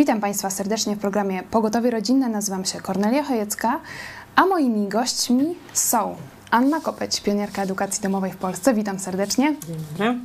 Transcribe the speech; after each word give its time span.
Witam 0.00 0.20
Państwa 0.20 0.50
serdecznie 0.50 0.96
w 0.96 0.98
programie 0.98 1.42
Pogotowie 1.42 1.90
Rodzinne. 1.90 2.28
Nazywam 2.28 2.64
się 2.64 2.80
Kornelia 2.80 3.22
Chojecka, 3.22 3.80
a 4.36 4.46
moimi 4.46 4.88
gośćmi 4.88 5.54
są 5.72 6.16
Anna 6.50 6.80
Kopeć, 6.80 7.20
pionierka 7.20 7.62
edukacji 7.62 8.02
domowej 8.02 8.32
w 8.32 8.36
Polsce. 8.36 8.74
Witam 8.74 8.98
serdecznie. 8.98 9.56
Dzień 9.66 9.76
dobry. 9.98 10.18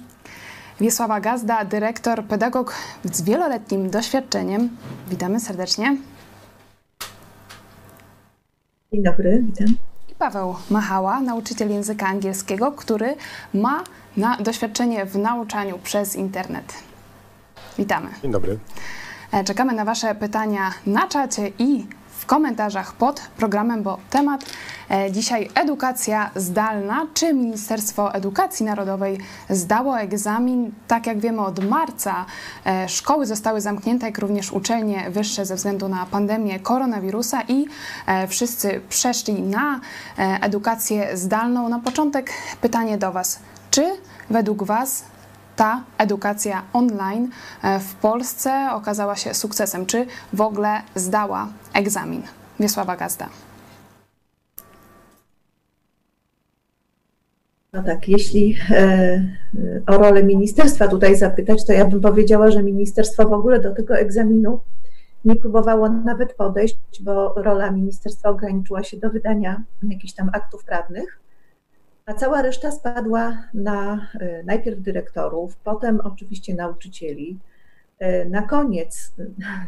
Wiesława 0.79 1.19
Gazda, 1.19 1.65
dyrektor, 1.65 2.23
pedagog 2.23 2.75
z 3.03 3.21
wieloletnim 3.21 3.89
doświadczeniem. 3.89 4.77
Witamy 5.07 5.39
serdecznie. 5.39 5.97
Dzień 8.93 9.03
dobry, 9.03 9.43
witam. 9.45 9.75
I 10.11 10.15
Paweł 10.15 10.55
Machała, 10.69 11.21
nauczyciel 11.21 11.69
języka 11.69 12.07
angielskiego, 12.07 12.71
który 12.71 13.15
ma 13.53 13.83
na 14.17 14.37
doświadczenie 14.37 15.05
w 15.05 15.15
nauczaniu 15.15 15.79
przez 15.79 16.15
internet. 16.15 16.73
Witamy. 17.77 18.09
Dzień 18.21 18.31
dobry. 18.31 18.59
E, 19.31 19.43
Czekamy 19.43 19.73
na 19.73 19.85
Wasze 19.85 20.15
pytania 20.15 20.71
na 20.85 21.07
czacie 21.07 21.51
i 21.59 21.87
w 22.09 22.25
komentarzach 22.25 22.93
pod 22.93 23.21
programem, 23.37 23.83
bo 23.83 23.97
temat 24.09 24.45
e, 24.91 25.11
dzisiaj 25.11 25.49
edukacja 25.55 26.31
zdalna. 26.35 27.07
Czy 27.13 27.33
Ministerstwo 27.33 28.13
Edukacji 28.13 28.65
Narodowej 28.65 29.17
zdało 29.49 29.99
egzamin? 29.99 30.71
Tak 30.87 31.07
jak 31.07 31.19
wiemy, 31.19 31.41
od 31.41 31.65
marca 31.65 32.25
e, 32.65 32.89
szkoły 32.89 33.25
zostały 33.25 33.61
zamknięte, 33.61 34.05
jak 34.05 34.17
również 34.17 34.51
uczelnie 34.51 35.09
wyższe 35.11 35.45
ze 35.45 35.55
względu 35.55 35.87
na 35.87 36.05
pandemię 36.05 36.59
koronawirusa 36.59 37.41
i 37.47 37.65
wszyscy 38.27 38.81
przeszli 38.89 39.41
na 39.41 39.79
edukację 40.17 41.17
zdalną. 41.17 41.69
Na 41.69 41.79
początek 41.79 42.29
pytanie 42.61 42.97
do 42.97 43.11
Was. 43.11 43.39
Czy 43.71 43.97
według 44.29 44.63
Was 44.63 45.03
ta 45.55 45.83
edukacja 45.97 46.63
online 46.73 47.29
e, 47.63 47.79
w 47.79 47.95
Polsce 47.95 48.69
okazała 48.71 49.15
się 49.15 49.33
sukcesem? 49.33 49.85
Czy 49.85 50.05
w 50.33 50.41
ogóle 50.41 50.81
zdała 50.95 51.47
egzamin? 51.73 52.23
Wiesława 52.59 52.95
Gazda. 52.95 53.29
No 57.73 57.83
tak, 57.83 58.09
jeśli 58.09 58.57
e, 58.71 59.37
o 59.87 59.97
rolę 59.97 60.23
ministerstwa 60.23 60.87
tutaj 60.87 61.15
zapytać, 61.15 61.65
to 61.65 61.73
ja 61.73 61.85
bym 61.85 62.01
powiedziała, 62.01 62.51
że 62.51 62.63
ministerstwo 62.63 63.29
w 63.29 63.33
ogóle 63.33 63.59
do 63.59 63.75
tego 63.75 63.97
egzaminu 63.97 64.59
nie 65.25 65.35
próbowało 65.35 65.89
nawet 65.89 66.33
podejść, 66.33 66.77
bo 67.01 67.33
rola 67.33 67.71
ministerstwa 67.71 68.29
ograniczyła 68.29 68.83
się 68.83 68.97
do 68.97 69.09
wydania 69.09 69.63
jakichś 69.83 70.13
tam 70.13 70.29
aktów 70.33 70.63
prawnych, 70.63 71.19
a 72.05 72.13
cała 72.13 72.41
reszta 72.41 72.71
spadła 72.71 73.43
na 73.53 74.07
e, 74.19 74.43
najpierw 74.43 74.81
dyrektorów, 74.81 75.57
potem 75.57 75.99
oczywiście 76.03 76.55
nauczycieli, 76.55 77.39
e, 77.99 78.25
na 78.25 78.41
koniec 78.41 79.13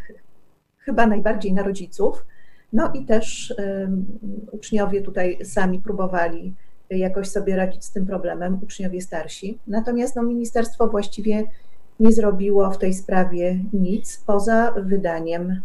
chyba 0.85 1.07
najbardziej 1.07 1.53
na 1.53 1.63
rodziców, 1.63 2.25
no 2.73 2.91
i 2.93 3.05
też 3.05 3.55
uczniowie 4.51 5.01
tutaj 5.01 5.45
sami 5.45 5.79
próbowali 5.79 6.55
jakoś 6.89 7.29
sobie 7.29 7.55
radzić 7.55 7.85
z 7.85 7.91
tym 7.91 8.05
problemem, 8.05 8.59
uczniowie 8.63 9.01
starsi. 9.01 9.59
Natomiast 9.67 10.15
no, 10.15 10.23
ministerstwo 10.23 10.87
właściwie 10.87 11.43
nie 11.99 12.11
zrobiło 12.11 12.71
w 12.71 12.77
tej 12.77 12.93
sprawie 12.93 13.59
nic 13.73 14.23
poza 14.25 14.71
wydaniem 14.71 15.61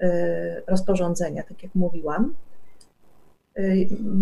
e, 0.00 0.62
rozporządzenia, 0.66 1.42
tak 1.42 1.62
jak 1.62 1.74
mówiłam. 1.74 2.34
E, 3.56 3.62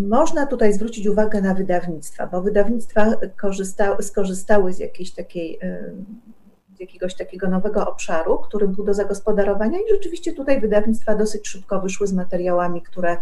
Można 0.08 0.46
tutaj 0.46 0.72
zwrócić 0.72 1.06
uwagę 1.06 1.40
na 1.40 1.54
wydawnictwa, 1.54 2.26
bo 2.26 2.42
wydawnictwa 2.42 3.16
korzysta, 3.36 4.02
skorzystały 4.02 4.72
z 4.72 4.78
jakiejś 4.78 5.10
takiej, 5.10 5.58
z 6.76 6.80
jakiegoś 6.80 7.14
takiego 7.14 7.48
nowego 7.48 7.90
obszaru, 7.90 8.38
który 8.38 8.68
był 8.68 8.84
do 8.84 8.94
zagospodarowania 8.94 9.78
i 9.78 9.90
rzeczywiście 9.90 10.32
tutaj 10.32 10.60
wydawnictwa 10.60 11.14
dosyć 11.14 11.48
szybko 11.48 11.80
wyszły 11.80 12.06
z 12.06 12.12
materiałami, 12.12 12.82
które, 12.82 13.16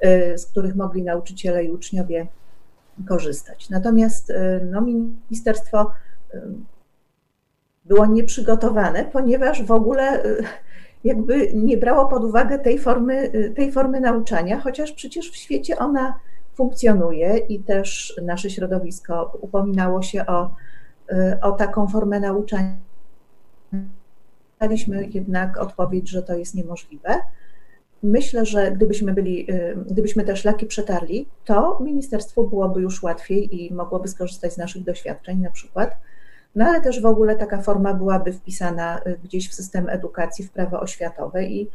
e, 0.00 0.38
z 0.38 0.46
których 0.46 0.76
mogli 0.76 1.02
nauczyciele 1.02 1.64
i 1.64 1.70
uczniowie 1.70 2.26
korzystać. 3.08 3.70
Natomiast 3.70 4.32
no, 4.70 4.80
ministerstwo 4.80 5.92
było 7.84 8.06
nieprzygotowane, 8.06 9.04
ponieważ 9.04 9.62
w 9.62 9.72
ogóle 9.72 10.22
jakby 11.06 11.52
nie 11.54 11.76
brało 11.76 12.08
pod 12.08 12.24
uwagę 12.24 12.58
tej 12.58 12.78
formy, 12.78 13.32
tej 13.56 13.72
formy 13.72 14.00
nauczania, 14.00 14.60
chociaż 14.60 14.92
przecież 14.92 15.30
w 15.30 15.36
świecie 15.36 15.78
ona 15.78 16.18
funkcjonuje 16.54 17.36
i 17.38 17.60
też 17.60 18.16
nasze 18.22 18.50
środowisko 18.50 19.38
upominało 19.40 20.02
się 20.02 20.26
o, 20.26 20.54
o 21.42 21.52
taką 21.52 21.88
formę 21.88 22.20
nauczania. 22.20 22.76
Daliśmy 24.60 25.06
jednak 25.06 25.58
odpowiedź, 25.58 26.08
że 26.08 26.22
to 26.22 26.34
jest 26.34 26.54
niemożliwe. 26.54 27.20
Myślę, 28.02 28.46
że 28.46 28.72
gdybyśmy 28.72 29.14
byli, 29.14 29.46
gdybyśmy 29.90 30.24
te 30.24 30.36
szlaki 30.36 30.66
przetarli, 30.66 31.28
to 31.44 31.78
ministerstwu 31.84 32.48
byłoby 32.48 32.80
już 32.80 33.02
łatwiej 33.02 33.64
i 33.64 33.74
mogłoby 33.74 34.08
skorzystać 34.08 34.52
z 34.52 34.58
naszych 34.58 34.84
doświadczeń 34.84 35.40
na 35.40 35.50
przykład. 35.50 35.90
No 36.56 36.64
ale 36.64 36.80
też 36.80 37.00
w 37.00 37.06
ogóle 37.06 37.36
taka 37.36 37.62
forma 37.62 37.94
byłaby 37.94 38.32
wpisana 38.32 39.00
y, 39.06 39.18
gdzieś 39.24 39.50
w 39.50 39.54
system 39.54 39.88
edukacji, 39.88 40.44
w 40.44 40.50
prawo 40.50 40.80
oświatowe 40.80 41.44
i, 41.44 41.70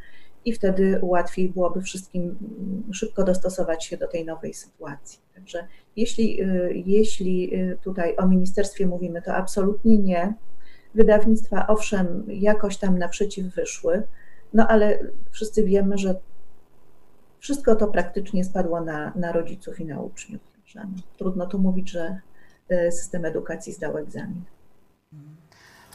i 0.45 0.53
wtedy 0.53 0.99
łatwiej 1.01 1.49
byłoby 1.49 1.81
wszystkim 1.81 2.23
mm, 2.23 2.93
szybko 2.93 3.23
dostosować 3.23 3.85
się 3.85 3.97
do 3.97 4.07
tej 4.07 4.25
nowej 4.25 4.53
sytuacji. 4.53 5.19
Także 5.35 5.67
jeśli, 5.95 6.43
y, 6.43 6.73
jeśli 6.85 7.51
tutaj 7.83 8.15
o 8.15 8.27
ministerstwie 8.27 8.87
mówimy, 8.87 9.21
to 9.21 9.35
absolutnie 9.35 9.97
nie. 9.97 10.33
Wydawnictwa 10.95 11.67
owszem 11.67 12.23
jakoś 12.27 12.77
tam 12.77 12.97
naprzeciw 12.97 13.45
wyszły, 13.55 14.03
no 14.53 14.67
ale 14.67 14.99
wszyscy 15.31 15.63
wiemy, 15.63 15.97
że 15.97 16.15
wszystko 17.39 17.75
to 17.75 17.87
praktycznie 17.87 18.45
spadło 18.45 18.81
na, 18.81 19.13
na 19.15 19.31
rodziców 19.31 19.79
i 19.79 19.85
na 19.85 20.01
uczniów. 20.01 20.41
Także 20.55 20.87
trudno 21.17 21.45
tu 21.45 21.59
mówić, 21.59 21.91
że 21.91 22.19
system 22.91 23.25
edukacji 23.25 23.73
zdał 23.73 23.97
egzamin. 23.97 24.43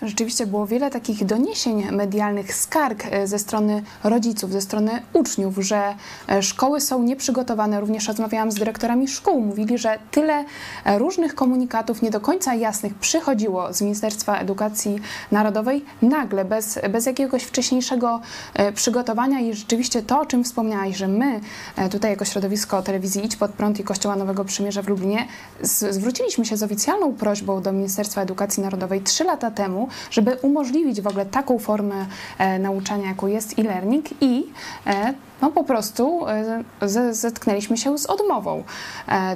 Rzeczywiście 0.02 0.46
było 0.46 0.66
wiele 0.66 0.90
takich 0.90 1.24
doniesień 1.24 1.90
medialnych, 1.92 2.54
skarg 2.54 3.04
e, 3.10 3.26
ze 3.26 3.38
strony 3.38 3.82
rodziców, 4.04 4.52
ze 4.52 4.60
strony 4.60 5.02
uczniów, 5.12 5.56
że 5.58 5.94
e, 6.28 6.42
szkoły 6.42 6.80
są 6.80 7.02
nieprzygotowane. 7.02 7.80
Również 7.80 8.08
rozmawiałam 8.08 8.52
z 8.52 8.54
dyrektorami 8.54 9.08
szkół. 9.08 9.40
Mówili, 9.40 9.78
że 9.78 9.98
tyle 10.10 10.44
e, 10.84 10.98
różnych 10.98 11.34
komunikatów 11.34 12.02
nie 12.02 12.10
do 12.10 12.20
końca 12.20 12.54
jasnych 12.54 12.94
przychodziło 12.94 13.72
z 13.72 13.82
Ministerstwa 13.82 14.38
Edukacji 14.38 14.98
Narodowej 15.32 15.84
nagle, 16.02 16.44
bez, 16.44 16.78
bez 16.90 17.06
jakiegoś 17.06 17.42
wcześniejszego 17.42 18.20
przygotowania. 18.74 19.40
I 19.40 19.54
rzeczywiście 19.54 20.02
to, 20.02 20.20
o 20.20 20.26
czym 20.26 20.44
wspomniałaś, 20.44 20.96
że 20.96 21.08
my 21.08 21.40
tutaj 21.90 22.10
jako 22.10 22.24
środowisko 22.24 22.82
telewizji 22.82 23.24
Idź 23.24 23.36
Pod 23.36 23.50
Prąd 23.50 23.80
i 23.80 23.84
Kościoła 23.84 24.16
Nowego 24.16 24.44
Przymierza 24.44 24.82
w 24.82 24.88
Lublinie 24.88 25.26
zwróciliśmy 25.90 26.44
się 26.44 26.56
z 26.56 26.62
oficjalną 26.62 27.14
prośbą 27.14 27.62
do 27.62 27.72
Ministerstwa 27.72 28.22
Edukacji 28.22 28.62
Narodowej 28.62 29.00
trzy 29.00 29.24
lata 29.24 29.50
temu, 29.50 29.85
żeby 30.10 30.36
umożliwić 30.42 31.00
w 31.00 31.06
ogóle 31.06 31.26
taką 31.26 31.58
formę 31.58 32.06
e, 32.38 32.58
nauczania, 32.58 33.08
jaką 33.08 33.26
jest 33.26 33.58
e-learning 33.58 34.05
i 34.20 34.46
e, 34.87 35.14
no 35.43 35.50
po 35.50 35.64
prostu 35.64 36.26
e, 36.28 37.14
zetknęliśmy 37.14 37.76
się 37.76 37.99
z 37.99 38.06
odmową. 38.06 38.64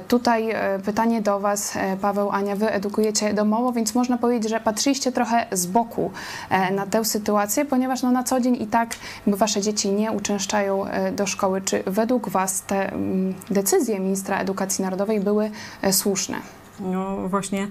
Tutaj 0.07 0.55
pytanie 0.85 1.21
do 1.21 1.39
Was, 1.39 1.77
Paweł, 2.01 2.29
Ania, 2.29 2.55
Wy 2.55 2.71
edukujecie 2.71 3.33
domowo, 3.33 3.71
więc 3.71 3.95
można 3.95 4.17
powiedzieć, 4.17 4.49
że 4.49 4.59
patrzyliście 4.59 5.11
trochę 5.11 5.45
z 5.51 5.65
boku 5.65 6.11
na 6.71 6.85
tę 6.85 7.05
sytuację, 7.05 7.65
ponieważ 7.65 8.03
no, 8.03 8.11
na 8.11 8.23
co 8.23 8.39
dzień 8.39 8.61
i 8.61 8.67
tak 8.67 8.89
Wasze 9.27 9.61
dzieci 9.61 9.91
nie 9.91 10.11
uczęszczają 10.11 10.85
do 11.11 11.27
szkoły. 11.27 11.61
Czy 11.61 11.83
według 11.85 12.29
Was 12.29 12.61
te 12.61 12.93
mm, 12.93 13.33
decyzje 13.49 13.99
ministra 13.99 14.39
edukacji 14.39 14.83
narodowej 14.83 15.19
były 15.19 15.51
słuszne? 15.91 16.37
No 16.79 17.29
właśnie, 17.29 17.67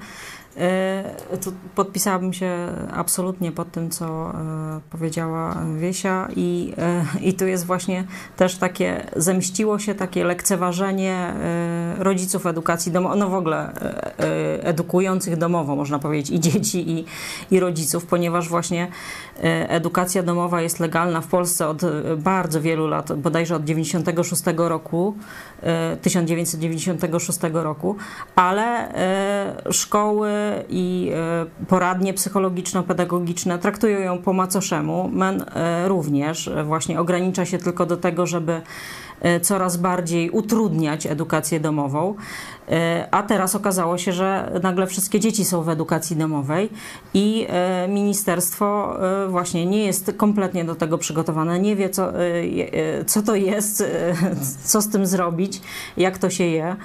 to 1.40 1.52
podpisałabym 1.74 2.32
się 2.32 2.68
absolutnie 2.92 3.52
pod 3.52 3.72
tym, 3.72 3.90
co 3.90 4.30
e, 4.34 4.80
powiedziała 4.90 5.56
Wiesia 5.78 6.28
i, 6.36 6.72
e, 6.78 7.04
i 7.20 7.34
tu 7.34 7.46
jest 7.46 7.66
właśnie 7.66 8.04
też 8.36 8.56
takie, 8.56 9.06
zemściło 9.16 9.78
się 9.78 9.94
takie 9.94 10.24
lekceważenie 10.24 11.14
e, 11.14 11.94
rodziców 11.98 12.46
edukacji 12.46 12.92
domowej, 12.92 13.18
no 13.18 13.28
w 13.28 13.34
ogóle 13.34 13.74
e, 13.74 14.18
e, 14.18 14.64
edukujących 14.64 15.36
domowo, 15.36 15.76
można 15.76 15.98
powiedzieć, 15.98 16.30
i 16.30 16.40
dzieci, 16.40 16.90
i, 16.90 17.04
i 17.50 17.60
rodziców, 17.60 18.06
ponieważ 18.06 18.48
właśnie 18.48 18.88
e, 19.42 19.70
edukacja 19.70 20.22
domowa 20.22 20.62
jest 20.62 20.80
legalna 20.80 21.20
w 21.20 21.26
Polsce 21.26 21.68
od 21.68 21.84
e, 21.84 22.16
bardzo 22.16 22.60
wielu 22.60 22.86
lat, 22.86 23.12
bodajże 23.12 23.56
od 23.56 23.64
96 23.64 24.42
roku, 24.56 25.14
e, 25.14 25.49
1996 26.02 27.38
roku, 27.52 27.96
ale 28.36 28.94
e, 28.94 29.72
szkoły 29.72 30.30
i 30.68 31.12
e, 31.14 31.66
poradnie 31.66 32.14
psychologiczno-pedagogiczne 32.14 33.58
traktują 33.58 34.00
ją 34.00 34.18
po 34.18 34.32
macoszemu. 34.32 35.08
MEN 35.12 35.44
e, 35.54 35.88
również 35.88 36.48
e, 36.48 36.64
właśnie 36.64 37.00
ogranicza 37.00 37.44
się 37.44 37.58
tylko 37.58 37.86
do 37.86 37.96
tego, 37.96 38.26
żeby 38.26 38.60
coraz 39.42 39.76
bardziej 39.76 40.30
utrudniać 40.30 41.06
edukację 41.06 41.60
domową. 41.60 42.14
A 43.10 43.22
teraz 43.22 43.54
okazało 43.54 43.98
się, 43.98 44.12
że 44.12 44.52
nagle 44.62 44.86
wszystkie 44.86 45.20
dzieci 45.20 45.44
są 45.44 45.62
w 45.62 45.68
edukacji 45.68 46.16
domowej 46.16 46.70
i 47.14 47.46
ministerstwo 47.88 48.96
właśnie 49.28 49.66
nie 49.66 49.84
jest 49.84 50.12
kompletnie 50.16 50.64
do 50.64 50.74
tego 50.74 50.98
przygotowane, 50.98 51.60
nie 51.60 51.76
wie, 51.76 51.90
co, 51.90 52.12
co 53.06 53.22
to 53.22 53.34
jest, 53.34 53.84
co 54.64 54.82
z 54.82 54.88
tym 54.88 55.06
zrobić, 55.06 55.60
jak 55.96 56.18
to 56.18 56.30
się 56.30 56.44
je. 56.44 56.76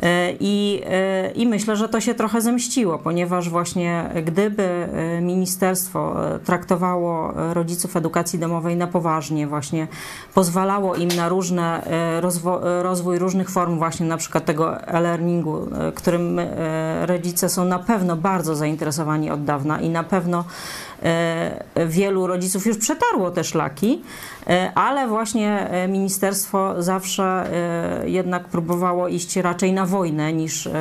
E, 0.00 0.32
I, 0.40 0.82
e, 0.86 1.30
I 1.30 1.46
myślę, 1.46 1.76
że 1.76 1.88
to 1.88 2.00
się 2.00 2.14
trochę 2.14 2.40
zemściło, 2.40 2.98
ponieważ 2.98 3.48
właśnie 3.48 4.10
gdyby 4.24 4.62
e, 4.62 5.20
ministerstwo 5.20 6.16
traktowało 6.44 7.32
rodziców 7.52 7.96
edukacji 7.96 8.38
domowej 8.38 8.76
na 8.76 8.86
poważnie, 8.86 9.46
właśnie 9.46 9.86
pozwalało 10.34 10.94
im 10.94 11.08
na 11.08 11.28
różne 11.28 11.82
rozwój 12.82 13.18
różnych 13.18 13.50
form, 13.50 13.78
właśnie 13.78 14.06
na 14.06 14.16
przykład 14.16 14.44
tego 14.44 14.80
e-learningu, 14.80 15.68
którym 15.94 16.40
rodzice 17.02 17.48
są 17.48 17.64
na 17.64 17.78
pewno 17.78 18.16
bardzo 18.16 18.56
zainteresowani 18.56 19.30
od 19.30 19.44
dawna 19.44 19.80
i 19.80 19.88
na 19.88 20.04
pewno 20.04 20.44
wielu 21.86 22.26
rodziców 22.26 22.66
już 22.66 22.78
przetarło 22.78 23.30
te 23.30 23.44
szlaki, 23.44 24.02
ale 24.74 25.08
właśnie 25.08 25.70
ministerstwo 25.88 26.82
zawsze 26.82 27.50
jednak 28.04 28.48
próbowało 28.48 29.08
iść 29.08 29.36
raczej 29.36 29.72
na 29.72 29.86
wojnę 29.86 30.32
niż 30.32 30.66
e, 30.66 30.72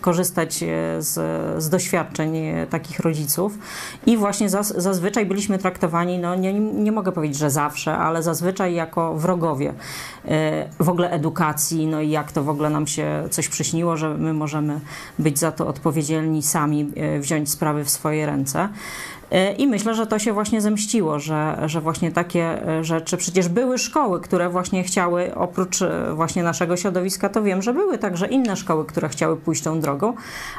korzystać 0.00 0.62
e, 0.62 0.66
z, 1.02 1.14
z 1.62 1.68
doświadczeń 1.68 2.36
e, 2.36 2.66
takich 2.66 3.00
rodziców. 3.00 3.58
I 4.06 4.16
właśnie 4.16 4.48
zaz, 4.48 4.68
zazwyczaj 4.76 5.26
byliśmy 5.26 5.58
traktowani, 5.58 6.18
no 6.18 6.34
nie, 6.34 6.52
nie 6.60 6.92
mogę 6.92 7.12
powiedzieć, 7.12 7.38
że 7.38 7.50
zawsze, 7.50 7.96
ale 7.98 8.22
zazwyczaj 8.22 8.74
jako 8.74 9.14
wrogowie 9.14 9.74
w 10.80 10.88
ogóle 10.88 11.10
edukacji, 11.10 11.86
no 11.86 12.00
i 12.00 12.10
jak 12.10 12.32
to 12.32 12.42
w 12.42 12.48
ogóle 12.48 12.70
nam 12.70 12.86
się 12.86 13.24
coś 13.30 13.48
przyśniło, 13.48 13.96
że 13.96 14.14
my 14.14 14.34
możemy 14.34 14.80
być 15.18 15.38
za 15.38 15.52
to 15.52 15.66
odpowiedzialni 15.66 16.42
sami, 16.42 16.92
wziąć 17.20 17.50
sprawy 17.50 17.84
w 17.84 17.90
swoje 17.90 18.26
ręce. 18.26 18.68
E, 19.32 19.52
I 19.52 19.66
myślę, 19.66 19.94
że 19.94 20.06
to 20.06 20.18
się 20.18 20.32
właśnie 20.32 20.60
zemściło, 20.60 21.18
że, 21.18 21.62
że 21.66 21.80
właśnie 21.80 22.12
takie 22.12 22.68
e, 22.68 22.84
rzeczy, 22.84 23.16
przecież 23.16 23.48
były 23.48 23.78
szkoły, 23.78 24.20
które 24.20 24.48
właśnie 24.48 24.82
chciały, 24.82 25.34
oprócz 25.34 25.82
e, 25.82 26.14
właśnie 26.14 26.42
naszego 26.42 26.76
środowiska, 26.76 27.28
to 27.28 27.42
wiem, 27.42 27.62
że 27.62 27.74
były 27.74 27.98
także 27.98 28.26
inne 28.26 28.56
szkoły, 28.56 28.84
które 28.84 29.08
chciały 29.08 29.36
pójść 29.36 29.62
tą 29.62 29.80
drogą, 29.80 30.14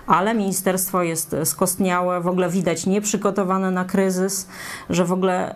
ale 0.07 0.33
ministerstwo 0.33 1.03
jest 1.03 1.35
skostniałe, 1.43 2.21
w 2.21 2.27
ogóle 2.27 2.49
widać 2.49 2.85
nieprzygotowane 2.85 3.71
na 3.71 3.85
kryzys, 3.85 4.47
że 4.89 5.05
w 5.05 5.11
ogóle 5.11 5.55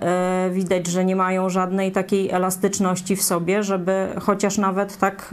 widać, 0.51 0.87
że 0.87 1.05
nie 1.05 1.15
mają 1.15 1.49
żadnej 1.49 1.91
takiej 1.91 2.29
elastyczności 2.29 3.15
w 3.15 3.23
sobie, 3.23 3.63
żeby 3.63 4.07
chociaż 4.21 4.57
nawet 4.57 4.97
tak 4.97 5.29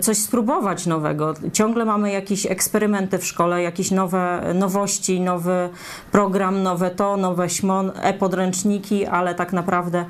coś 0.00 0.18
spróbować 0.18 0.86
nowego. 0.86 1.34
Ciągle 1.52 1.84
mamy 1.84 2.12
jakieś 2.12 2.46
eksperymenty 2.46 3.18
w 3.18 3.26
szkole, 3.26 3.62
jakieś 3.62 3.90
nowe 3.90 4.54
nowości, 4.54 5.20
nowy 5.20 5.68
program, 6.12 6.62
nowe 6.62 6.90
to, 6.90 7.16
nowe 7.16 7.50
śmon, 7.50 7.92
e-podręczniki, 8.02 9.06
ale 9.06 9.34
tak 9.34 9.52
naprawdę 9.52 10.04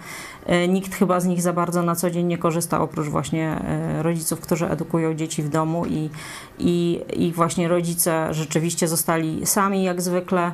e, 0.46 0.68
nikt 0.68 0.94
chyba 0.94 1.20
z 1.20 1.26
nich 1.26 1.42
za 1.42 1.52
bardzo 1.52 1.82
na 1.82 1.96
co 1.96 2.10
dzień 2.10 2.26
nie 2.26 2.38
korzysta, 2.38 2.80
oprócz 2.80 3.06
właśnie 3.06 3.60
e, 3.64 4.02
rodziców, 4.02 4.40
którzy 4.40 4.70
edukują 4.70 5.14
dzieci 5.14 5.42
w 5.42 5.48
domu 5.48 5.86
i, 5.86 6.10
i, 6.58 7.00
i 7.16 7.32
właśnie 7.32 7.68
rodzice 7.68 8.34
rzeczywiście 8.34 8.88
zostali 8.88 9.46
sami 9.46 9.82
jak 9.82 10.02
zwykle. 10.02 10.52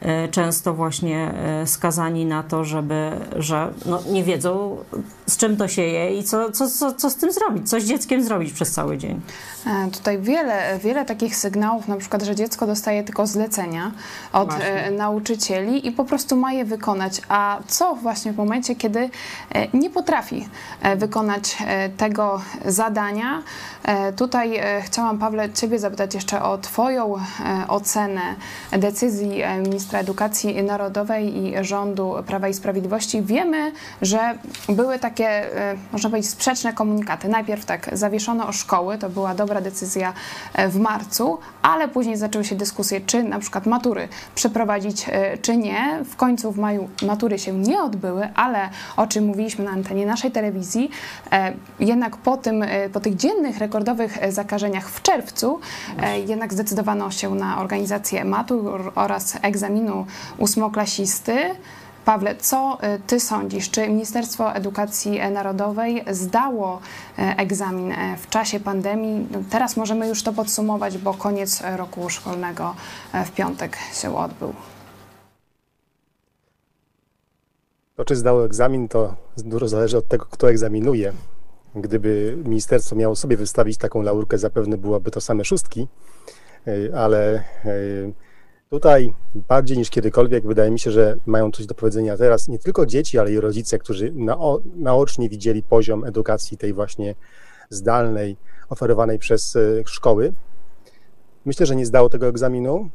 E, 0.00 0.28
często 0.28 0.74
właśnie 0.74 1.34
e, 1.34 1.66
skazani 1.66 2.26
na 2.26 2.42
to, 2.42 2.64
żeby, 2.64 3.10
że 3.36 3.72
no, 3.86 4.02
nie 4.10 4.24
wiedzą, 4.24 4.76
z 5.26 5.36
czym 5.36 5.56
to 5.56 5.68
się 5.68 5.82
je 5.82 6.18
i 6.18 6.24
co, 6.24 6.52
co, 6.52 6.70
co, 6.70 6.92
co 6.92 7.10
z 7.10 7.16
tym 7.16 7.32
zrobić, 7.32 7.70
co 7.70 7.80
z 7.80 7.84
dzieckiem 7.84 8.24
zrobić 8.24 8.52
przez 8.52 8.72
cały 8.72 8.98
dzień. 8.98 9.20
E, 9.66 9.90
tutaj 9.90 10.18
wiele, 10.18 10.78
wiele 10.78 11.04
takich 11.04 11.36
sygnałów, 11.36 11.88
na 11.88 11.96
przykład, 11.96 12.22
że 12.22 12.34
dziecko 12.34 12.66
dostaje 12.66 13.04
tylko 13.04 13.26
zlecenia 13.26 13.92
od 14.32 14.48
właśnie. 14.48 14.90
nauczycieli 14.90 15.86
i 15.86 15.92
po 15.92 16.04
prostu 16.04 16.36
ma 16.36 16.52
je 16.52 16.64
wykonać. 16.64 17.20
A 17.28 17.58
co 17.68 17.94
właśnie 17.94 18.32
w 18.32 18.36
momencie, 18.36 18.76
kiedy 18.76 19.10
nie 19.74 19.90
potrafi 19.90 20.48
wykonać 20.96 21.56
tego 21.96 22.40
zadania? 22.64 23.42
Tutaj 24.16 24.60
chciałam, 24.82 25.18
Pawle, 25.18 25.52
Ciebie 25.52 25.78
zapytać 25.78 26.14
jeszcze 26.14 26.42
o 26.42 26.58
Twoją 26.58 27.14
ocenę 27.68 28.20
decyzji 28.72 29.42
ministra 29.62 29.98
edukacji 29.98 30.62
narodowej 30.62 31.36
i 31.36 31.64
rządu 31.64 32.14
Prawa 32.26 32.48
i 32.48 32.54
Sprawiedliwości 32.54 33.22
wiemy, 33.22 33.72
że 34.02 34.38
były 34.68 34.98
takie, 34.98 35.13
e, 35.22 35.76
można 35.92 36.10
powiedzieć, 36.10 36.30
sprzeczne 36.30 36.72
komunikaty. 36.72 37.28
Najpierw 37.28 37.64
tak 37.64 37.90
zawieszono 37.92 38.52
szkoły, 38.52 38.98
to 38.98 39.08
była 39.08 39.34
dobra 39.34 39.60
decyzja 39.60 40.12
e, 40.54 40.68
w 40.68 40.76
marcu, 40.76 41.38
ale 41.62 41.88
później 41.88 42.16
zaczęły 42.16 42.44
się 42.44 42.56
dyskusje, 42.56 43.00
czy 43.00 43.22
na 43.22 43.38
przykład 43.38 43.66
matury 43.66 44.08
przeprowadzić, 44.34 45.06
e, 45.08 45.38
czy 45.38 45.56
nie. 45.56 46.00
W 46.04 46.16
końcu 46.16 46.52
w 46.52 46.58
maju 46.58 46.88
matury 47.02 47.38
się 47.38 47.52
nie 47.52 47.82
odbyły, 47.82 48.28
ale 48.34 48.68
o 48.96 49.06
czym 49.06 49.24
mówiliśmy 49.26 49.64
na 49.64 49.70
antenie 49.70 50.06
naszej 50.06 50.30
telewizji, 50.30 50.90
jednak 51.80 52.16
po, 52.16 52.36
tym, 52.36 52.64
po 52.92 53.00
tych 53.00 53.16
dziennych 53.16 53.58
rekordowych 53.58 54.18
zakażeniach 54.28 54.90
w 54.90 55.02
czerwcu, 55.02 55.60
jednak 56.26 56.52
zdecydowano 56.52 57.10
się 57.10 57.34
na 57.34 57.60
organizację 57.60 58.24
matur 58.24 58.92
oraz 58.94 59.38
egzaminu 59.42 60.06
ósmoklasisty. 60.38 61.36
Pawle, 62.04 62.36
co 62.36 62.78
y, 62.96 63.00
ty 63.06 63.20
sądzisz? 63.20 63.70
Czy 63.70 63.88
Ministerstwo 63.88 64.54
Edukacji 64.54 65.20
Narodowej 65.30 66.04
zdało 66.10 66.80
y, 67.18 67.22
egzamin 67.22 67.92
y, 67.92 68.16
w 68.18 68.28
czasie 68.28 68.60
pandemii? 68.60 69.26
No, 69.30 69.38
teraz 69.50 69.76
możemy 69.76 70.08
już 70.08 70.22
to 70.22 70.32
podsumować, 70.32 70.98
bo 70.98 71.14
koniec 71.14 71.62
roku 71.76 72.10
szkolnego 72.10 72.74
w 73.26 73.30
piątek 73.30 73.78
się 73.92 74.16
odbył. 74.16 74.54
To, 77.96 78.04
czy 78.04 78.16
zdało 78.16 78.44
egzamin, 78.44 78.88
to 78.88 79.14
dużo 79.36 79.68
zależy 79.68 79.98
od 79.98 80.08
tego, 80.08 80.26
kto 80.30 80.50
egzaminuje. 80.50 81.12
Gdyby 81.74 82.38
ministerstwo 82.44 82.96
miało 82.96 83.16
sobie 83.16 83.36
wystawić 83.36 83.78
taką 83.78 84.02
laurkę, 84.02 84.38
zapewne 84.38 84.76
byłoby 84.76 85.10
to 85.10 85.20
same 85.20 85.44
szóstki, 85.44 85.88
ale 86.96 87.44
Tutaj 88.74 89.12
bardziej 89.34 89.78
niż 89.78 89.90
kiedykolwiek 89.90 90.46
wydaje 90.46 90.70
mi 90.70 90.78
się, 90.78 90.90
że 90.90 91.16
mają 91.26 91.50
coś 91.50 91.66
do 91.66 91.74
powiedzenia 91.74 92.16
teraz 92.16 92.48
nie 92.48 92.58
tylko 92.58 92.86
dzieci, 92.86 93.18
ale 93.18 93.32
i 93.32 93.40
rodzice, 93.40 93.78
którzy 93.78 94.12
nao, 94.14 94.60
naocznie 94.76 95.28
widzieli 95.28 95.62
poziom 95.62 96.04
edukacji 96.04 96.58
tej 96.58 96.72
właśnie 96.72 97.14
zdalnej, 97.70 98.36
oferowanej 98.68 99.18
przez 99.18 99.56
e, 99.56 99.60
szkoły. 99.86 100.32
Myślę, 101.44 101.66
że 101.66 101.76
nie 101.76 101.86
zdało 101.86 102.08
tego 102.08 102.26
egzaminu. 102.26 102.90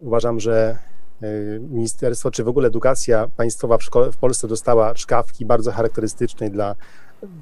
Uważam, 0.00 0.40
że 0.40 0.78
e, 1.22 1.28
ministerstwo, 1.58 2.30
czy 2.30 2.44
w 2.44 2.48
ogóle 2.48 2.68
edukacja 2.68 3.28
państwowa 3.36 3.78
w, 3.78 3.82
szkole, 3.82 4.12
w 4.12 4.16
Polsce 4.16 4.48
dostała 4.48 4.96
szkawki 4.96 5.46
bardzo 5.46 5.72
charakterystycznej 5.72 6.50
dla 6.50 6.74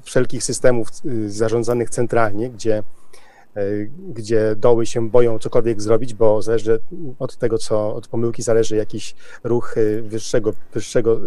wszelkich 0.01 0.43
systemów 0.43 0.87
e, 0.89 1.29
zarządzanych 1.29 1.89
centralnie, 1.89 2.49
gdzie 2.49 2.83
gdzie 4.09 4.55
doły 4.55 4.85
się 4.85 5.09
boją 5.09 5.39
cokolwiek 5.39 5.81
zrobić, 5.81 6.13
bo 6.13 6.41
zależy 6.41 6.79
od 7.19 7.37
tego, 7.37 7.57
co 7.57 7.95
od 7.95 8.07
pomyłki 8.07 8.41
zależy 8.41 8.75
jakiś 8.75 9.15
ruch 9.43 9.77
e, 9.77 10.01
wyższego, 10.01 10.53
wyższego 10.73 11.19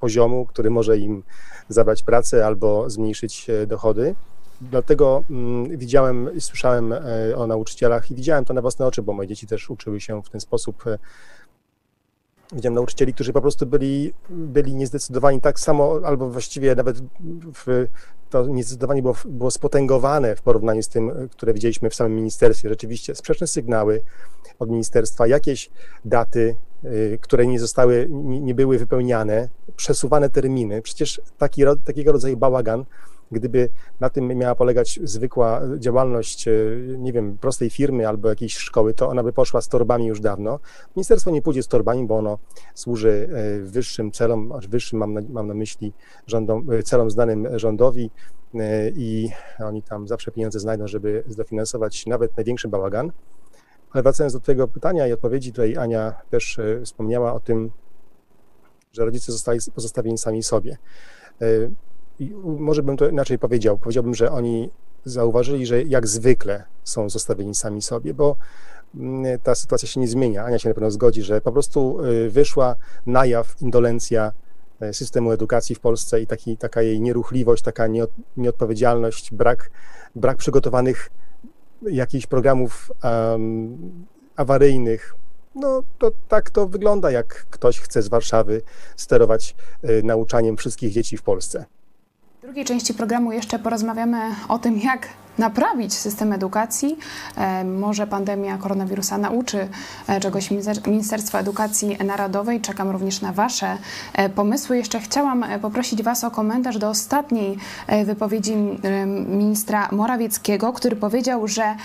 poziomu, 0.00 0.46
który 0.46 0.70
może 0.70 0.98
im 0.98 1.22
zabrać 1.68 2.02
pracę 2.02 2.46
albo 2.46 2.90
zmniejszyć 2.90 3.50
e, 3.50 3.66
dochody. 3.66 4.14
Dlatego 4.60 5.24
mm, 5.30 5.78
widziałem 5.78 6.36
i 6.36 6.40
słyszałem 6.40 6.94
o 7.36 7.46
nauczycielach 7.46 8.10
i 8.10 8.14
widziałem 8.14 8.44
to 8.44 8.54
na 8.54 8.60
własne 8.62 8.86
oczy, 8.86 9.02
bo 9.02 9.12
moje 9.12 9.28
dzieci 9.28 9.46
też 9.46 9.70
uczyły 9.70 10.00
się 10.00 10.22
w 10.22 10.30
ten 10.30 10.40
sposób 10.40 10.84
Widziałem 12.52 12.74
nauczycieli, 12.74 13.14
którzy 13.14 13.32
po 13.32 13.40
prostu 13.40 13.66
byli, 13.66 14.12
byli 14.30 14.74
niezdecydowani 14.74 15.40
tak 15.40 15.60
samo, 15.60 16.00
albo 16.04 16.30
właściwie 16.30 16.74
nawet 16.74 16.96
w, 17.54 17.86
to 18.30 18.46
niezdecydowanie 18.46 19.02
było, 19.02 19.14
było 19.24 19.50
spotęgowane 19.50 20.36
w 20.36 20.42
porównaniu 20.42 20.82
z 20.82 20.88
tym, 20.88 21.28
które 21.30 21.54
widzieliśmy 21.54 21.90
w 21.90 21.94
samym 21.94 22.16
ministerstwie. 22.16 22.68
Rzeczywiście 22.68 23.14
sprzeczne 23.14 23.46
sygnały 23.46 24.02
od 24.58 24.70
ministerstwa, 24.70 25.26
jakieś 25.26 25.70
daty, 26.04 26.56
y, 26.84 27.18
które 27.20 27.46
nie 27.46 27.60
zostały, 27.60 28.08
nie, 28.10 28.40
nie 28.40 28.54
były 28.54 28.78
wypełniane, 28.78 29.48
przesuwane 29.76 30.30
terminy. 30.30 30.82
Przecież 30.82 31.20
taki, 31.38 31.62
takiego 31.84 32.12
rodzaju 32.12 32.36
bałagan 32.36 32.84
Gdyby 33.32 33.68
na 34.00 34.10
tym 34.10 34.26
miała 34.26 34.54
polegać 34.54 35.00
zwykła 35.02 35.60
działalność, 35.78 36.48
e, 36.48 36.52
nie 36.98 37.12
wiem, 37.12 37.38
prostej 37.38 37.70
firmy 37.70 38.08
albo 38.08 38.28
jakiejś 38.28 38.56
szkoły, 38.56 38.94
to 38.94 39.08
ona 39.08 39.22
by 39.22 39.32
poszła 39.32 39.60
z 39.60 39.68
torbami 39.68 40.06
już 40.06 40.20
dawno. 40.20 40.58
Ministerstwo 40.96 41.30
nie 41.30 41.42
pójdzie 41.42 41.62
z 41.62 41.68
torbami, 41.68 42.06
bo 42.06 42.18
ono 42.18 42.38
służy 42.74 43.28
e, 43.32 43.60
wyższym 43.60 44.12
celom, 44.12 44.52
wyższym 44.68 44.98
mam 44.98 45.14
na, 45.14 45.20
mam 45.28 45.46
na 45.46 45.54
myśli 45.54 45.92
rządom, 46.26 46.70
e, 46.70 46.82
celom 46.82 47.10
znanym 47.10 47.58
rządowi 47.58 48.10
i 48.96 49.28
oni 49.64 49.82
tam 49.82 50.08
zawsze 50.08 50.30
pieniądze 50.30 50.60
znajdą, 50.60 50.86
żeby 50.86 51.24
zdofinansować 51.26 52.06
nawet 52.06 52.36
największy 52.36 52.68
bałagan. 52.68 53.12
Ale 53.90 54.02
wracając 54.02 54.32
do 54.32 54.40
Twojego 54.40 54.68
pytania 54.68 55.06
i 55.06 55.12
odpowiedzi, 55.12 55.52
tutaj 55.52 55.76
Ania 55.76 56.14
też 56.30 56.60
wspomniała 56.84 57.34
o 57.34 57.40
tym, 57.40 57.70
że 58.92 59.04
rodzice 59.04 59.32
zostali 59.32 59.58
pozostawieni 59.74 60.18
sami 60.18 60.42
sobie 60.42 60.76
może 62.44 62.82
bym 62.82 62.96
to 62.96 63.08
inaczej 63.08 63.38
powiedział. 63.38 63.78
Powiedziałbym, 63.78 64.14
że 64.14 64.32
oni 64.32 64.70
zauważyli, 65.04 65.66
że 65.66 65.82
jak 65.82 66.06
zwykle 66.06 66.64
są 66.84 67.10
zostawieni 67.10 67.54
sami 67.54 67.82
sobie, 67.82 68.14
bo 68.14 68.36
mm, 68.94 69.40
ta 69.40 69.54
sytuacja 69.54 69.88
się 69.88 70.00
nie 70.00 70.08
zmienia. 70.08 70.44
Ania 70.44 70.58
się 70.58 70.68
na 70.68 70.74
pewno 70.74 70.90
zgodzi, 70.90 71.22
że 71.22 71.40
po 71.40 71.52
prostu 71.52 72.04
y, 72.04 72.30
wyszła 72.30 72.76
na 73.06 73.26
jaw 73.26 73.62
indolencja 73.62 74.32
e, 74.80 74.94
systemu 74.94 75.32
edukacji 75.32 75.74
w 75.74 75.80
Polsce 75.80 76.20
i 76.20 76.26
taki, 76.26 76.56
taka 76.56 76.82
jej 76.82 77.00
nieruchliwość, 77.00 77.62
taka 77.62 77.86
nieodpowiedzialność, 78.36 79.34
brak, 79.34 79.70
brak 80.14 80.36
przygotowanych 80.36 81.10
jakichś 81.90 82.26
programów 82.26 82.92
um, 83.04 84.06
awaryjnych. 84.36 85.14
No 85.54 85.82
to 85.98 86.10
tak 86.28 86.50
to 86.50 86.68
wygląda, 86.68 87.10
jak 87.10 87.46
ktoś 87.50 87.80
chce 87.80 88.02
z 88.02 88.08
Warszawy 88.08 88.62
sterować 88.96 89.54
y, 89.84 90.02
nauczaniem 90.02 90.56
wszystkich 90.56 90.92
dzieci 90.92 91.16
w 91.16 91.22
Polsce. 91.22 91.64
W 92.42 92.44
drugiej 92.44 92.64
części 92.64 92.94
programu 92.94 93.32
jeszcze 93.32 93.58
porozmawiamy 93.58 94.18
o 94.48 94.58
tym, 94.58 94.78
jak 94.78 95.08
naprawić 95.38 95.94
system 95.94 96.32
edukacji. 96.32 96.98
E, 97.36 97.64
może 97.64 98.06
pandemia 98.06 98.58
koronawirusa 98.58 99.18
nauczy 99.18 99.68
e, 100.08 100.20
czegoś 100.20 100.50
Ministerstwo 100.86 101.38
Edukacji 101.38 101.98
Narodowej. 102.04 102.60
Czekam 102.60 102.90
również 102.90 103.20
na 103.20 103.32
Wasze 103.32 103.78
e, 104.14 104.28
pomysły. 104.28 104.76
Jeszcze 104.76 105.00
chciałam 105.00 105.44
poprosić 105.62 106.02
Was 106.02 106.24
o 106.24 106.30
komentarz 106.30 106.78
do 106.78 106.88
ostatniej 106.88 107.58
wypowiedzi 108.04 108.56
ministra 109.26 109.88
Morawieckiego, 109.92 110.72
który 110.72 110.96
powiedział, 110.96 111.48
że 111.48 111.76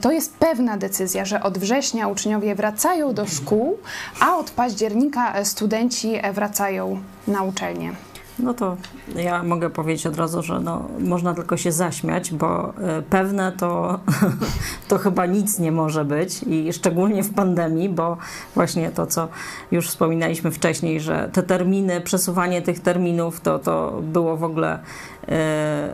to 0.00 0.12
jest 0.12 0.36
pewna 0.36 0.76
decyzja, 0.76 1.24
że 1.24 1.42
od 1.42 1.58
września 1.58 2.08
uczniowie 2.08 2.54
wracają 2.54 3.14
do 3.14 3.26
szkół, 3.26 3.78
a 4.20 4.36
od 4.36 4.50
października 4.50 5.44
studenci 5.44 6.12
wracają 6.34 7.00
na 7.28 7.42
uczelnie. 7.42 8.13
No 8.38 8.54
to 8.54 8.76
ja 9.16 9.42
mogę 9.42 9.70
powiedzieć 9.70 10.06
od 10.06 10.16
razu, 10.16 10.42
że 10.42 10.60
no, 10.60 10.88
można 10.98 11.34
tylko 11.34 11.56
się 11.56 11.72
zaśmiać, 11.72 12.32
bo 12.32 12.68
e, 12.68 13.02
pewne 13.02 13.52
to, 13.52 14.00
to 14.88 14.98
chyba 14.98 15.26
nic 15.26 15.58
nie 15.58 15.72
może 15.72 16.04
być 16.04 16.42
i 16.42 16.72
szczególnie 16.72 17.22
w 17.22 17.34
pandemii, 17.34 17.88
bo 17.88 18.16
właśnie 18.54 18.90
to, 18.90 19.06
co 19.06 19.28
już 19.70 19.88
wspominaliśmy 19.88 20.50
wcześniej, 20.50 21.00
że 21.00 21.30
te 21.32 21.42
terminy, 21.42 22.00
przesuwanie 22.00 22.62
tych 22.62 22.80
terminów, 22.80 23.40
to, 23.40 23.58
to 23.58 24.00
było 24.02 24.36
w 24.36 24.44
ogóle 24.44 24.78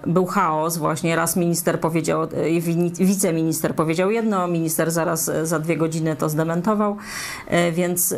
był 0.06 0.26
chaos 0.26 0.76
właśnie. 0.76 1.16
Raz 1.16 1.36
minister 1.36 1.80
powiedział, 1.80 2.22
e, 2.22 2.26
wiceminister 3.00 3.74
powiedział 3.74 4.10
jedno, 4.10 4.48
minister 4.48 4.90
zaraz 4.90 5.28
e, 5.28 5.46
za 5.46 5.58
dwie 5.58 5.76
godziny 5.76 6.16
to 6.16 6.28
zdementował, 6.28 6.96
więc, 7.72 8.14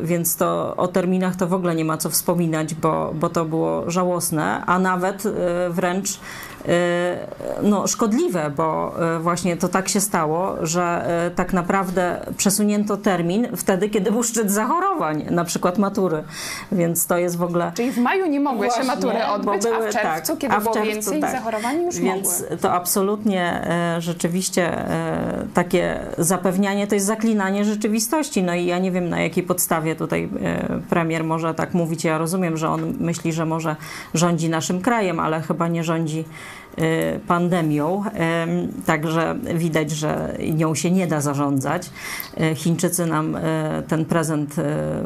więc 0.00 0.36
to 0.36 0.76
o 0.76 0.88
terminach 0.88 1.36
to 1.36 1.46
w 1.46 1.54
ogóle 1.54 1.74
nie 1.74 1.84
ma 1.84 1.96
co 1.96 2.10
wspominać, 2.10 2.74
bo, 2.74 3.12
bo 3.14 3.28
to 3.28 3.44
było 3.44 3.90
żałosne, 3.90 4.64
a 4.66 4.78
nawet 4.78 5.22
wręcz 5.70 6.20
no, 7.62 7.86
szkodliwe, 7.86 8.50
bo 8.56 8.94
właśnie 9.20 9.56
to 9.56 9.68
tak 9.68 9.88
się 9.88 10.00
stało, 10.00 10.66
że 10.66 11.06
tak 11.36 11.52
naprawdę 11.52 12.26
przesunięto 12.36 12.96
termin 12.96 13.48
wtedy, 13.56 13.88
kiedy 13.88 14.10
był 14.10 14.22
szczyt 14.22 14.50
zachorowań, 14.50 15.26
na 15.30 15.44
przykład 15.44 15.78
matury, 15.78 16.24
więc 16.72 17.06
to 17.06 17.18
jest 17.18 17.36
w 17.36 17.42
ogóle... 17.42 17.72
Czyli 17.74 17.92
w 17.92 17.98
maju 17.98 18.26
nie 18.26 18.40
mogły 18.40 18.66
właśnie, 18.66 18.82
się 18.82 18.88
matury 18.88 19.24
odbyć, 19.26 19.62
były, 19.62 19.88
a 19.88 19.90
w 19.90 19.92
czerwcu, 19.92 20.32
tak, 20.32 20.38
kiedy 20.38 20.54
a 20.54 20.60
w 20.60 20.62
było 20.62 20.74
czerwcu, 20.74 20.92
więcej 20.92 21.20
tak. 21.20 21.30
zachorowań, 21.30 21.82
już 21.82 21.98
Więc 21.98 22.40
mogły. 22.40 22.56
to 22.56 22.72
absolutnie 22.72 23.62
e, 23.96 24.00
rzeczywiście 24.00 24.78
e, 24.78 25.46
takie 25.54 26.00
zapewnianie 26.18 26.86
to 26.86 26.94
jest 26.94 27.06
zaklinanie 27.06 27.64
rzeczywistości. 27.64 28.42
No 28.42 28.54
i 28.54 28.66
ja 28.66 28.78
nie 28.78 28.92
wiem 28.92 29.08
na 29.08 29.20
jakiej 29.20 29.42
podstawie 29.42 29.96
tutaj 29.96 30.28
e, 30.42 30.80
premier 30.90 31.24
może 31.24 31.54
tak 31.54 31.74
mówić. 31.74 32.04
Ja 32.04 32.18
rozumiem, 32.18 32.56
że 32.56 32.68
on 32.68 32.94
myśli, 33.00 33.32
że 33.32 33.46
może 33.46 33.76
rządzi 34.14 34.48
naszym 34.48 34.80
krajem, 34.80 35.20
ale 35.20 35.40
chyba 35.40 35.68
nie 35.68 35.84
rządzi 35.84 36.24
pandemią, 37.26 38.04
także 38.86 39.36
widać, 39.54 39.90
że 39.90 40.36
nią 40.54 40.74
się 40.74 40.90
nie 40.90 41.06
da 41.06 41.20
zarządzać. 41.20 41.90
Y, 42.40 42.54
Chińczycy 42.54 43.06
nam 43.06 43.36
y, 43.36 43.40
ten 43.88 44.04
prezent 44.04 44.56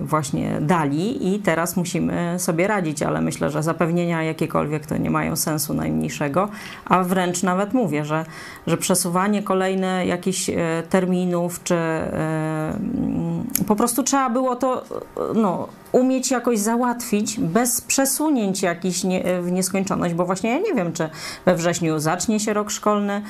właśnie 0.01 0.59
dali 0.61 1.35
i 1.35 1.39
teraz 1.39 1.77
musimy 1.77 2.35
sobie 2.39 2.67
radzić, 2.67 3.03
ale 3.03 3.21
myślę, 3.21 3.51
że 3.51 3.63
zapewnienia 3.63 4.23
jakiekolwiek 4.23 4.87
to 4.87 4.97
nie 4.97 5.11
mają 5.11 5.37
sensu 5.37 5.75
najmniejszego, 5.75 6.49
a 6.85 7.03
wręcz 7.05 7.43
nawet 7.43 7.75
mówię, 7.75 8.05
że, 8.05 8.25
że 8.67 8.77
przesuwanie 8.77 9.43
kolejne 9.43 10.07
jakichś 10.07 10.51
terminów, 10.91 11.63
czy 11.63 11.77
po 13.67 13.77
prostu 13.77 14.03
trzeba 14.03 14.31
było 14.31 14.57
to 14.57 14.85
no, 15.35 15.69
umieć 15.93 16.31
jakoś 16.31 16.59
załatwić 16.59 17.41
bez 17.41 17.81
przesunięć 17.81 18.63
jakichś 18.63 19.05
nie, 19.05 19.43
w 19.43 19.53
nieskończoność, 19.53 20.15
bo 20.15 20.27
właśnie 20.27 20.51
ja 20.51 20.59
nie 20.59 20.75
wiem, 20.75 20.93
czy 20.93 21.11
we 21.45 21.55
wrześniu 21.55 21.99
zacznie 21.99 22.41
się 22.41 22.53
rok 22.53 22.71
szkolny. 22.71 23.23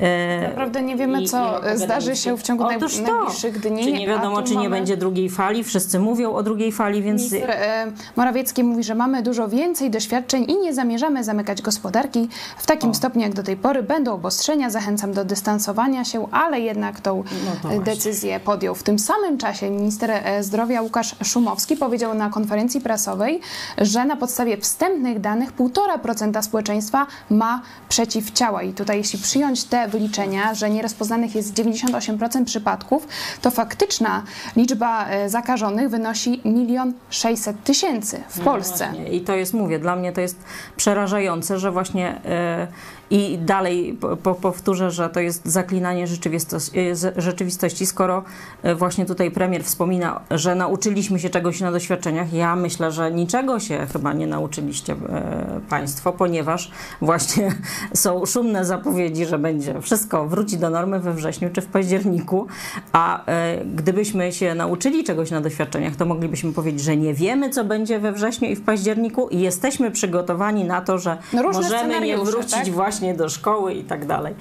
E, 0.00 0.48
Naprawdę 0.48 0.82
nie 0.82 0.96
wiemy, 0.96 1.24
co 1.24 1.60
zdarzy 1.74 2.16
się 2.16 2.36
w 2.36 2.42
ciągu 2.42 2.64
Otóż 2.64 2.98
najbliższych 2.98 3.60
dni. 3.60 3.84
Czy 3.84 3.92
nie 3.92 4.06
wiadomo, 4.06 4.42
czy 4.42 4.50
nie 4.50 4.56
mamy... 4.56 4.70
będzie 4.70 4.96
drugiej 4.96 5.30
fali. 5.30 5.64
Wszyscy 5.64 5.98
mówią 5.98 6.32
o 6.32 6.42
drugiej 6.42 6.72
fali, 6.72 7.02
więc... 7.02 7.22
Minister 7.22 7.50
e, 7.50 7.92
Morawiecki 8.16 8.64
mówi, 8.64 8.84
że 8.84 8.94
mamy 8.94 9.22
dużo 9.22 9.48
więcej 9.48 9.90
doświadczeń 9.90 10.44
i 10.48 10.56
nie 10.58 10.74
zamierzamy 10.74 11.24
zamykać 11.24 11.62
gospodarki 11.62 12.28
w 12.58 12.66
takim 12.66 12.90
o. 12.90 12.94
stopniu, 12.94 13.22
jak 13.22 13.34
do 13.34 13.42
tej 13.42 13.56
pory. 13.56 13.82
Będą 13.82 14.14
obostrzenia, 14.14 14.70
zachęcam 14.70 15.12
do 15.12 15.24
dystansowania 15.24 16.04
się, 16.04 16.30
ale 16.30 16.60
jednak 16.60 17.00
tą 17.00 17.24
no 17.64 17.80
decyzję 17.80 18.40
podjął. 18.40 18.74
W 18.74 18.82
tym 18.82 18.98
samym 18.98 19.38
czasie 19.38 19.70
minister 19.70 20.10
e, 20.10 20.42
zdrowia 20.42 20.82
Łukasz 20.82 21.16
Szumowski 21.24 21.76
powiedział 21.76 22.01
na 22.14 22.30
konferencji 22.30 22.80
prasowej, 22.80 23.40
że 23.78 24.04
na 24.04 24.16
podstawie 24.16 24.56
wstępnych 24.56 25.20
danych 25.20 25.56
1,5% 25.56 26.42
społeczeństwa 26.42 27.06
ma 27.30 27.62
przeciwciała. 27.88 28.62
I 28.62 28.72
tutaj 28.72 28.96
jeśli 28.96 29.18
przyjąć 29.18 29.64
te 29.64 29.88
wyliczenia, 29.88 30.54
że 30.54 30.70
nierozpoznanych 30.70 31.34
jest 31.34 31.54
98% 31.54 32.44
przypadków, 32.44 33.08
to 33.42 33.50
faktyczna 33.50 34.22
liczba 34.56 35.08
e, 35.08 35.28
zakażonych 35.28 35.88
wynosi 35.88 36.40
1 36.44 36.92
600 37.10 37.64
tysięcy 37.64 38.22
w 38.28 38.38
no 38.38 38.44
Polsce. 38.44 38.86
Właśnie. 38.86 39.12
I 39.12 39.20
to 39.20 39.36
jest, 39.36 39.54
mówię, 39.54 39.78
dla 39.78 39.96
mnie 39.96 40.12
to 40.12 40.20
jest 40.20 40.36
przerażające, 40.76 41.58
że 41.58 41.70
właśnie 41.70 42.20
yy, 42.24 42.66
i 43.12 43.38
dalej 43.38 43.98
po, 44.22 44.34
powtórzę, 44.34 44.90
że 44.90 45.08
to 45.08 45.20
jest 45.20 45.46
zaklinanie 45.46 46.06
rzeczywistości, 46.06 46.80
rzeczywistości, 47.16 47.86
skoro 47.86 48.24
e, 48.62 48.74
właśnie 48.74 49.06
tutaj 49.06 49.30
premier 49.30 49.64
wspomina, 49.64 50.20
że 50.30 50.54
nauczyliśmy 50.54 51.18
się 51.18 51.30
czegoś 51.30 51.60
na 51.60 51.72
doświadczeniach. 51.72 52.32
Ja 52.32 52.56
myślę, 52.56 52.92
że 52.92 53.10
niczego 53.10 53.60
się 53.60 53.86
chyba 53.92 54.12
nie 54.12 54.26
nauczyliście 54.26 54.92
e, 54.92 55.60
Państwo, 55.68 56.12
ponieważ 56.12 56.70
właśnie 57.00 57.54
są 57.94 58.26
szumne 58.26 58.64
zapowiedzi, 58.64 59.26
że 59.26 59.38
będzie 59.38 59.80
wszystko 59.80 60.28
wróci 60.28 60.58
do 60.58 60.70
normy 60.70 61.00
we 61.00 61.14
wrześniu 61.14 61.50
czy 61.52 61.60
w 61.60 61.66
październiku, 61.66 62.46
a 62.92 63.26
e, 63.26 63.64
gdybyśmy 63.64 64.32
się 64.32 64.54
nauczyli 64.54 65.04
czegoś 65.04 65.30
na 65.30 65.40
doświadczeniach, 65.40 65.96
to 65.96 66.06
moglibyśmy 66.06 66.52
powiedzieć, 66.52 66.80
że 66.80 66.96
nie 66.96 67.14
wiemy, 67.14 67.50
co 67.50 67.64
będzie 67.64 67.98
we 67.98 68.12
wrześniu 68.12 68.48
i 68.48 68.56
w 68.56 68.64
październiku 68.64 69.28
i 69.28 69.40
jesteśmy 69.40 69.90
przygotowani 69.90 70.64
na 70.64 70.80
to, 70.80 70.98
że 70.98 71.18
no 71.32 71.42
możemy 71.42 72.00
nie 72.00 72.18
wrócić 72.18 72.50
tak? 72.52 72.68
właśnie 72.68 73.01
właśnie 73.02 73.14
do 73.14 73.28
szkoły 73.28 73.74
i 73.74 73.84
tak 73.84 74.06
dalej. 74.06 74.34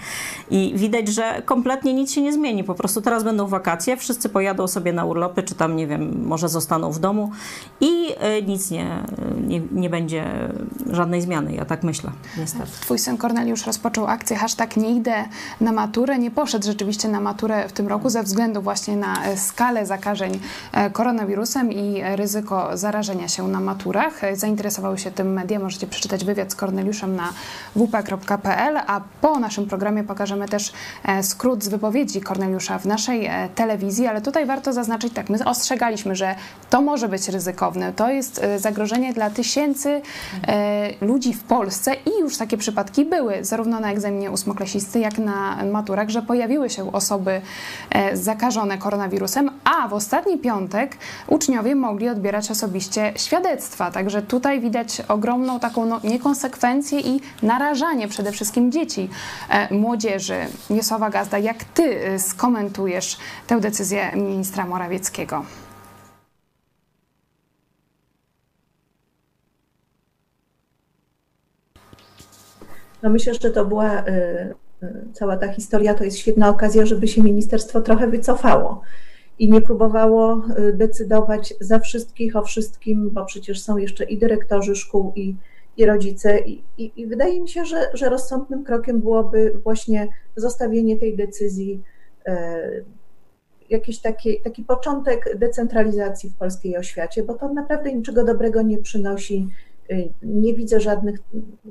I 0.50 0.74
widać, 0.76 1.08
że 1.08 1.42
kompletnie 1.46 1.94
nic 1.94 2.12
się 2.12 2.22
nie 2.22 2.34
zmieni. 2.34 2.64
Po 2.64 2.76
prostu 2.76 3.02
teraz 3.02 3.24
będą 3.24 3.48
wakacje, 3.48 3.98
wszyscy 3.98 4.30
pojadą 4.30 4.68
sobie 4.68 4.94
na 4.94 5.06
urlopy, 5.06 5.44
czy 5.44 5.56
tam, 5.56 5.76
nie 5.76 5.88
wiem, 5.88 6.26
może 6.26 6.50
zostaną 6.50 6.92
w 6.92 7.00
domu 7.00 7.32
i 7.80 8.08
e, 8.18 8.42
nic 8.42 8.72
nie, 8.72 9.04
nie, 9.48 9.62
nie 9.72 9.90
będzie 9.90 10.26
żadnej 10.92 11.22
zmiany. 11.22 11.54
Ja 11.54 11.66
tak 11.66 11.84
myślę, 11.84 12.12
niestety. 12.38 12.72
Twój 12.82 13.00
syn 13.00 13.18
Korneliusz 13.18 13.66
rozpoczął 13.66 14.08
akcję 14.08 14.38
hashtag 14.38 14.78
nie 14.78 14.92
idę 14.96 15.26
na 15.62 15.72
maturę. 15.72 16.20
Nie 16.20 16.32
poszedł 16.32 16.66
rzeczywiście 16.66 17.08
na 17.08 17.20
maturę 17.20 17.70
w 17.70 17.72
tym 17.72 17.88
roku 17.88 18.10
ze 18.10 18.24
względu 18.24 18.62
właśnie 18.62 18.96
na 18.96 19.26
e, 19.26 19.38
skalę 19.38 19.86
zakażeń 19.86 20.40
e, 20.74 20.90
koronawirusem 20.90 21.72
i 21.72 22.02
ryzyko 22.16 22.78
zarażenia 22.78 23.28
się 23.28 23.48
na 23.48 23.60
maturach. 23.60 24.22
Zainteresowały 24.34 24.98
się 24.98 25.12
tym 25.12 25.34
media. 25.34 25.60
Możecie 25.60 25.88
przeczytać 25.88 26.26
wywiad 26.26 26.52
z 26.52 26.56
Korneliuszem 26.56 27.16
na 27.16 27.34
wp.pl 27.76 28.51
a 28.88 29.02
po 29.22 29.40
naszym 29.40 29.68
programie 29.68 30.04
pokażemy 30.04 30.48
też 30.48 30.74
e, 31.06 31.24
skrót 31.24 31.64
z 31.64 31.68
wypowiedzi 31.68 32.22
Korneliusza 32.22 32.80
w 32.80 32.86
naszej 32.86 33.26
e, 33.26 33.50
telewizji, 33.56 34.08
ale 34.08 34.22
tutaj 34.22 34.46
warto 34.46 34.74
zaznaczyć 34.74 35.14
tak, 35.14 35.30
my 35.30 35.46
ostrzegaliśmy, 35.46 36.16
że 36.16 36.36
to 36.70 36.82
może 36.82 37.10
być 37.10 37.28
ryzykowne, 37.30 37.94
to 37.94 38.10
jest 38.10 38.44
e, 38.44 38.60
zagrożenie 38.60 39.14
dla 39.14 39.30
tysięcy 39.30 40.02
ludzi 41.02 41.34
w 41.34 41.44
Polsce 41.44 41.94
i 41.94 42.20
już 42.20 42.38
takie 42.38 42.58
przypadki 42.58 43.06
były, 43.06 43.46
zarówno 43.46 43.80
na 43.80 43.92
egzaminie 43.92 44.32
ósmoklasisty, 44.32 45.00
jak 45.00 45.18
na 45.18 45.64
maturach, 45.72 46.10
że 46.10 46.22
pojawiły 46.22 46.70
się 46.70 46.92
osoby 46.92 47.42
zakażone 48.14 48.78
koronawirusem, 48.78 49.50
a 49.64 49.88
w 49.88 49.94
ostatni 49.94 50.38
piątek 50.38 50.98
uczniowie 51.28 51.76
mogli 51.76 52.10
odbierać 52.10 52.52
osobiście 52.52 53.14
świadectwa, 53.16 53.92
także 53.92 54.22
tutaj 54.22 54.60
widać 54.60 55.02
ogromną 55.08 55.60
taką 55.60 55.86
no, 55.86 56.00
niekonsekwencję 56.04 57.00
i 57.00 57.22
narażanie 57.44 58.08
przede 58.08 58.31
wszystkim 58.32 58.52
wszystkim 58.52 58.72
dzieci, 58.72 59.10
e, 59.50 59.74
młodzieży. 59.74 60.40
Wiesława 60.70 61.10
Gazda, 61.10 61.38
jak 61.38 61.64
ty 61.64 61.84
e, 61.84 62.20
skomentujesz 62.20 63.18
tę 63.48 63.60
decyzję 63.60 64.12
ministra 64.16 64.66
Morawieckiego? 64.66 65.46
No 73.04 73.10
myślę, 73.10 73.34
że 73.34 73.52
to 73.52 73.66
była 73.66 74.04
cała 75.14 75.38
ta 75.38 75.54
historia, 75.54 75.94
to 75.94 76.04
jest 76.04 76.18
świetna 76.18 76.50
okazja, 76.50 76.86
żeby 76.86 77.08
się 77.08 77.24
ministerstwo 77.24 77.82
trochę 77.82 78.08
wycofało 78.08 78.82
i 79.40 79.52
nie 79.52 79.62
próbowało 79.62 80.42
decydować 80.74 81.54
za 81.60 81.80
wszystkich 81.80 82.36
o 82.36 82.44
wszystkim, 82.44 83.10
bo 83.10 83.26
przecież 83.26 83.62
są 83.62 83.78
jeszcze 83.78 84.04
i 84.04 84.18
dyrektorzy 84.18 84.76
szkół, 84.76 85.14
i, 85.16 85.36
i 85.82 85.86
rodzice. 85.86 86.40
I, 86.40 86.64
i, 86.78 87.02
I, 87.02 87.08
wydaje 87.08 87.42
mi 87.42 87.50
się, 87.50 87.66
że, 87.66 87.90
że 87.94 88.10
rozsądnym 88.10 88.64
krokiem 88.64 89.00
byłoby 89.00 89.54
właśnie 89.64 90.08
zostawienie 90.36 90.98
tej 91.00 91.18
decyzji 91.18 91.82
jakiś 93.70 94.00
taki, 94.00 94.42
taki 94.42 94.64
początek 94.64 95.38
decentralizacji 95.38 96.30
w 96.30 96.38
polskiej 96.38 96.78
oświacie, 96.78 97.24
bo 97.24 97.34
to 97.34 97.54
naprawdę 97.54 97.94
niczego 97.94 98.24
dobrego 98.24 98.62
nie 98.62 98.78
przynosi. 98.78 99.48
Y, 99.92 100.14
nie 100.24 100.54
widzę 100.54 100.80
żadnych, 100.80 101.20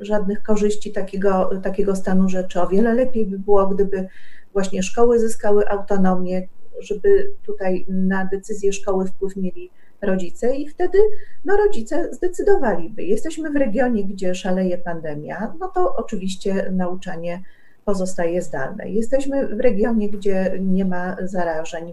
żadnych 0.01 0.43
korzyści 0.43 0.93
takiego, 0.93 1.51
takiego 1.63 1.97
stanu 1.97 2.29
rzeczy. 2.29 2.61
O 2.61 2.69
wiele 2.69 2.95
lepiej 2.95 3.27
by 3.27 3.39
było, 3.39 3.67
gdyby 3.67 4.09
właśnie 4.53 4.83
szkoły 4.83 5.19
zyskały 5.19 5.69
autonomię, 5.69 6.49
żeby 6.81 7.33
tutaj 7.47 7.87
na 7.89 8.25
decyzję 8.25 8.73
szkoły 8.73 9.07
wpływ 9.07 9.37
mieli 9.37 9.71
rodzice 10.03 10.57
i 10.57 10.69
wtedy 10.69 10.99
no, 11.45 11.57
rodzice 11.57 12.15
zdecydowaliby. 12.15 13.03
Jesteśmy 13.05 13.51
w 13.51 13.57
regionie, 13.57 14.05
gdzie 14.05 14.35
szaleje 14.35 14.79
pandemia, 14.79 15.55
no 15.61 15.69
to 15.69 15.97
oczywiście 15.97 16.71
nauczanie 16.73 17.43
pozostaje 17.85 18.43
zdalne. 18.43 18.91
Jesteśmy 18.91 19.57
w 19.57 19.61
regionie, 19.61 20.11
gdzie 20.11 20.59
nie 20.61 20.85
ma 20.85 21.17
zarażeń 21.23 21.93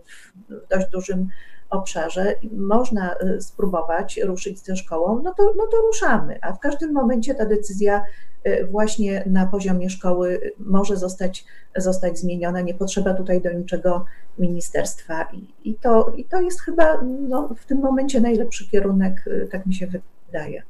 w 0.50 0.68
dość 0.70 0.90
dużym 0.92 1.28
obszarze. 1.70 2.36
Można 2.52 3.16
y, 3.16 3.42
spróbować 3.42 4.20
ruszyć 4.24 4.60
ze 4.60 4.76
szkołą, 4.76 5.22
no 5.24 5.34
to, 5.38 5.54
no 5.58 5.68
to 5.68 5.78
ruszamy, 5.78 6.40
a 6.42 6.54
w 6.54 6.60
każdym 6.60 6.94
momencie 6.94 7.36
ta 7.36 7.46
decyzja 7.46 8.04
y, 8.48 8.68
właśnie 8.72 9.24
na 9.26 9.46
poziomie 9.46 9.90
szkoły 9.90 10.54
może 10.60 10.98
zostać, 10.98 11.46
zostać 11.76 12.20
zmieniona. 12.20 12.62
Nie 12.62 12.74
potrzeba 12.74 13.14
tutaj 13.14 13.42
do 13.42 13.52
niczego 13.52 14.06
ministerstwa 14.40 15.28
i, 15.34 15.70
i, 15.70 15.76
to, 15.76 16.14
i 16.18 16.26
to 16.26 16.42
jest 16.42 16.62
chyba 16.62 17.02
no, 17.30 17.50
w 17.58 17.66
tym 17.66 17.78
momencie 17.78 18.22
najlepszy 18.22 18.70
kierunek, 18.70 19.24
y, 19.28 19.48
tak 19.52 19.66
mi 19.66 19.74
się 19.74 19.88
wydaje 20.28 20.64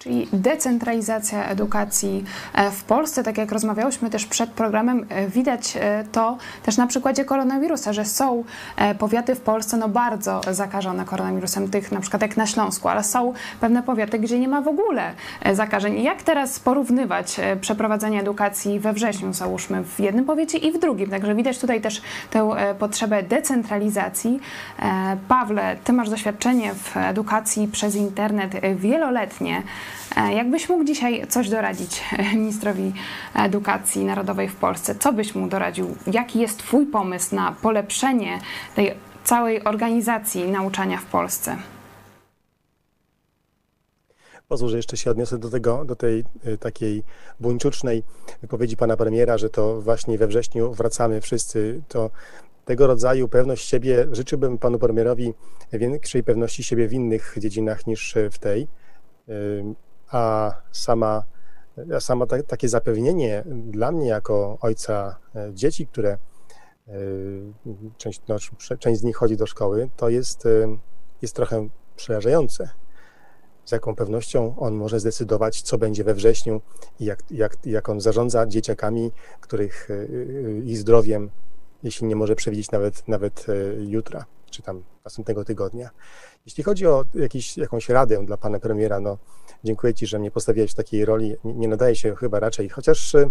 czyli 0.00 0.28
decentralizacja 0.32 1.44
edukacji 1.44 2.24
e, 2.54 2.70
w 2.70 2.84
Polsce. 2.84 3.22
Tak 3.22 3.38
jak 3.38 3.52
rozmawiałyśmy 3.52 4.10
też 4.10 4.26
przed 4.26 4.50
programem, 4.50 5.06
e, 5.08 5.28
widać 5.28 5.76
e, 5.76 6.04
to 6.12 6.38
też 6.62 6.76
na 6.76 6.86
przykładzie 6.86 7.24
koronawirusa, 7.24 7.92
że 7.92 8.04
są 8.04 8.44
powiaty 8.98 9.34
w 9.34 9.40
Polsce 9.40 9.76
no 9.76 9.88
bardzo 9.88 10.40
zakażone 10.50 11.04
koronawirusem, 11.04 11.70
tych 11.70 11.92
na 11.92 12.00
przykład 12.00 12.22
jak 12.22 12.36
na 12.36 12.46
Śląsku, 12.46 12.88
ale 12.88 13.04
są 13.04 13.32
pewne 13.60 13.82
powiaty, 13.82 14.18
gdzie 14.18 14.38
nie 14.38 14.48
ma 14.48 14.60
w 14.60 14.68
ogóle 14.68 15.12
zakażeń. 15.52 16.02
Jak 16.02 16.22
teraz 16.22 16.60
porównywać 16.60 17.40
przeprowadzenie 17.60 18.20
edukacji 18.20 18.80
we 18.80 18.92
wrześniu, 18.92 19.32
załóżmy, 19.32 19.84
w 19.84 20.00
jednym 20.00 20.24
powiecie 20.24 20.58
i 20.58 20.72
w 20.72 20.78
drugim? 20.78 21.10
Także 21.10 21.34
widać 21.34 21.58
tutaj 21.58 21.80
też 21.80 22.02
tę 22.30 22.50
potrzebę 22.78 23.22
decentralizacji. 23.22 24.40
Pawle, 25.28 25.76
ty 25.84 25.92
masz 25.92 26.10
doświadczenie 26.10 26.74
w 26.74 26.96
edukacji 26.96 27.68
przez 27.68 27.94
internet 27.94 28.52
wieloletnie. 28.76 29.62
E, 30.16 30.34
jakbyś 30.34 30.68
mógł 30.68 30.84
dzisiaj 30.84 31.26
coś 31.28 31.48
doradzić 31.48 32.02
ministrowi 32.34 32.92
edukacji 33.34 34.04
narodowej 34.04 34.48
w 34.48 34.56
Polsce, 34.56 34.94
co 34.94 35.12
byś 35.12 35.34
mu 35.34 35.48
doradził? 35.48 35.96
Jaki 36.12 36.40
jest 36.40 36.58
Twój 36.58 36.86
pomysł 36.86 37.34
na 37.34 37.56
polepszenie 37.62 38.40
tej 38.74 38.94
całej 39.24 39.64
organizacji 39.64 40.50
nauczania 40.50 40.98
w 40.98 41.04
Polsce? 41.04 41.56
Pozwól, 44.48 44.70
że 44.70 44.76
jeszcze 44.76 44.96
się 44.96 45.10
odniosę 45.10 45.38
do, 45.38 45.50
tego, 45.50 45.84
do 45.84 45.96
tej 45.96 46.24
y, 46.46 46.58
takiej 46.58 47.02
buńczucznej 47.40 48.02
wypowiedzi 48.42 48.76
pana 48.76 48.96
premiera, 48.96 49.38
że 49.38 49.50
to 49.50 49.80
właśnie 49.80 50.18
we 50.18 50.26
wrześniu 50.26 50.72
wracamy 50.72 51.20
wszyscy. 51.20 51.82
To 51.88 52.10
tego 52.64 52.86
rodzaju 52.86 53.28
pewność 53.28 53.68
siebie, 53.68 54.06
życzyłbym 54.12 54.58
panu 54.58 54.78
premierowi 54.78 55.34
większej 55.72 56.24
pewności 56.24 56.64
siebie 56.64 56.88
w 56.88 56.92
innych 56.92 57.34
dziedzinach 57.38 57.86
niż 57.86 58.14
w 58.30 58.38
tej 58.38 58.66
a 60.10 60.52
sama, 60.72 61.22
a 61.96 62.00
sama 62.00 62.26
ta, 62.26 62.42
takie 62.42 62.68
zapewnienie 62.68 63.44
dla 63.46 63.92
mnie 63.92 64.08
jako 64.08 64.58
ojca 64.60 65.16
e, 65.34 65.54
dzieci, 65.54 65.86
które 65.86 66.18
e, 66.88 66.92
część, 67.96 68.22
no, 68.28 68.36
część 68.78 69.00
z 69.00 69.02
nich 69.02 69.16
chodzi 69.16 69.36
do 69.36 69.46
szkoły, 69.46 69.90
to 69.96 70.08
jest, 70.08 70.46
e, 70.46 70.76
jest 71.22 71.36
trochę 71.36 71.68
przerażające. 71.96 72.68
Z 73.64 73.72
jaką 73.72 73.94
pewnością 73.94 74.54
on 74.58 74.74
może 74.74 75.00
zdecydować, 75.00 75.62
co 75.62 75.78
będzie 75.78 76.04
we 76.04 76.14
wrześniu 76.14 76.60
i 77.00 77.04
jak, 77.04 77.22
jak, 77.30 77.56
jak 77.64 77.88
on 77.88 78.00
zarządza 78.00 78.46
dzieciakami, 78.46 79.12
których 79.40 79.88
ich 80.64 80.78
zdrowiem, 80.78 81.30
jeśli 81.82 82.06
nie 82.06 82.16
może 82.16 82.36
przewidzieć 82.36 82.70
nawet, 82.70 83.08
nawet 83.08 83.46
jutra, 83.78 84.24
czy 84.50 84.62
tam 84.62 84.82
następnego 85.04 85.44
tygodnia. 85.44 85.90
Jeśli 86.46 86.64
chodzi 86.64 86.86
o 86.86 87.04
jakiś, 87.14 87.56
jakąś 87.56 87.88
radę 87.88 88.26
dla 88.26 88.36
pana 88.36 88.58
premiera, 88.58 89.00
no 89.00 89.18
dziękuję 89.64 89.94
ci, 89.94 90.06
że 90.06 90.18
mnie 90.18 90.30
postawiłeś 90.30 90.72
w 90.72 90.74
takiej 90.74 91.04
roli. 91.04 91.36
Nie, 91.44 91.54
nie 91.54 91.68
nadaje 91.68 91.96
się 91.96 92.16
chyba 92.16 92.40
raczej, 92.40 92.68
chociaż 92.68 93.14
y, 93.14 93.30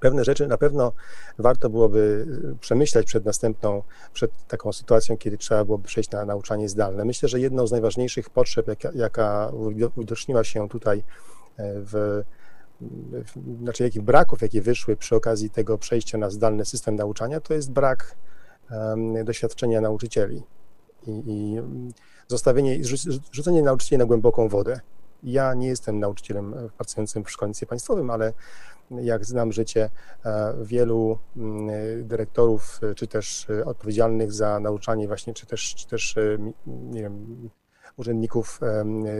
pewne 0.00 0.24
rzeczy 0.24 0.48
na 0.48 0.58
pewno 0.58 0.92
warto 1.38 1.70
byłoby 1.70 2.26
y, 2.54 2.58
przemyśleć 2.58 3.06
przed 3.06 3.24
następną, 3.24 3.82
przed 4.12 4.46
taką 4.46 4.72
sytuacją, 4.72 5.16
kiedy 5.16 5.38
trzeba 5.38 5.64
byłoby 5.64 5.84
przejść 5.84 6.10
na 6.10 6.24
nauczanie 6.24 6.68
zdalne. 6.68 7.04
Myślę, 7.04 7.28
że 7.28 7.40
jedną 7.40 7.66
z 7.66 7.72
najważniejszych 7.72 8.30
potrzeb, 8.30 8.68
jaka, 8.68 8.90
jaka 8.94 9.50
uwidoczniła 9.96 10.44
się 10.44 10.68
tutaj 10.68 10.98
e, 11.56 11.72
w, 11.80 12.22
znaczy 13.62 13.82
jakich 13.82 14.02
braków, 14.02 14.42
jakie 14.42 14.62
wyszły 14.62 14.96
przy 14.96 15.16
okazji 15.16 15.50
tego 15.50 15.78
przejścia 15.78 16.18
na 16.18 16.30
zdalny 16.30 16.64
system 16.64 16.96
nauczania, 16.96 17.40
to 17.40 17.54
jest 17.54 17.70
brak 17.70 18.16
doświadczenia 19.24 19.80
nauczycieli 19.80 20.42
i, 21.06 21.22
i 21.26 21.56
zostawienie, 22.28 22.78
rzucenie 23.32 23.62
nauczycieli 23.62 23.98
na 23.98 24.04
głęboką 24.04 24.48
wodę. 24.48 24.80
Ja 25.22 25.54
nie 25.54 25.68
jestem 25.68 25.98
nauczycielem 25.98 26.54
pracującym 26.76 27.24
w 27.24 27.30
szkolnictwie 27.30 27.66
państwowym, 27.66 28.10
ale 28.10 28.32
jak 28.90 29.24
znam 29.24 29.52
życie 29.52 29.90
e, 30.24 30.54
wielu 30.62 31.18
mm, 31.36 32.06
dyrektorów, 32.08 32.80
czy 32.96 33.06
też 33.06 33.46
odpowiedzialnych 33.64 34.32
za 34.32 34.60
nauczanie 34.60 35.08
właśnie, 35.08 35.34
czy 35.34 35.46
też, 35.46 35.74
czy 35.74 35.86
też 35.86 36.16
nie 36.66 37.02
wiem, 37.02 37.50
urzędników 37.96 38.60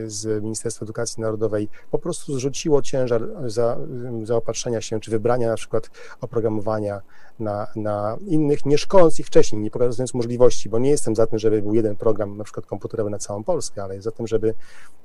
z 0.06 0.42
Ministerstwa 0.42 0.84
Edukacji 0.84 1.20
Narodowej 1.20 1.68
po 1.90 1.98
prostu 1.98 2.34
zrzuciło 2.34 2.82
ciężar 2.82 3.22
za, 3.46 3.78
zaopatrzenia 4.22 4.80
się, 4.80 5.00
czy 5.00 5.10
wybrania 5.10 5.48
na 5.48 5.56
przykład 5.56 5.90
oprogramowania 6.20 7.00
na, 7.38 7.66
na 7.76 8.16
innych, 8.26 8.66
nie 8.66 8.78
szkoląc 8.78 9.20
ich 9.20 9.26
wcześniej, 9.26 9.62
nie 9.62 9.70
pokazując 9.70 10.14
możliwości, 10.14 10.68
bo 10.68 10.78
nie 10.78 10.90
jestem 10.90 11.16
za 11.16 11.26
tym, 11.26 11.38
żeby 11.38 11.62
był 11.62 11.74
jeden 11.74 11.96
program 11.96 12.36
na 12.36 12.44
przykład 12.44 12.66
komputerowy 12.66 13.10
na 13.10 13.18
całą 13.18 13.44
Polskę, 13.44 13.82
ale 13.82 14.02
za 14.02 14.10
tym, 14.10 14.26
żeby 14.26 14.54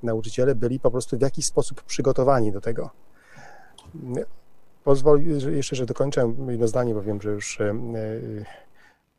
nauczyciele 0.03 0.55
byli 0.55 0.79
po 0.79 0.91
prostu 0.91 1.17
w 1.17 1.21
jakiś 1.21 1.45
sposób 1.45 1.82
przygotowani 1.82 2.51
do 2.51 2.62
tego. 2.62 2.89
Pozwól 4.84 5.23
jeszcze, 5.51 5.75
że 5.75 5.86
dokończę 5.86 6.34
jedno 6.47 6.67
zdanie, 6.67 6.93
bo 6.93 7.01
wiem, 7.01 7.21
że 7.21 7.32
już 7.32 7.60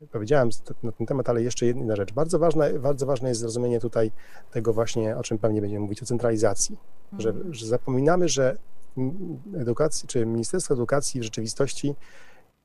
powiedziałem 0.07 0.49
na 0.83 0.91
ten 0.91 1.07
temat, 1.07 1.29
ale 1.29 1.43
jeszcze 1.43 1.65
jedna 1.65 1.95
rzecz. 1.95 2.13
Bardzo 2.13 2.39
ważne, 2.39 2.73
bardzo 2.73 3.05
ważne 3.05 3.29
jest 3.29 3.41
zrozumienie 3.41 3.79
tutaj 3.79 4.11
tego 4.51 4.73
właśnie, 4.73 5.17
o 5.17 5.23
czym 5.23 5.37
pewnie 5.37 5.61
będziemy 5.61 5.81
mówić, 5.81 6.03
o 6.03 6.05
centralizacji. 6.05 6.77
Że, 7.17 7.29
mhm. 7.29 7.53
że 7.53 7.65
zapominamy, 7.65 8.29
że 8.29 8.57
edukacji, 9.57 10.07
czy 10.07 10.25
Ministerstwo 10.25 10.73
Edukacji 10.73 11.21
w 11.21 11.23
rzeczywistości 11.23 11.95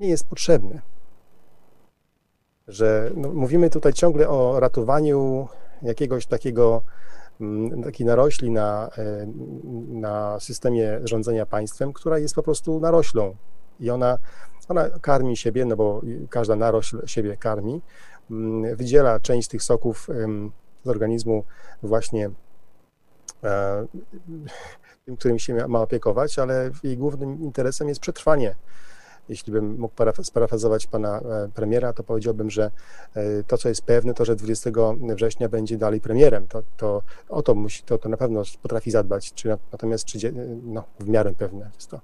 nie 0.00 0.08
jest 0.08 0.26
potrzebne. 0.26 0.82
Że 2.68 3.10
no, 3.16 3.32
mówimy 3.32 3.70
tutaj 3.70 3.92
ciągle 3.92 4.28
o 4.28 4.60
ratowaniu 4.60 5.48
jakiegoś 5.82 6.26
takiego 6.26 6.82
takiej 7.84 8.06
narośli 8.06 8.50
na, 8.50 8.90
e, 8.98 9.26
na 9.88 10.40
systemie 10.40 11.00
rządzenia 11.04 11.46
państwem, 11.46 11.92
która 11.92 12.18
jest 12.18 12.34
po 12.34 12.42
prostu 12.42 12.80
naroślą 12.80 13.36
i 13.80 13.90
ona 13.90 14.18
ona 14.68 14.90
karmi 15.00 15.36
siebie, 15.36 15.64
no 15.64 15.76
bo 15.76 16.00
każda 16.30 16.56
narośl 16.56 17.06
siebie 17.06 17.36
karmi, 17.36 17.82
mm, 18.30 18.76
wydziela 18.76 19.20
część 19.20 19.48
tych 19.48 19.62
soków 19.62 20.08
z 20.86 20.88
organizmu 20.88 21.44
właśnie 21.82 22.30
e, 23.44 23.86
tym, 25.04 25.16
którym 25.16 25.38
się 25.38 25.68
ma 25.68 25.80
opiekować, 25.80 26.38
ale 26.38 26.70
jej 26.82 26.96
głównym 26.96 27.42
interesem 27.42 27.88
jest 27.88 28.00
przetrwanie. 28.00 28.54
Jeśli 29.28 29.52
bym 29.52 29.78
mógł 29.78 29.94
sparafrazować 30.22 30.86
pana 30.86 31.20
e, 31.20 31.48
premiera, 31.54 31.92
to 31.92 32.02
powiedziałbym, 32.02 32.50
że 32.50 32.70
e, 33.14 33.42
to, 33.42 33.58
co 33.58 33.68
jest 33.68 33.82
pewne, 33.82 34.14
to, 34.14 34.24
że 34.24 34.36
20 34.36 34.70
września 35.14 35.48
będzie 35.48 35.78
dalej 35.78 36.00
premierem. 36.00 36.46
To, 36.46 36.62
to 36.76 37.02
o 37.28 37.42
to, 37.42 37.54
musi, 37.54 37.82
to, 37.82 37.98
to 37.98 38.08
na 38.08 38.16
pewno 38.16 38.42
potrafi 38.62 38.90
zadbać. 38.90 39.32
Czy, 39.32 39.56
natomiast 39.72 40.04
czy, 40.04 40.32
no, 40.62 40.84
w 41.00 41.08
miarę 41.08 41.32
pewne 41.38 41.70
jest 41.74 41.90
to. 41.90 42.00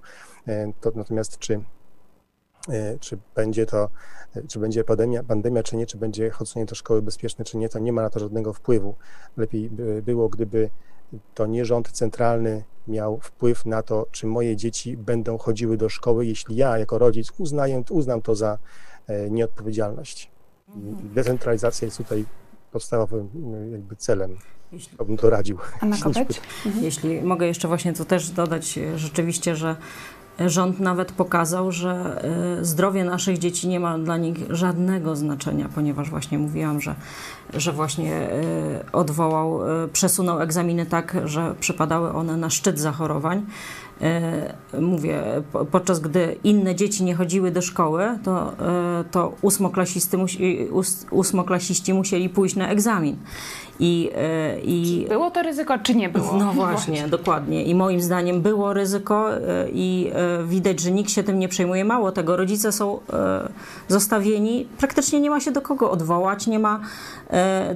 to 0.81 0.91
natomiast 0.95 1.37
czy 1.37 1.61
czy 2.99 3.17
będzie 3.35 3.65
to, 3.65 3.89
e, 4.35 4.47
czy 4.47 4.59
będzie 4.59 4.83
pandemia, 4.83 5.23
pandemia, 5.23 5.63
czy 5.63 5.75
nie, 5.75 5.85
czy 5.85 5.97
będzie 5.97 6.29
chodzenie 6.29 6.65
do 6.65 6.75
szkoły 6.75 7.01
bezpieczne, 7.01 7.45
czy 7.45 7.57
nie, 7.57 7.69
to 7.69 7.79
nie 7.79 7.93
ma 7.93 8.01
na 8.01 8.09
to 8.09 8.19
żadnego 8.19 8.53
wpływu. 8.53 8.95
Lepiej 9.37 9.69
by 9.69 10.01
było, 10.01 10.29
gdyby 10.29 10.69
to 11.33 11.45
nie 11.45 11.65
rząd 11.65 11.91
centralny 11.91 12.63
miał 12.87 13.19
wpływ 13.19 13.65
na 13.65 13.83
to, 13.83 14.07
czy 14.11 14.27
moje 14.27 14.55
dzieci 14.55 14.97
będą 14.97 15.37
chodziły 15.37 15.77
do 15.77 15.89
szkoły, 15.89 16.25
jeśli 16.25 16.55
ja 16.55 16.77
jako 16.77 16.97
rodzic 16.97 17.31
uznaję, 17.37 17.83
uznam 17.89 18.21
to 18.21 18.35
za 18.35 18.57
e, 19.07 19.29
nieodpowiedzialność. 19.29 20.31
Decentralizacja 21.13 21.85
jest 21.85 21.97
tutaj 21.97 22.25
podstawowym 22.71 23.29
e, 23.55 23.69
jakby 23.69 23.95
celem. 23.95 24.37
Jeśli, 24.71 24.97
To 24.97 25.05
bym 25.05 25.17
to 25.17 25.29
radził. 25.29 25.57
Anna 25.79 25.97
Kopeć? 25.97 26.41
jeśli 26.81 27.21
mogę 27.21 27.47
jeszcze 27.47 27.67
właśnie 27.67 27.93
to 27.93 28.05
też 28.05 28.29
dodać 28.29 28.77
e, 28.77 28.97
rzeczywiście, 28.97 29.55
że 29.55 29.75
rząd 30.39 30.79
nawet 30.79 31.11
pokazał, 31.11 31.71
że 31.71 32.21
e, 32.59 32.65
zdrowie 32.65 33.03
naszych 33.03 33.37
dzieci 33.37 33.67
nie 33.67 33.79
ma 33.79 33.99
dla 33.99 34.17
nich 34.17 34.37
żadnego 34.49 35.15
znaczenia, 35.15 35.69
ponieważ 35.75 36.09
właśnie 36.09 36.37
mówiłam, 36.37 36.81
że, 36.81 36.95
że 37.53 37.71
właśnie 37.71 38.15
e, 38.15 38.31
odwołał, 38.91 39.83
e, 39.83 39.87
przesunął 39.87 40.39
egzaminy 40.39 40.85
tak, 40.85 41.17
że 41.25 41.55
przypadały 41.59 42.13
one 42.13 42.37
na 42.37 42.49
szczyt 42.49 42.79
zachorowań. 42.79 43.45
Mówię, 44.81 45.23
po- 45.51 45.65
podczas 45.65 45.99
gdy 45.99 46.35
inne 46.43 46.75
dzieci 46.75 47.03
nie 47.03 47.15
chodziły 47.15 47.51
do 47.51 47.61
szkoły, 47.61 48.19
to, 48.23 48.53
to 49.11 49.35
ósmoklasisty, 49.41 50.17
ósmoklasiści 51.11 51.93
musieli 51.93 52.29
pójść 52.29 52.55
na 52.55 52.69
egzamin. 52.69 53.17
I, 53.79 54.11
e, 54.15 54.59
i 54.59 55.05
Było 55.09 55.31
to 55.31 55.41
ryzyko, 55.41 55.77
czy 55.79 55.95
nie 55.95 56.09
było? 56.09 56.33
no 56.33 56.53
właśnie, 56.53 57.07
dokładnie. 57.07 57.63
I 57.63 57.75
moim 57.75 58.01
zdaniem 58.01 58.41
było 58.41 58.73
ryzyko 58.73 59.35
e, 59.35 59.39
i 59.69 60.11
e, 60.13 60.43
widać, 60.43 60.79
że 60.79 60.91
nikt 60.91 61.11
się 61.11 61.23
tym 61.23 61.39
nie 61.39 61.47
przejmuje. 61.47 61.85
Mało 61.85 62.11
tego, 62.11 62.37
rodzice 62.37 62.71
są 62.71 62.99
zostawieni, 63.87 64.67
praktycznie 64.77 65.19
nie 65.19 65.29
ma 65.29 65.39
się 65.39 65.51
do 65.51 65.61
kogo 65.61 65.91
odwołać, 65.91 66.47
nie 66.47 66.59
ma 66.59 66.79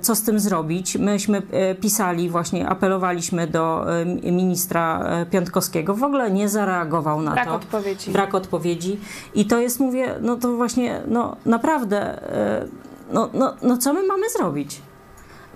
co 0.02 0.16
z 0.16 0.22
tym 0.22 0.40
zrobić. 0.40 0.98
Myśmy 0.98 1.42
pisali, 1.82 2.30
właśnie 2.30 2.70
apelowaliśmy 2.70 3.48
do 3.48 3.86
ministra 4.24 5.04
Piątkowskiego, 5.32 5.96
w 5.96 6.04
ogóle 6.04 6.32
nie 6.32 6.50
zareagował 6.50 7.22
na 7.22 7.32
Brak 7.32 7.48
to 7.48 7.56
odpowiedzi. 7.56 8.12
brak 8.12 8.36
odpowiedzi. 8.36 9.00
I 9.36 9.46
to 9.46 9.60
jest, 9.60 9.80
mówię, 9.80 10.16
no 10.22 10.36
to 10.36 10.56
właśnie, 10.56 11.02
no 11.08 11.36
naprawdę, 11.46 12.20
no, 13.14 13.30
no, 13.34 13.54
no 13.62 13.78
co 13.78 13.94
my 13.94 14.08
mamy 14.08 14.30
zrobić? 14.30 14.82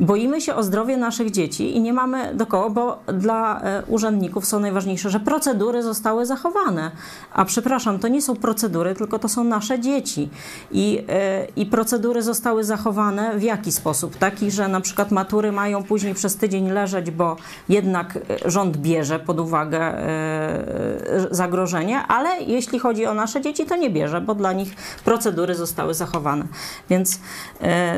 Boimy 0.02 0.42
się 0.42 0.56
o 0.56 0.64
zdrowie 0.64 0.98
naszych 0.98 1.32
dzieci 1.32 1.78
i 1.78 1.82
nie 1.82 1.94
mamy 1.94 2.36
do 2.36 2.46
kogo, 2.46 2.70
bo 2.70 3.14
dla 3.14 3.62
e, 3.62 3.84
urzędników 3.88 4.46
są 4.46 4.60
najważniejsze, 4.60 5.10
że 5.10 5.20
procedury 5.20 5.84
zostały 5.84 6.26
zachowane. 6.26 6.92
A 7.34 7.46
przepraszam, 7.46 8.00
to 8.00 8.08
nie 8.08 8.22
są 8.22 8.36
procedury, 8.36 8.96
tylko 8.96 9.20
to 9.20 9.30
są 9.30 9.44
nasze 9.44 9.80
dzieci. 9.80 10.30
I, 10.72 11.04
e, 11.10 11.48
I 11.56 11.66
procedury 11.66 12.22
zostały 12.22 12.64
zachowane 12.64 13.38
w 13.38 13.44
jaki 13.44 13.72
sposób? 13.72 14.18
Taki, 14.18 14.52
że 14.52 14.68
na 14.68 14.82
przykład 14.82 15.12
matury 15.12 15.52
mają 15.52 15.84
później 15.84 16.14
przez 16.14 16.36
tydzień 16.36 16.70
leżeć, 16.70 17.12
bo 17.12 17.36
jednak 17.70 18.18
e, 18.18 18.52
rząd 18.52 18.78
bierze 18.78 19.20
pod 19.20 19.40
uwagę 19.40 19.82
zagrożenie, 21.32 22.00
ale 22.08 22.30
jeśli 22.42 22.80
chodzi 22.80 23.06
o 23.06 23.14
nasze 23.14 23.42
dzieci, 23.42 23.66
to 23.66 23.76
nie 23.76 23.90
bierze, 23.90 24.22
bo 24.22 24.36
dla 24.36 24.54
nich 24.54 24.76
procedury 25.06 25.56
zostały 25.56 25.94
zachowane. 25.94 26.46
Więc 26.90 27.20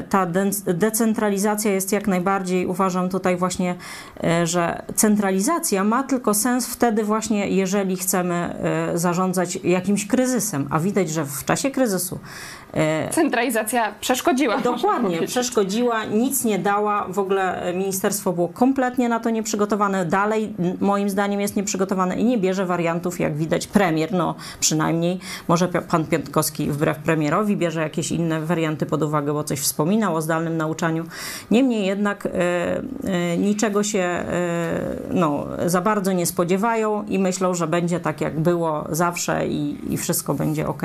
ta 0.10 0.26
de- 0.26 0.74
decentralizacja 0.74 1.72
jest 1.72 1.93
jak 1.94 2.08
najbardziej, 2.08 2.66
uważam 2.66 3.10
tutaj 3.10 3.38
właśnie, 3.38 3.76
e, 4.24 4.48
że 4.48 4.86
centralizacja 4.96 5.84
ma 5.84 6.04
tylko 6.04 6.34
sens 6.34 6.68
wtedy 6.68 7.04
właśnie, 7.04 7.48
jeżeli 7.48 7.98
chcemy 7.98 8.36
e, 8.94 8.98
zarządzać 8.98 9.56
jakimś 9.56 10.08
kryzysem, 10.08 10.68
a 10.70 10.80
widać, 10.80 11.10
że 11.10 11.26
w 11.26 11.46
czasie 11.46 11.72
kryzysu 11.72 12.20
e, 12.74 13.10
Centralizacja 13.10 13.94
przeszkodziła. 14.02 14.58
Dokładnie, 14.58 15.28
przeszkodziła, 15.28 16.06
nic 16.06 16.44
nie 16.44 16.60
dała. 16.60 17.08
W 17.10 17.20
ogóle 17.20 17.74
ministerstwo 17.76 18.34
było 18.34 18.48
kompletnie 18.48 19.10
na 19.10 19.20
to 19.20 19.30
nieprzygotowane. 19.30 20.06
Dalej, 20.06 20.54
moim 20.80 21.10
zdaniem, 21.10 21.42
jest 21.42 21.56
nieprzygotowane 21.56 22.20
i 22.20 22.24
nie 22.24 22.38
bierze 22.38 22.66
wariantów, 22.66 23.20
jak 23.20 23.38
widać, 23.38 23.68
premier. 23.68 24.12
No, 24.12 24.36
przynajmniej, 24.60 25.20
może 25.48 25.68
pan 25.68 26.06
Piątkowski 26.06 26.72
wbrew 26.72 26.98
premierowi 26.98 27.58
bierze 27.58 27.82
jakieś 27.82 28.12
inne 28.12 28.42
warianty 28.42 28.86
pod 28.86 29.04
uwagę, 29.04 29.34
bo 29.34 29.44
coś 29.44 29.60
wspominał 29.60 30.16
o 30.16 30.22
zdalnym 30.22 30.58
nauczaniu. 30.58 31.04
Niemniej 31.52 31.83
jednak 31.86 32.26
e, 32.26 32.30
e, 33.04 33.38
niczego 33.38 33.84
się 33.84 34.00
e, 34.00 34.26
no, 35.12 35.46
za 35.66 35.82
bardzo 35.82 36.12
nie 36.12 36.26
spodziewają 36.26 37.04
i 37.04 37.20
myślą, 37.20 37.54
że 37.54 37.68
będzie 37.68 38.00
tak, 38.00 38.22
jak 38.22 38.40
było 38.40 38.88
zawsze 38.90 39.48
i, 39.48 39.94
i 39.94 39.98
wszystko 39.98 40.34
będzie 40.34 40.68
ok. 40.68 40.82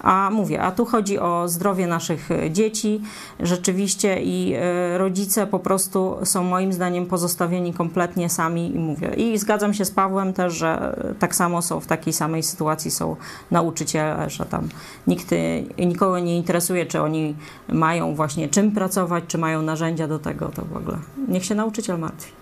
A 0.00 0.30
mówię, 0.32 0.62
a 0.62 0.72
tu 0.72 0.84
chodzi 0.84 1.18
o 1.18 1.48
zdrowie 1.48 1.86
naszych 1.86 2.28
dzieci 2.50 3.00
rzeczywiście 3.40 4.22
i 4.22 4.54
rodzice 4.96 5.46
po 5.46 5.58
prostu 5.58 6.16
są 6.24 6.44
moim 6.44 6.72
zdaniem 6.72 7.06
pozostawieni 7.06 7.72
kompletnie 7.72 8.30
sami 8.30 8.74
i 8.74 8.78
mówię. 8.78 9.08
I 9.16 9.38
zgadzam 9.38 9.74
się 9.74 9.84
z 9.84 9.90
Pawłem 9.90 10.32
też, 10.32 10.54
że 10.54 10.96
tak 11.18 11.34
samo 11.34 11.62
są 11.62 11.80
w 11.80 11.86
takiej 11.86 12.12
samej 12.12 12.42
sytuacji 12.42 12.90
są 12.90 13.16
nauczyciele, 13.50 14.30
że 14.30 14.44
tam 14.44 14.68
nikt 15.06 15.30
nikogo 15.78 16.18
nie 16.18 16.36
interesuje, 16.36 16.86
czy 16.86 17.02
oni 17.02 17.34
mają 17.68 18.14
właśnie 18.14 18.48
czym 18.48 18.72
pracować, 18.72 19.24
czy 19.26 19.38
mają 19.38 19.62
narzędzia 19.62 20.08
do 20.08 20.15
tego, 20.18 20.48
to 20.48 20.64
w 20.64 20.76
ogóle. 20.76 20.98
Niech 21.28 21.44
się 21.44 21.54
nauczyciel 21.54 21.98
martwi. 21.98 22.32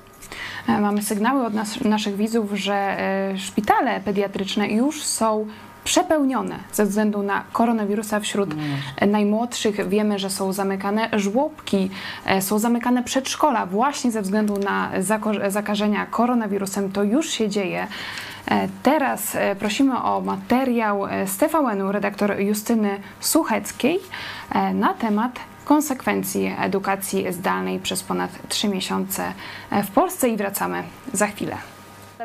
E, 0.68 0.80
Mamy 0.80 1.02
sygnały 1.02 1.46
od 1.46 1.54
nas, 1.54 1.80
naszych 1.80 2.16
widzów, 2.16 2.52
że 2.52 2.74
e, 2.74 3.38
szpitale 3.38 4.00
pediatryczne 4.00 4.68
już 4.68 5.02
są 5.02 5.46
przepełnione 5.84 6.58
ze 6.72 6.87
względu 6.87 7.22
na 7.22 7.44
koronawirusa 7.52 8.20
wśród 8.20 8.50
e, 8.96 9.06
najmłodszych. 9.06 9.88
Wiemy, 9.88 10.18
że 10.18 10.30
są 10.30 10.52
zamykane 10.52 11.08
żłobki, 11.12 11.90
są 12.40 12.58
zamykane 12.58 13.02
przedszkola 13.02 13.66
właśnie 13.66 14.10
ze 14.10 14.22
względu 14.22 14.58
na 14.58 14.90
zakażenia 15.48 16.06
koronawirusem. 16.06 16.92
To 16.92 17.02
już 17.02 17.30
się 17.30 17.48
dzieje. 17.48 17.87
Teraz 18.82 19.37
prosimy 19.58 20.02
o 20.02 20.20
materiał 20.20 21.02
z 21.26 21.37
TVN-u 21.37 21.92
redaktor 21.92 22.40
Justyny 22.40 23.00
Sucheckiej 23.20 24.00
na 24.74 24.94
temat 24.94 25.38
konsekwencji 25.64 26.55
edukacji 26.59 27.33
zdalnej 27.33 27.81
przez 27.81 28.03
ponad 28.03 28.48
trzy 28.48 28.68
miesiące 28.68 29.33
w 29.85 29.90
Polsce 29.90 30.29
i 30.29 30.37
wracamy 30.37 30.83
za 31.12 31.27
chwilę. 31.27 31.57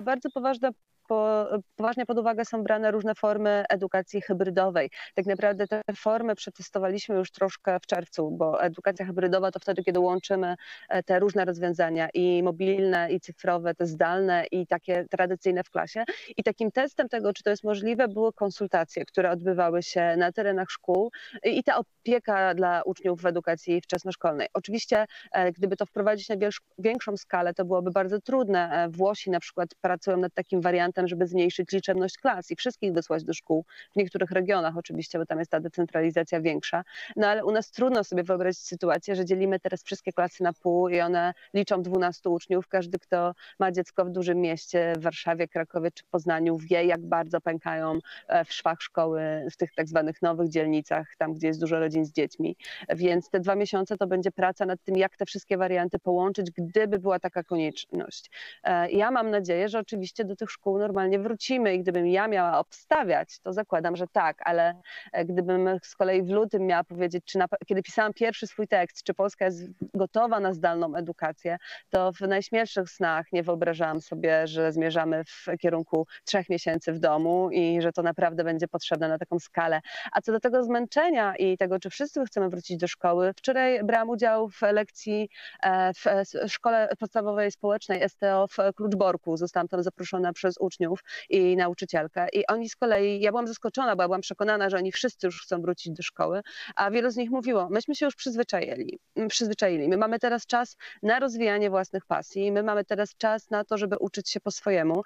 Bardzo 0.03 0.29
poważne, 0.29 0.69
po, 1.09 1.47
poważnie 1.75 2.05
pod 2.05 2.17
uwagę 2.17 2.45
są 2.45 2.63
brane 2.63 2.91
różne 2.91 3.15
formy 3.15 3.63
edukacji 3.69 4.21
hybrydowej. 4.21 4.89
Tak 5.15 5.25
naprawdę 5.25 5.67
te 5.67 5.81
formy 5.95 6.35
przetestowaliśmy 6.35 7.15
już 7.15 7.31
troszkę 7.31 7.79
w 7.79 7.85
czerwcu, 7.85 8.31
bo 8.31 8.63
edukacja 8.63 9.05
hybrydowa 9.05 9.51
to 9.51 9.59
wtedy, 9.59 9.83
kiedy 9.83 9.99
łączymy 9.99 10.55
e, 10.89 11.03
te 11.03 11.19
różne 11.19 11.45
rozwiązania 11.45 12.09
i 12.13 12.43
mobilne, 12.43 13.11
i 13.11 13.19
cyfrowe, 13.19 13.75
te 13.75 13.85
zdalne, 13.85 14.45
i 14.51 14.67
takie 14.67 15.05
tradycyjne 15.11 15.63
w 15.63 15.69
klasie. 15.69 16.03
I 16.37 16.43
takim 16.43 16.71
testem 16.71 17.09
tego, 17.09 17.33
czy 17.33 17.43
to 17.43 17.49
jest 17.49 17.63
możliwe, 17.63 18.07
były 18.07 18.33
konsultacje, 18.33 19.05
które 19.05 19.31
odbywały 19.31 19.83
się 19.83 20.15
na 20.17 20.31
terenach 20.31 20.69
szkół 20.69 21.11
i 21.43 21.63
ta 21.63 21.77
opieka 21.77 22.53
dla 22.53 22.81
uczniów 22.81 23.21
w 23.21 23.25
edukacji 23.25 23.81
wczesnoszkolnej. 23.81 24.47
Oczywiście, 24.53 25.05
e, 25.31 25.51
gdyby 25.51 25.75
to 25.75 25.85
wprowadzić 25.85 26.29
na 26.29 26.35
większą 26.77 27.17
skalę, 27.17 27.53
to 27.53 27.65
byłoby 27.65 27.91
bardzo 27.91 28.21
trudne. 28.21 28.71
E, 28.71 28.89
Włosi 28.89 29.29
na 29.31 29.39
przykład 29.39 29.69
pracują 29.81 30.17
nad 30.17 30.33
takim 30.33 30.61
wariantem, 30.61 30.98
żeby 31.07 31.27
zmniejszyć 31.27 31.71
liczebność 31.71 32.17
klas 32.17 32.51
i 32.51 32.55
wszystkich 32.55 32.93
wysłać 32.93 33.23
do 33.23 33.33
szkół, 33.33 33.65
w 33.91 33.95
niektórych 33.95 34.31
regionach 34.31 34.77
oczywiście, 34.77 35.19
bo 35.19 35.25
tam 35.25 35.39
jest 35.39 35.51
ta 35.51 35.59
decentralizacja 35.59 36.41
większa. 36.41 36.83
No 37.15 37.27
ale 37.27 37.45
u 37.45 37.51
nas 37.51 37.71
trudno 37.71 38.03
sobie 38.03 38.23
wyobrazić 38.23 38.61
sytuację, 38.61 39.15
że 39.15 39.25
dzielimy 39.25 39.59
teraz 39.59 39.83
wszystkie 39.83 40.13
klasy 40.13 40.43
na 40.43 40.53
pół 40.53 40.89
i 40.89 40.99
one 40.99 41.33
liczą 41.53 41.81
12 41.81 42.29
uczniów. 42.29 42.67
Każdy, 42.67 42.99
kto 42.99 43.33
ma 43.59 43.71
dziecko 43.71 44.05
w 44.05 44.09
dużym 44.09 44.37
mieście, 44.41 44.93
w 44.97 45.01
Warszawie, 45.01 45.47
Krakowie 45.47 45.91
czy 45.91 46.03
Poznaniu, 46.11 46.57
wie, 46.57 46.85
jak 46.85 47.01
bardzo 47.01 47.41
pękają 47.41 47.99
e, 48.27 48.45
w 48.45 48.53
szwach 48.53 48.81
szkoły 48.81 49.21
w 49.51 49.57
tych 49.57 49.73
tak 49.73 49.87
zwanych 49.87 50.21
nowych 50.21 50.49
dzielnicach, 50.49 51.15
tam 51.17 51.33
gdzie 51.33 51.47
jest 51.47 51.59
dużo 51.59 51.79
rodzin 51.79 52.05
z 52.05 52.11
dziećmi. 52.11 52.55
Więc 52.89 53.29
te 53.29 53.39
dwa 53.39 53.55
miesiące 53.55 53.97
to 53.97 54.07
będzie 54.07 54.31
praca 54.31 54.65
nad 54.65 54.83
tym, 54.83 54.97
jak 54.97 55.17
te 55.17 55.25
wszystkie 55.25 55.57
warianty 55.57 55.99
połączyć, 55.99 56.51
gdyby 56.51 56.99
była 56.99 57.19
taka 57.19 57.43
konieczność. 57.43 58.31
E, 58.63 58.91
Ja 58.91 59.11
mam 59.11 59.29
nadzieję, 59.29 59.69
że 59.69 59.79
oczywiście 59.79 60.25
do 60.25 60.35
tych 60.35 60.51
szkół 60.51 60.77
normalnie 60.89 61.19
wrócimy 61.19 61.75
i 61.75 61.79
gdybym 61.79 62.07
ja 62.07 62.27
miała 62.27 62.59
obstawiać, 62.59 63.39
to 63.39 63.53
zakładam, 63.53 63.95
że 63.95 64.07
tak, 64.07 64.37
ale 64.45 64.81
e, 65.11 65.25
gdybym 65.25 65.79
z 65.83 65.95
kolei 65.95 66.23
w 66.23 66.29
lutym 66.29 66.65
miała 66.65 66.83
powiedzieć, 66.83 67.25
czy 67.25 67.37
na, 67.37 67.45
kiedy 67.67 67.83
pisałam 67.83 68.13
pierwszy 68.13 68.47
swój 68.47 68.67
tekst, 68.67 69.03
czy 69.03 69.13
Polska 69.13 69.45
jest 69.45 69.63
gotowa 69.93 70.39
na 70.39 70.53
zdalną 70.53 70.95
edukację, 70.95 71.57
to 71.89 72.11
w 72.11 72.21
najśmielszych 72.21 72.89
snach 72.89 73.31
nie 73.31 73.43
wyobrażałam 73.43 74.01
sobie, 74.01 74.47
że 74.47 74.71
zmierzamy 74.71 75.23
w 75.25 75.45
kierunku 75.59 76.07
trzech 76.25 76.49
miesięcy 76.49 76.93
w 76.93 76.99
domu 76.99 77.49
i 77.51 77.81
że 77.81 77.91
to 77.91 78.01
naprawdę 78.01 78.43
będzie 78.43 78.67
potrzebne 78.67 79.07
na 79.09 79.17
taką 79.17 79.39
skalę. 79.39 79.81
A 80.11 80.21
co 80.21 80.31
do 80.31 80.39
tego 80.39 80.63
zmęczenia 80.63 81.35
i 81.35 81.57
tego, 81.57 81.79
czy 81.79 81.89
wszyscy 81.89 82.25
chcemy 82.25 82.49
wrócić 82.49 82.77
do 82.77 82.87
szkoły, 82.87 83.33
wczoraj 83.37 83.83
brałam 83.83 84.09
udział 84.09 84.49
w 84.49 84.61
lekcji 84.61 85.29
e, 85.63 85.93
w 85.93 86.07
e, 86.07 86.47
szkole 86.47 86.89
podstawowej 86.99 87.51
społecznej 87.51 88.09
STO 88.09 88.47
w 88.47 88.75
Kluczborku. 88.75 89.37
Zostałam 89.37 89.67
tam 89.67 89.83
zaproszona 89.83 90.33
przez 90.33 90.57
uczniów 90.57 90.78
uczniów 90.79 91.03
i 91.29 91.55
nauczycielkę. 91.57 92.27
I 92.33 92.47
oni 92.47 92.69
z 92.69 92.75
kolei, 92.75 93.21
ja 93.21 93.31
byłam 93.31 93.47
zaskoczona, 93.47 93.95
bo 93.95 94.01
ja 94.03 94.07
byłam 94.07 94.21
przekonana, 94.21 94.69
że 94.69 94.77
oni 94.77 94.91
wszyscy 94.91 95.27
już 95.27 95.41
chcą 95.41 95.61
wrócić 95.61 95.93
do 95.93 96.03
szkoły, 96.03 96.41
a 96.75 96.91
wielu 96.91 97.09
z 97.09 97.15
nich 97.15 97.31
mówiło, 97.31 97.67
myśmy 97.69 97.95
się 97.95 98.05
już 98.05 98.15
przyzwyczaili, 98.15 98.99
przyzwyczaili. 99.29 99.87
My 99.87 99.97
mamy 99.97 100.19
teraz 100.19 100.45
czas 100.45 100.77
na 101.03 101.19
rozwijanie 101.19 101.69
własnych 101.69 102.05
pasji, 102.05 102.51
my 102.51 102.63
mamy 102.63 102.85
teraz 102.85 103.15
czas 103.17 103.49
na 103.49 103.63
to, 103.63 103.77
żeby 103.77 103.97
uczyć 103.97 104.29
się 104.29 104.39
po 104.39 104.51
swojemu 104.51 105.03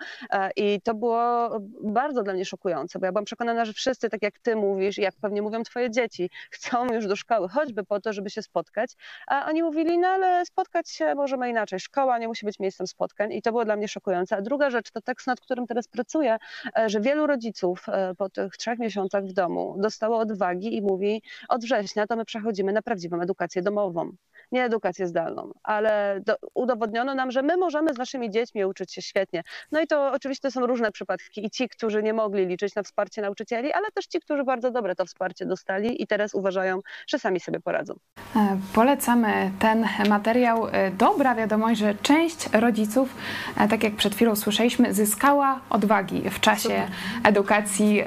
i 0.56 0.82
to 0.82 0.94
było 0.94 1.50
bardzo 1.84 2.24
dla 2.24 2.34
mnie 2.34 2.46
szokujące, 2.46 3.00
bo 3.00 3.06
ja 3.06 3.12
byłam 3.12 3.26
przekonana, 3.26 3.66
że 3.66 3.74
wszyscy, 3.74 4.10
tak 4.10 4.22
jak 4.22 4.40
ty 4.40 4.56
mówisz, 4.56 4.98
jak 4.98 5.16
pewnie 5.22 5.42
mówią 5.42 5.64
twoje 5.64 5.92
dzieci, 5.92 6.30
chcą 6.52 6.94
już 6.94 7.08
do 7.08 7.16
szkoły, 7.16 7.50
choćby 7.50 7.84
po 7.84 8.02
to, 8.02 8.14
żeby 8.14 8.30
się 8.30 8.42
spotkać, 8.42 8.92
a 9.28 9.46
oni 9.46 9.64
mówili, 9.64 9.98
no 9.98 10.08
ale 10.08 10.46
spotkać 10.46 10.90
się 10.90 11.16
możemy 11.16 11.50
inaczej, 11.50 11.80
szkoła 11.80 12.18
nie 12.18 12.28
musi 12.28 12.46
być 12.46 12.60
miejscem 12.60 12.88
spotkań 12.88 13.34
i 13.34 13.42
to 13.42 13.52
było 13.52 13.66
dla 13.66 13.76
mnie 13.76 13.88
szokujące. 13.88 14.38
A 14.38 14.42
druga 14.42 14.70
rzecz 14.70 14.92
to 14.92 15.02
tekst, 15.02 15.28
nad 15.28 15.40
którym 15.40 15.63
teraz 15.68 15.88
pracuję, 15.88 16.38
e, 16.78 16.90
że 16.90 17.02
wielu 17.02 17.28
rodziców 17.28 17.86
e, 17.88 18.16
po 18.16 18.30
tych 18.30 18.58
trzech 18.58 18.80
miesiącach 18.80 19.26
w 19.26 19.34
domu 19.34 19.76
dostało 19.80 20.20
odwagi 20.20 20.76
i 20.78 20.82
mówi, 20.82 21.22
od 21.50 21.64
września 21.64 22.08
to 22.08 22.16
my 22.16 22.26
przechodzimy 22.26 22.74
na 22.74 22.82
prawdziwą 22.82 23.22
edukację 23.22 23.62
domową 23.62 24.12
nie 24.54 24.64
edukację 24.64 25.08
zdalną, 25.08 25.52
ale 25.64 26.20
do, 26.26 26.36
udowodniono 26.54 27.16
nam, 27.16 27.32
że 27.32 27.42
my 27.42 27.58
możemy 27.58 27.94
z 27.94 27.98
naszymi 27.98 28.32
dziećmi 28.32 28.66
uczyć 28.66 28.94
się 28.94 29.02
świetnie. 29.02 29.44
No 29.72 29.82
i 29.82 29.88
to 29.88 30.12
oczywiście 30.12 30.52
są 30.52 30.66
różne 30.66 30.92
przypadki 30.92 31.46
i 31.46 31.50
ci, 31.50 31.70
którzy 31.70 32.04
nie 32.04 32.14
mogli 32.14 32.46
liczyć 32.46 32.76
na 32.76 32.84
wsparcie 32.84 33.22
nauczycieli, 33.22 33.74
ale 33.74 33.92
też 33.94 34.06
ci, 34.06 34.20
którzy 34.20 34.44
bardzo 34.44 34.72
dobre 34.72 34.96
to 34.96 35.06
wsparcie 35.06 35.46
dostali 35.46 36.04
i 36.04 36.08
teraz 36.08 36.34
uważają, 36.34 36.80
że 37.08 37.20
sami 37.20 37.40
sobie 37.40 37.60
poradzą. 37.60 37.94
E, 38.36 38.58
polecamy 38.74 39.52
ten 39.60 39.88
materiał. 40.10 40.68
E, 40.68 40.92
dobra 40.92 41.36
wiadomość, 41.36 41.80
że 41.80 41.96
część 41.96 42.50
rodziców, 42.54 43.16
e, 43.58 43.68
tak 43.68 43.84
jak 43.84 43.96
przed 43.96 44.16
chwilą 44.16 44.36
słyszeliśmy, 44.36 44.94
zyskała 44.94 45.60
odwagi 45.70 46.30
w 46.30 46.40
czasie 46.40 46.88
edukacji 47.24 48.04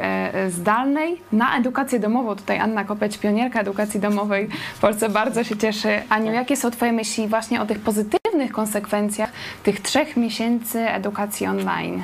zdalnej 0.49 1.21
na 1.33 1.59
edukację 1.59 1.99
domową. 2.01 2.37
Tutaj 2.37 2.59
Anna 2.59 2.85
Kopeć, 2.85 3.19
pionierka 3.19 3.61
edukacji 3.61 4.01
domowej 4.01 4.49
w 4.75 4.81
Polsce, 4.81 5.09
bardzo 5.09 5.45
się 5.45 5.57
cieszy. 5.57 6.03
Aniu, 6.09 6.33
jakie 6.37 6.57
są 6.57 6.71
Twoje 6.71 6.93
myśli 6.93 7.29
właśnie 7.29 7.63
o 7.63 7.67
tych 7.67 7.79
pozytywnych 7.79 8.53
konsekwencjach 8.53 9.33
tych 9.63 9.81
trzech 9.81 10.17
miesięcy 10.17 10.81
edukacji 10.81 11.47
online? 11.47 12.03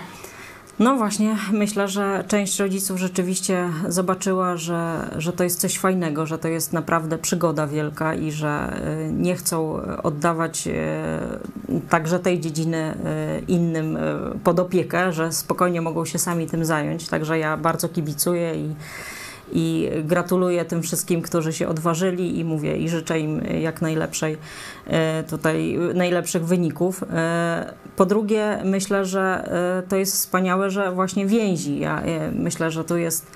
No 0.78 0.96
właśnie, 0.96 1.36
myślę, 1.52 1.88
że 1.88 2.24
część 2.28 2.60
rodziców 2.60 2.98
rzeczywiście 2.98 3.68
zobaczyła, 3.88 4.56
że, 4.56 5.10
że 5.18 5.32
to 5.32 5.44
jest 5.44 5.60
coś 5.60 5.78
fajnego, 5.78 6.26
że 6.26 6.38
to 6.38 6.48
jest 6.48 6.72
naprawdę 6.72 7.18
przygoda 7.18 7.66
wielka 7.66 8.14
i 8.14 8.32
że 8.32 8.80
y, 9.08 9.12
nie 9.12 9.36
chcą 9.36 9.80
oddawać 10.02 10.66
y, 10.66 10.72
także 11.88 12.18
tej 12.18 12.40
dziedziny 12.40 12.94
y, 13.38 13.44
innym 13.48 13.98
pod 14.44 14.60
opiekę, 14.60 15.12
że 15.12 15.32
spokojnie 15.32 15.80
mogą 15.80 16.04
się 16.04 16.18
sami 16.18 16.46
tym 16.46 16.64
zająć. 16.64 17.08
Także 17.08 17.38
ja 17.38 17.56
bardzo 17.56 17.88
kibicuję 17.88 18.54
i 18.54 18.74
i 19.52 19.90
gratuluję 20.04 20.64
tym 20.64 20.82
wszystkim, 20.82 21.22
którzy 21.22 21.52
się 21.52 21.68
odważyli 21.68 22.38
i 22.38 22.44
mówię 22.44 22.76
i 22.76 22.88
życzę 22.88 23.20
im 23.20 23.40
jak 23.60 23.82
najlepszej 23.82 24.38
e, 24.86 25.22
tutaj 25.22 25.78
najlepszych 25.94 26.46
wyników. 26.46 27.02
E, 27.02 27.74
po 27.96 28.06
drugie, 28.06 28.58
myślę, 28.64 29.04
że 29.04 29.20
e, 29.80 29.88
to 29.88 29.96
jest 29.96 30.12
wspaniałe, 30.14 30.70
że 30.70 30.92
właśnie 30.92 31.26
więzi. 31.26 31.78
Ja 31.78 32.02
myślę, 32.34 32.70
że 32.70 32.84
tu 32.84 32.96
jest 32.96 33.26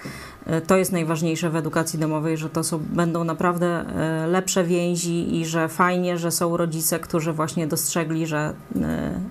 to 0.67 0.77
jest 0.77 0.93
najważniejsze 0.93 1.51
w 1.51 1.57
edukacji 1.57 1.99
domowej, 1.99 2.37
że 2.37 2.51
to 2.51 2.65
są, 2.65 2.79
będą 2.79 3.25
naprawdę 3.25 3.85
lepsze 4.27 4.65
więzi 4.65 5.41
i 5.41 5.47
że 5.47 5.69
fajnie, 5.69 6.19
że 6.19 6.31
są 6.31 6.57
rodzice, 6.57 6.99
którzy 6.99 7.33
właśnie 7.33 7.67
dostrzegli, 7.67 8.27
że 8.27 8.53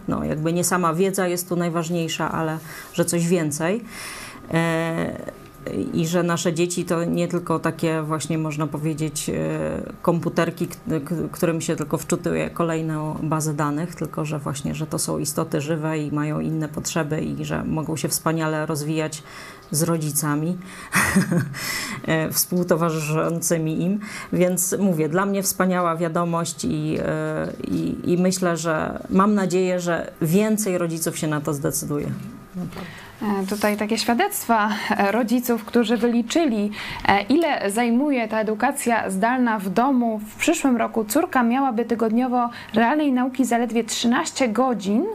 no, 0.08 0.24
jakby 0.24 0.54
nie 0.54 0.63
sama 0.63 0.93
wiedza 0.93 1.28
jest 1.28 1.50
tu 1.50 1.56
najważniejsza, 1.56 2.32
ale 2.32 2.58
że 2.93 3.06
coś 3.06 3.28
więcej 3.28 3.84
i 5.93 6.08
że 6.08 6.23
nasze 6.23 6.54
dzieci 6.54 6.86
to 6.86 7.04
nie 7.04 7.28
tylko 7.28 7.60
takie 7.60 8.01
właśnie 8.01 8.38
można 8.38 8.67
powiedzieć 8.67 9.30
e, 9.30 9.34
komputerki, 10.01 10.67
którym 11.32 11.62
się 11.62 11.75
tylko 11.75 11.97
wczytuje 11.97 12.49
kolejną 12.49 13.17
bazę 13.23 13.54
danych, 13.54 13.95
tylko 13.95 14.25
że 14.25 14.39
właśnie, 14.39 14.75
że 14.75 14.88
to 14.88 14.99
są 14.99 15.17
istoty 15.17 15.62
żywe 15.62 15.99
i 15.99 16.12
mają 16.12 16.39
inne 16.39 16.69
potrzeby 16.69 17.21
i 17.21 17.45
że 17.45 17.63
mogą 17.63 17.95
się 17.95 18.08
wspaniale 18.08 18.65
rozwijać 18.65 19.23
z 19.71 19.84
rodzicami 19.84 20.58
e, 22.08 22.32
współtowarzyszącymi 22.32 23.82
im. 23.82 23.99
Więc 24.34 24.75
mówię, 24.80 25.10
dla 25.10 25.25
mnie 25.25 25.43
wspaniała 25.43 25.95
wiadomość 25.95 26.65
i, 26.65 26.97
e, 26.99 27.54
i, 27.67 28.12
i 28.12 28.17
myślę, 28.17 28.58
że 28.58 29.06
mam 29.10 29.34
nadzieję, 29.34 29.80
że 29.80 30.12
więcej 30.21 30.78
rodziców 30.78 31.17
się 31.17 31.28
na 31.28 31.41
to 31.41 31.54
zdecyduje. 31.54 32.12
E, 33.22 33.46
tutaj 33.46 33.78
takie 33.78 33.98
świadectwa 33.98 34.70
e, 34.98 35.12
rodziców, 35.12 35.65
którzy 35.65 35.98
wyliczyli, 35.98 36.72
e, 37.08 37.22
ile 37.22 37.72
zajmuje 37.72 38.28
ta 38.28 38.39
edukacja 38.39 39.10
zdalna 39.10 39.60
w 39.60 39.70
domu. 39.70 40.20
W 40.30 40.36
przyszłym 40.36 40.78
roku 40.78 41.06
córka 41.06 41.44
miałaby 41.44 41.86
tygodniowo 41.86 42.50
realnej 42.74 43.12
nauki 43.12 43.46
zaledwie 43.46 43.84
13 43.84 44.50
godzin 44.50 45.06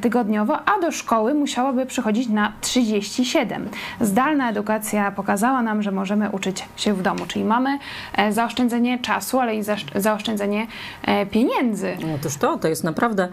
tygodniowo, 0.00 0.58
a 0.68 0.80
do 0.80 0.92
szkoły 0.92 1.34
musiałaby 1.34 1.86
przychodzić 1.86 2.28
na 2.28 2.52
37. 2.60 3.68
Zdalna 4.00 4.50
edukacja 4.50 5.10
pokazała 5.10 5.62
nam, 5.62 5.82
że 5.82 5.92
możemy 5.92 6.30
uczyć 6.30 6.64
się 6.76 6.94
w 6.94 7.02
domu, 7.02 7.26
czyli 7.26 7.44
mamy 7.44 7.78
zaoszczędzenie 8.30 8.98
czasu, 8.98 9.40
ale 9.40 9.56
i 9.56 9.62
zaoszczędzenie 9.94 10.66
pieniędzy. 11.30 11.96
Otóż 12.14 12.36
to, 12.36 12.58
to 12.58 12.68
jest 12.68 12.84
naprawdę 12.84 13.28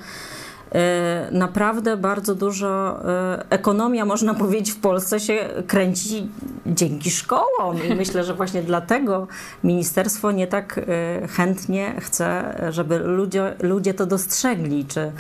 naprawdę 1.32 1.98
bardzo 1.98 2.36
dużo 2.36 3.00
e, 3.06 3.46
ekonomia, 3.50 4.06
można 4.06 4.34
powiedzieć, 4.44 4.72
w 4.72 4.80
Polsce 4.80 5.20
się 5.20 5.50
kręci 5.68 6.30
dzięki 6.66 7.12
szkołom. 7.12 7.84
I 7.90 7.96
myślę, 7.96 8.24
że 8.24 8.34
właśnie 8.34 8.64
dlatego 8.64 9.28
ministerstwo 9.64 10.32
nie 10.32 10.48
tak 10.48 10.78
e, 10.78 11.28
chętnie 11.28 11.94
chce, 12.02 12.56
żeby 12.70 12.98
ludzie, 12.98 13.56
ludzie 13.62 13.94
to 13.94 14.06
dostrzegli, 14.06 14.86
czy, 14.86 15.12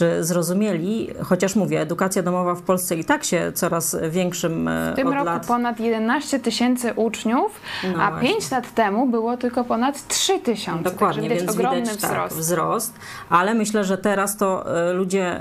czy 0.00 0.24
zrozumieli, 0.24 1.08
chociaż 1.22 1.56
mówię, 1.56 1.80
edukacja 1.80 2.22
domowa 2.22 2.54
w 2.54 2.62
Polsce 2.62 2.96
i 2.96 3.04
tak 3.04 3.24
się 3.24 3.52
coraz 3.54 3.96
większym 4.10 4.70
W 4.92 4.96
tym 4.96 5.08
roku 5.08 5.24
lat... 5.24 5.46
ponad 5.46 5.80
11 5.80 6.38
tysięcy 6.38 6.92
uczniów, 6.94 7.60
no 7.96 8.02
a 8.02 8.20
5 8.20 8.50
lat 8.50 8.74
temu 8.74 9.06
było 9.06 9.36
tylko 9.36 9.64
ponad 9.64 10.08
3 10.08 10.38
tysiące. 10.38 10.90
Dokładnie, 10.90 11.22
widać 11.22 11.38
więc 11.38 11.50
ogromny 11.50 11.80
widać 11.80 11.96
wzrost. 11.96 12.14
Tak, 12.14 12.32
wzrost, 12.32 12.94
ale 13.28 13.54
myślę, 13.54 13.84
że 13.84 13.98
teraz 13.98 14.36
to 14.36 14.64
ludzie 14.94 15.40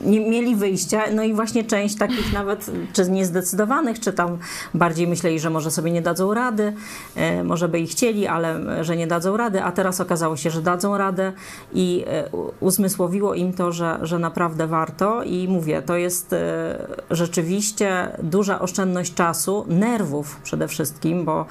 nie 0.00 0.20
mieli 0.20 0.56
wyjścia, 0.56 1.02
no 1.12 1.22
i 1.22 1.34
właśnie 1.34 1.64
część 1.64 1.96
takich 1.96 2.32
nawet, 2.38 2.70
czy 2.92 3.10
niezdecydowanych, 3.10 4.00
czy 4.00 4.12
tam 4.12 4.38
bardziej 4.74 5.06
myśleli, 5.06 5.40
że 5.40 5.50
może 5.50 5.70
sobie 5.70 5.90
nie 5.90 6.02
dadzą 6.02 6.34
rady, 6.34 6.72
e, 7.16 7.44
może 7.44 7.68
by 7.68 7.80
i 7.80 7.86
chcieli, 7.86 8.26
ale 8.26 8.60
że 8.84 8.96
nie 8.96 9.06
dadzą 9.06 9.36
rady, 9.36 9.62
a 9.62 9.72
teraz 9.72 10.00
okazało 10.00 10.36
się, 10.36 10.50
że 10.50 10.62
dadzą 10.62 10.98
radę 10.98 11.32
i 11.72 12.04
e, 12.06 12.28
uzmysłowiło 12.60 13.34
im 13.34 13.52
to, 13.52 13.72
że, 13.72 13.93
że 14.02 14.18
naprawdę 14.18 14.66
warto 14.66 15.22
i 15.22 15.48
mówię, 15.48 15.82
to 15.82 15.96
jest 15.96 16.32
e, 16.32 16.78
rzeczywiście 17.10 18.16
duża 18.22 18.60
oszczędność 18.60 19.14
czasu, 19.14 19.64
nerwów 19.68 20.40
przede 20.42 20.68
wszystkim, 20.68 21.24
bo 21.24 21.46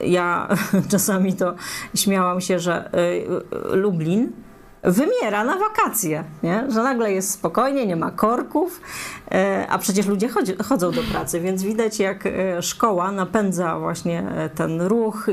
ja 0.00 0.48
czasami 0.92 1.32
to 1.32 1.54
śmiałam 1.94 2.40
się, 2.40 2.58
że 2.58 2.90
Lublin 3.72 4.32
wymiera 4.82 5.44
na 5.44 5.56
wakacje, 5.56 6.24
nie? 6.42 6.64
że 6.68 6.82
nagle 6.82 7.12
jest 7.12 7.30
spokojnie, 7.30 7.86
nie 7.86 7.96
ma 7.96 8.10
korków, 8.10 8.80
e, 9.30 9.66
a 9.68 9.78
przecież 9.78 10.06
ludzie 10.06 10.28
chodzi, 10.28 10.54
chodzą 10.64 10.90
do 10.90 11.02
pracy, 11.02 11.40
więc 11.40 11.62
widać 11.62 11.98
jak 11.98 12.26
e, 12.26 12.62
szkoła 12.62 13.12
napędza 13.12 13.78
właśnie 13.78 14.22
e, 14.36 14.48
ten 14.48 14.82
ruch, 14.82 15.26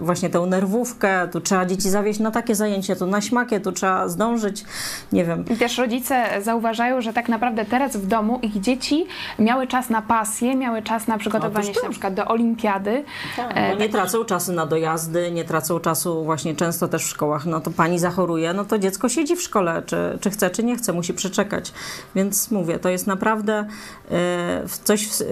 właśnie 0.00 0.30
tę 0.30 0.40
nerwówkę, 0.40 1.28
tu 1.28 1.40
trzeba 1.40 1.66
dzieci 1.66 1.90
zawieźć 1.90 2.20
na 2.20 2.30
takie 2.30 2.54
zajęcie, 2.54 2.96
tu 2.96 3.06
na 3.06 3.20
śmakie, 3.20 3.60
tu 3.60 3.72
trzeba 3.72 4.08
zdążyć, 4.08 4.64
nie 5.12 5.24
wiem. 5.24 5.44
I 5.50 5.56
też 5.56 5.78
rodzice 5.78 6.42
zauważają, 6.42 7.00
że 7.00 7.12
tak 7.12 7.28
naprawdę 7.28 7.64
teraz 7.64 7.96
w 7.96 8.06
domu 8.06 8.38
ich 8.42 8.60
dzieci 8.60 9.06
miały 9.38 9.66
czas 9.66 9.90
na 9.90 10.02
pasję, 10.02 10.56
miały 10.56 10.82
czas 10.82 11.06
na 11.06 11.18
przygotowanie 11.18 11.74
się 11.74 11.80
na 11.82 11.90
przykład 11.90 12.14
do 12.14 12.24
olimpiady. 12.24 13.04
Tak, 13.36 13.56
nie 13.56 13.76
tak. 13.76 13.90
tracą 13.90 14.24
czasu 14.24 14.52
na 14.52 14.66
dojazdy, 14.66 15.32
nie 15.32 15.44
tracą 15.44 15.80
czasu 15.80 16.24
właśnie 16.24 16.54
często 16.54 16.88
też 16.88 17.04
w 17.04 17.08
szkołach, 17.08 17.46
no 17.46 17.60
to 17.60 17.70
pani 17.70 17.98
zachoruje, 17.98 18.52
no 18.52 18.64
to 18.64 18.78
dziecko 18.82 19.08
siedzi 19.08 19.36
w 19.36 19.42
szkole, 19.42 19.82
czy, 19.86 20.18
czy 20.20 20.30
chce, 20.30 20.50
czy 20.50 20.64
nie 20.64 20.76
chce, 20.76 20.92
musi 20.92 21.14
przeczekać. 21.14 21.72
Więc 22.14 22.50
mówię, 22.50 22.78
to 22.78 22.88
jest 22.88 23.06
naprawdę 23.06 23.66
e, 24.10 24.62
coś, 24.84 25.08
e, 25.20 25.24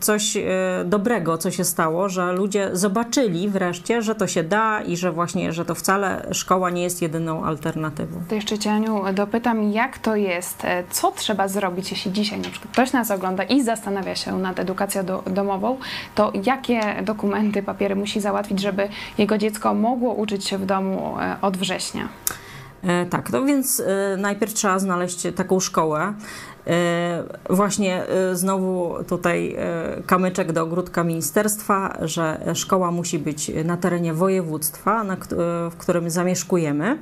coś 0.00 0.36
e, 0.36 0.42
dobrego, 0.84 1.38
co 1.38 1.50
się 1.50 1.64
stało, 1.64 2.08
że 2.08 2.32
ludzie 2.32 2.70
zobaczyli 2.72 3.48
wreszcie, 3.48 4.02
że 4.02 4.14
to 4.14 4.26
się 4.26 4.42
da 4.42 4.82
i 4.82 4.96
że 4.96 5.12
właśnie, 5.12 5.52
że 5.52 5.64
to 5.64 5.74
wcale 5.74 6.28
szkoła 6.32 6.70
nie 6.70 6.82
jest 6.82 7.02
jedyną 7.02 7.44
alternatywą. 7.44 8.20
To 8.28 8.34
jeszcze 8.34 8.58
Cię, 8.58 8.72
Aniu, 8.72 9.04
dopytam, 9.14 9.72
jak 9.72 9.98
to 9.98 10.16
jest, 10.16 10.62
co 10.90 11.12
trzeba 11.12 11.48
zrobić, 11.48 11.90
jeśli 11.90 12.12
dzisiaj 12.12 12.38
na 12.40 12.50
przykład 12.50 12.72
ktoś 12.72 12.92
nas 12.92 13.10
ogląda 13.10 13.42
i 13.42 13.62
zastanawia 13.62 14.14
się 14.14 14.38
nad 14.38 14.58
edukacją 14.58 15.04
do, 15.04 15.22
domową, 15.26 15.78
to 16.14 16.32
jakie 16.44 16.80
dokumenty, 17.02 17.62
papiery 17.62 17.96
musi 17.96 18.20
załatwić, 18.20 18.60
żeby 18.60 18.88
jego 19.18 19.38
dziecko 19.38 19.74
mogło 19.74 20.14
uczyć 20.14 20.48
się 20.48 20.58
w 20.58 20.66
domu 20.66 21.16
od 21.42 21.56
września? 21.56 22.08
Tak, 23.10 23.30
no 23.30 23.44
więc 23.44 23.82
najpierw 24.18 24.54
trzeba 24.54 24.78
znaleźć 24.78 25.26
taką 25.36 25.60
szkołę. 25.60 26.14
Właśnie 27.50 28.02
znowu 28.32 28.94
tutaj 29.08 29.56
kamyczek 30.06 30.52
do 30.52 30.62
ogródka 30.62 31.04
ministerstwa, 31.04 31.98
że 32.02 32.40
szkoła 32.54 32.90
musi 32.90 33.18
być 33.18 33.50
na 33.64 33.76
terenie 33.76 34.14
województwa, 34.14 35.04
w 35.70 35.76
którym 35.78 36.10
zamieszkujemy. 36.10 36.98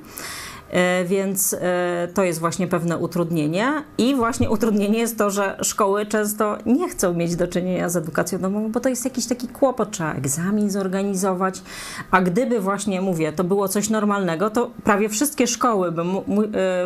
E, 0.70 1.04
więc 1.04 1.56
e, 1.60 2.08
to 2.14 2.24
jest 2.24 2.40
właśnie 2.40 2.66
pewne 2.66 2.98
utrudnienie. 2.98 3.82
I 3.98 4.14
właśnie 4.14 4.50
utrudnienie 4.50 4.98
jest 4.98 5.18
to, 5.18 5.30
że 5.30 5.56
szkoły 5.62 6.06
często 6.06 6.58
nie 6.66 6.88
chcą 6.88 7.14
mieć 7.14 7.36
do 7.36 7.48
czynienia 7.48 7.88
z 7.88 7.96
edukacją 7.96 8.38
domową, 8.38 8.72
bo 8.72 8.80
to 8.80 8.88
jest 8.88 9.04
jakiś 9.04 9.26
taki 9.26 9.48
kłopot, 9.48 9.90
trzeba 9.90 10.14
egzamin 10.14 10.70
zorganizować. 10.70 11.62
A 12.10 12.20
gdyby 12.20 12.60
właśnie, 12.60 13.00
mówię, 13.00 13.32
to 13.32 13.44
było 13.44 13.68
coś 13.68 13.90
normalnego, 13.90 14.50
to 14.50 14.70
prawie 14.84 15.08
wszystkie 15.08 15.46
szkoły 15.46 15.92
by 15.92 16.02
e, 16.02 16.06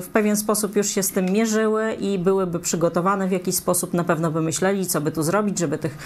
w 0.00 0.08
pewien 0.12 0.36
sposób 0.36 0.76
już 0.76 0.86
się 0.86 1.02
z 1.02 1.10
tym 1.10 1.26
mierzyły 1.26 1.92
i 1.92 2.18
byłyby 2.18 2.58
przygotowane 2.58 3.28
w 3.28 3.32
jakiś 3.32 3.54
sposób, 3.54 3.94
na 3.94 4.04
pewno 4.04 4.30
by 4.30 4.42
myśleli, 4.42 4.86
co 4.86 5.00
by 5.00 5.12
tu 5.12 5.22
zrobić, 5.22 5.58
żeby 5.58 5.78
tych, 5.78 5.98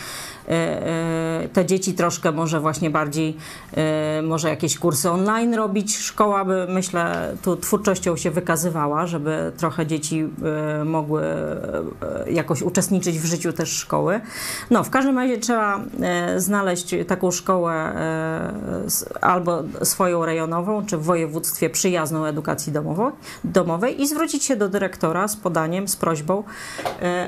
te 1.52 1.66
dzieci 1.66 1.94
troszkę 1.94 2.32
może 2.32 2.60
właśnie 2.60 2.90
bardziej, 2.90 3.37
może 4.22 4.48
jakieś 4.48 4.78
kursy 4.78 5.10
online 5.10 5.54
robić. 5.54 5.96
Szkoła 5.96 6.44
by, 6.44 6.66
myślę, 6.68 7.34
tu 7.42 7.56
twórczością 7.64 8.16
się 8.16 8.31
wykazywała, 8.31 9.07
żeby 9.07 9.53
trochę 9.57 9.87
dzieci 9.87 10.29
e, 10.81 10.85
mogły 10.85 11.22
e, 11.22 12.31
jakoś 12.31 12.62
uczestniczyć 12.62 13.18
w 13.18 13.24
życiu 13.24 13.53
też 13.53 13.72
szkoły. 13.72 14.20
No, 14.70 14.85
w 14.85 14.90
każdym 14.90 15.18
razie 15.18 15.38
trzeba 15.38 15.81
e, 16.00 16.40
znaleźć 16.40 16.94
taką 17.07 17.31
szkołę 17.31 17.94
albo 19.20 19.62
swoją 19.83 20.24
rejonową, 20.24 20.87
czy 20.87 20.96
w 20.96 21.03
województwie 21.03 21.70
przyjazną 21.70 22.24
edukacji 22.24 22.72
domowej, 22.72 23.12
domowej 23.44 24.03
i 24.03 24.07
zwrócić 24.09 24.44
się 24.44 24.57
do 24.57 24.68
dyrektora 24.68 25.29
z 25.29 25.37
podaniem, 25.37 25.88
z 25.88 25.96
prośbą 25.96 26.44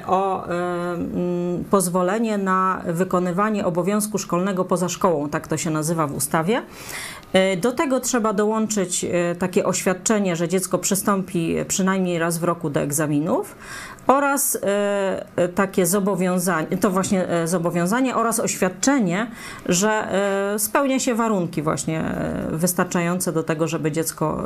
o 0.06 0.44
pozwolenie 1.70 2.38
na 2.38 2.82
wykonywanie 2.86 3.66
obowiązku 3.66 4.18
szkolnego 4.18 4.64
poza 4.64 4.88
szkołą, 4.88 5.28
tak 5.28 5.48
to 5.48 5.56
się 5.56 5.70
nazywa 5.70 6.06
w 6.06 6.14
ustawie. 6.14 6.62
E, 7.36 7.56
do 7.56 7.72
tego 7.72 8.00
trzeba 8.00 8.32
dołączyć 8.32 9.04
e, 9.04 9.34
takie 9.34 9.64
oświadczenie, 9.64 10.36
że 10.36 10.48
dziecko 10.48 10.78
przystąpi 10.78 11.54
przynajmniej 11.68 12.18
raz 12.18 12.38
w 12.38 12.44
roku 12.44 12.70
do 12.70 12.80
egzaminów 12.80 13.56
oraz 14.06 14.58
e, 15.36 15.48
takie 15.48 15.86
zobowiązanie, 15.86 16.76
to 16.76 16.90
właśnie 16.90 17.26
zobowiązanie 17.44 18.16
oraz 18.16 18.40
oświadczenie, 18.40 19.26
że 19.66 20.08
spełnia 20.58 20.98
się 20.98 21.14
warunki 21.14 21.62
właśnie 21.62 22.04
wystarczające 22.50 23.32
do 23.32 23.42
tego, 23.42 23.68
żeby 23.68 23.92
dziecko 23.92 24.42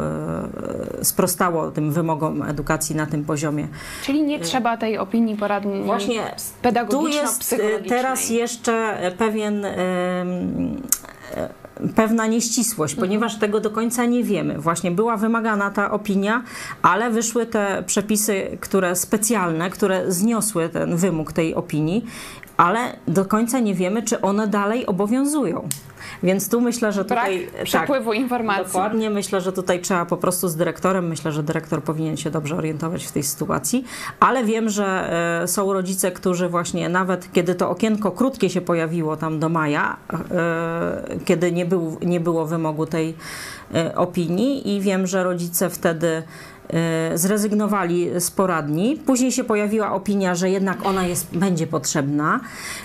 sprostało 1.02 1.70
tym 1.70 1.92
wymogom 1.92 2.42
edukacji 2.42 2.96
na 2.96 3.06
tym 3.06 3.24
poziomie. 3.24 3.68
Czyli 4.02 4.22
nie 4.22 4.40
trzeba 4.40 4.76
tej 4.76 4.98
opinii 4.98 5.36
poradni 5.36 5.82
właśnie 5.82 6.22
tu 6.90 7.08
jest 7.08 7.56
teraz 7.88 8.30
jeszcze 8.30 8.98
pewien 9.18 9.66
pewna 11.94 12.26
nieścisłość, 12.26 12.94
mhm. 12.94 13.08
ponieważ 13.08 13.38
tego 13.38 13.60
do 13.60 13.70
końca 13.70 14.04
nie 14.04 14.24
wiemy. 14.24 14.58
Właśnie 14.58 14.90
była 14.90 15.16
wymagana 15.16 15.70
ta 15.70 15.90
opinia, 15.90 16.42
ale 16.82 17.10
wyszły 17.10 17.46
te 17.46 17.82
przepisy, 17.86 18.58
które 18.60 18.96
specjalne, 18.96 19.70
które 19.70 20.12
zniosły 20.12 20.68
ten 20.68 20.96
wymóg 20.96 21.32
tej 21.32 21.54
opinii, 21.54 22.04
ale 22.56 22.96
do 23.08 23.24
końca 23.24 23.58
nie 23.58 23.74
wiemy, 23.74 24.02
czy 24.02 24.20
one 24.20 24.48
dalej 24.48 24.86
obowiązują. 24.86 25.68
Więc 26.22 26.48
tu 26.48 26.60
myślę, 26.60 26.92
że 26.92 27.04
tutaj. 27.04 27.48
Brak 27.52 27.64
przepływu 27.64 28.10
tak, 28.10 28.20
informacji. 28.20 28.64
Dokładnie, 28.64 29.10
myślę, 29.10 29.40
że 29.40 29.52
tutaj 29.52 29.80
trzeba 29.80 30.06
po 30.06 30.16
prostu 30.16 30.48
z 30.48 30.56
dyrektorem, 30.56 31.08
myślę, 31.08 31.32
że 31.32 31.42
dyrektor 31.42 31.82
powinien 31.82 32.16
się 32.16 32.30
dobrze 32.30 32.56
orientować 32.56 33.04
w 33.04 33.12
tej 33.12 33.22
sytuacji, 33.22 33.84
ale 34.20 34.44
wiem, 34.44 34.68
że 34.68 35.12
e, 35.42 35.48
są 35.48 35.72
rodzice, 35.72 36.12
którzy 36.12 36.48
właśnie 36.48 36.88
nawet 36.88 37.32
kiedy 37.32 37.54
to 37.54 37.70
okienko 37.70 38.10
krótkie 38.10 38.50
się 38.50 38.60
pojawiło 38.60 39.16
tam 39.16 39.38
do 39.38 39.48
maja, 39.48 39.96
e, 40.30 41.02
kiedy 41.24 41.52
nie, 41.52 41.66
był, 41.66 41.98
nie 42.02 42.20
było 42.20 42.46
wymogu 42.46 42.86
tej 42.86 43.14
e, 43.74 43.94
opinii 43.96 44.76
i 44.76 44.80
wiem, 44.80 45.06
że 45.06 45.24
rodzice 45.24 45.70
wtedy 45.70 46.22
zrezygnowali 47.14 48.20
z 48.20 48.30
poradni. 48.30 48.96
Później 49.06 49.32
się 49.32 49.44
pojawiła 49.44 49.92
opinia, 49.92 50.34
że 50.34 50.50
jednak 50.50 50.86
ona 50.86 51.06
jest, 51.06 51.38
będzie 51.38 51.66
potrzebna, 51.66 52.40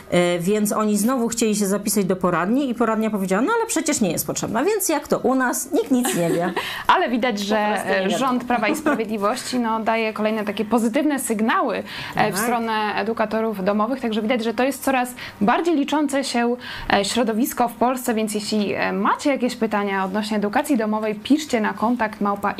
e, 0.10 0.40
więc 0.40 0.72
oni 0.72 0.98
znowu 0.98 1.28
chcieli 1.28 1.56
się 1.56 1.68
zapisać 1.68 2.06
do 2.06 2.16
poradni 2.16 2.70
i 2.70 2.76
poradnia 2.76 3.10
powiedziała, 3.10 3.42
no 3.42 3.52
ale 3.58 3.68
przecież 3.68 4.02
nie 4.02 4.12
jest 4.12 4.28
potrzebna, 4.28 4.64
więc 4.64 4.90
jak 4.90 5.08
to 5.08 5.20
u 5.20 5.36
nas, 5.36 5.72
nikt 5.72 5.92
nic 5.92 6.16
nie 6.16 6.30
wie. 6.30 6.54
ale 6.96 7.10
widać, 7.10 7.40
że 7.40 7.84
rząd 8.06 8.44
Prawa 8.44 8.68
i 8.68 8.76
Sprawiedliwości 8.86 9.60
no, 9.60 9.80
daje 9.80 10.14
kolejne 10.14 10.44
takie 10.44 10.66
pozytywne 10.66 11.20
sygnały 11.20 11.78
e, 11.78 11.84
tak. 12.16 12.34
w 12.34 12.38
stronę 12.38 12.74
edukatorów 12.96 13.64
domowych, 13.64 14.02
także 14.02 14.22
widać, 14.22 14.44
że 14.44 14.54
to 14.54 14.64
jest 14.64 14.84
coraz 14.84 15.16
bardziej 15.42 15.76
liczące 15.76 16.24
się 16.24 16.56
środowisko 17.04 17.68
w 17.68 17.74
Polsce, 17.74 18.14
więc 18.14 18.34
jeśli 18.34 18.74
macie 18.94 19.30
jakieś 19.30 19.56
pytania 19.56 20.06
odnośnie 20.06 20.38
edukacji 20.38 20.78
domowej, 20.78 21.16
piszcie 21.16 21.62
na 21.62 21.74
kontakt 21.74 22.22
małpa 22.22 22.54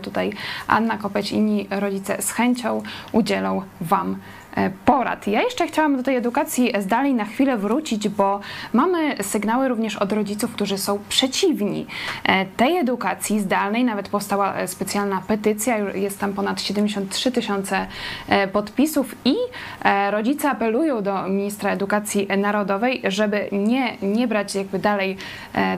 Tutaj 0.00 0.32
Anna 0.66 0.98
Kopeć 0.98 1.32
i 1.32 1.34
inni 1.44 1.66
rodzice 1.70 2.22
z 2.22 2.30
chęcią 2.30 2.82
udzielą 3.12 3.62
Wam 3.80 4.16
porad. 4.84 5.26
Ja 5.26 5.42
jeszcze 5.42 5.66
chciałam 5.66 5.96
do 5.96 6.02
tej 6.02 6.16
edukacji 6.16 6.72
zdalnej 6.78 7.14
na 7.14 7.24
chwilę 7.24 7.56
wrócić, 7.56 8.08
bo 8.08 8.40
mamy 8.72 9.22
sygnały 9.22 9.68
również 9.68 9.96
od 9.96 10.12
rodziców, 10.12 10.52
którzy 10.52 10.78
są 10.78 10.98
przeciwni 11.08 11.86
e, 12.24 12.46
tej 12.46 12.76
edukacji 12.76 13.40
zdalnej. 13.40 13.84
Nawet 13.84 14.08
powstała 14.08 14.54
e, 14.54 14.68
specjalna 14.68 15.22
petycja, 15.26 15.78
jest 15.78 16.20
tam 16.20 16.32
ponad 16.32 16.62
73 16.62 17.32
tysiące 17.32 17.86
podpisów 18.52 19.14
i 19.24 19.34
rodzice 20.10 20.50
apelują 20.50 21.02
do 21.02 21.28
ministra 21.28 21.70
edukacji 21.70 22.28
narodowej, 22.38 23.02
żeby 23.04 23.48
nie, 23.52 23.96
nie 24.02 24.28
brać 24.28 24.54
jakby 24.54 24.78
dalej 24.78 25.16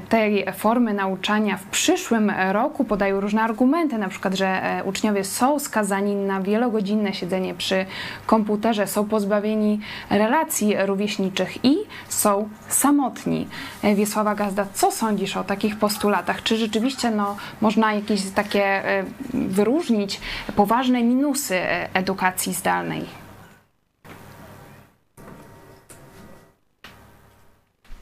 tej 0.09 0.47
formy 0.57 0.95
nauczania 0.95 1.57
w 1.57 1.67
przyszłym 1.67 2.33
roku. 2.53 2.85
Podają 2.85 3.21
różne 3.21 3.43
argumenty, 3.43 3.99
na 3.99 4.09
przykład, 4.09 4.35
że 4.35 4.61
uczniowie 4.85 5.25
są 5.25 5.59
skazani 5.59 6.15
na 6.15 6.41
wielogodzinne 6.41 7.15
siedzenie 7.15 7.55
przy 7.55 7.87
komputerze, 8.27 8.66
że 8.75 8.87
są 8.87 9.09
pozbawieni 9.09 9.81
relacji 10.11 10.75
rówieśniczych 10.87 11.65
i 11.65 11.77
są 12.09 12.49
samotni. 12.69 13.49
E, 13.83 13.95
Wiesława 13.95 14.35
Gazda, 14.35 14.67
co 14.75 14.93
sądzisz 14.93 15.37
o 15.37 15.45
takich 15.45 15.79
postulatach? 15.79 16.43
Czy 16.43 16.57
rzeczywiście 16.57 17.11
no, 17.11 17.37
można 17.61 17.95
jakieś 17.95 18.31
takie 18.31 18.65
e, 18.65 19.05
wyróżnić 19.35 20.21
poważne 20.57 21.03
minusy 21.03 21.57
e, 21.57 21.95
edukacji 21.95 22.55
zdalnej? 22.55 23.05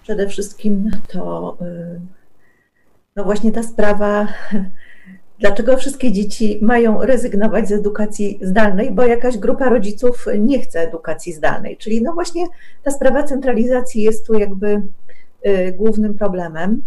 Przede 0.02 0.28
wszystkim 0.28 0.90
to 1.08 1.56
no 3.16 3.24
właśnie 3.24 3.52
ta 3.52 3.62
sprawa 3.62 4.26
Dlaczego 5.38 5.76
wszystkie 5.76 6.12
dzieci 6.12 6.58
mają 6.62 7.02
rezygnować 7.02 7.68
z 7.68 7.72
edukacji 7.72 8.38
zdalnej? 8.42 8.90
Bo 8.90 9.04
jakaś 9.04 9.38
grupa 9.38 9.68
rodziców 9.68 10.26
nie 10.38 10.60
chce 10.60 10.80
edukacji 10.80 11.32
zdalnej. 11.32 11.76
Czyli 11.76 12.02
no 12.02 12.12
właśnie 12.12 12.46
ta 12.82 12.90
sprawa 12.90 13.22
centralizacji 13.22 14.02
jest 14.02 14.26
tu 14.26 14.34
jakby 14.34 14.82
y, 15.46 15.72
głównym 15.72 16.14
problemem. 16.14 16.82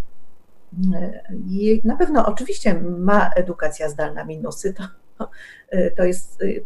I 1.49 1.81
na 1.83 1.95
pewno 1.95 2.25
oczywiście 2.25 2.73
ma 2.99 3.29
edukacja 3.35 3.89
zdalna 3.89 4.23
minusy, 4.23 4.73
to, 4.73 4.83
to 5.97 6.03
jest, 6.03 6.41
y, 6.41 6.63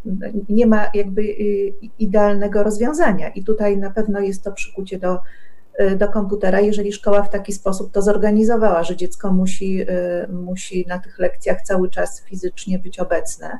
nie 0.49 0.65
ma 0.65 0.85
jakby 0.93 1.21
y, 1.21 1.73
idealnego 1.99 2.63
rozwiązania 2.63 3.29
i 3.29 3.43
tutaj 3.43 3.77
na 3.77 3.91
pewno 3.91 4.19
jest 4.19 4.43
to 4.43 4.51
przykucie 4.51 4.99
do 4.99 5.17
Y, 5.17 5.50
do 5.97 6.07
komputera, 6.07 6.59
jeżeli 6.59 6.93
szkoła 6.93 7.23
w 7.23 7.29
taki 7.29 7.53
sposób 7.53 7.91
to 7.91 8.01
zorganizowała, 8.01 8.83
że 8.83 8.95
dziecko 8.95 9.33
musi, 9.33 9.81
y, 9.81 10.27
musi 10.27 10.85
na 10.87 10.99
tych 10.99 11.19
lekcjach 11.19 11.61
cały 11.61 11.89
czas 11.89 12.21
fizycznie 12.21 12.79
być 12.79 12.99
obecne. 12.99 13.59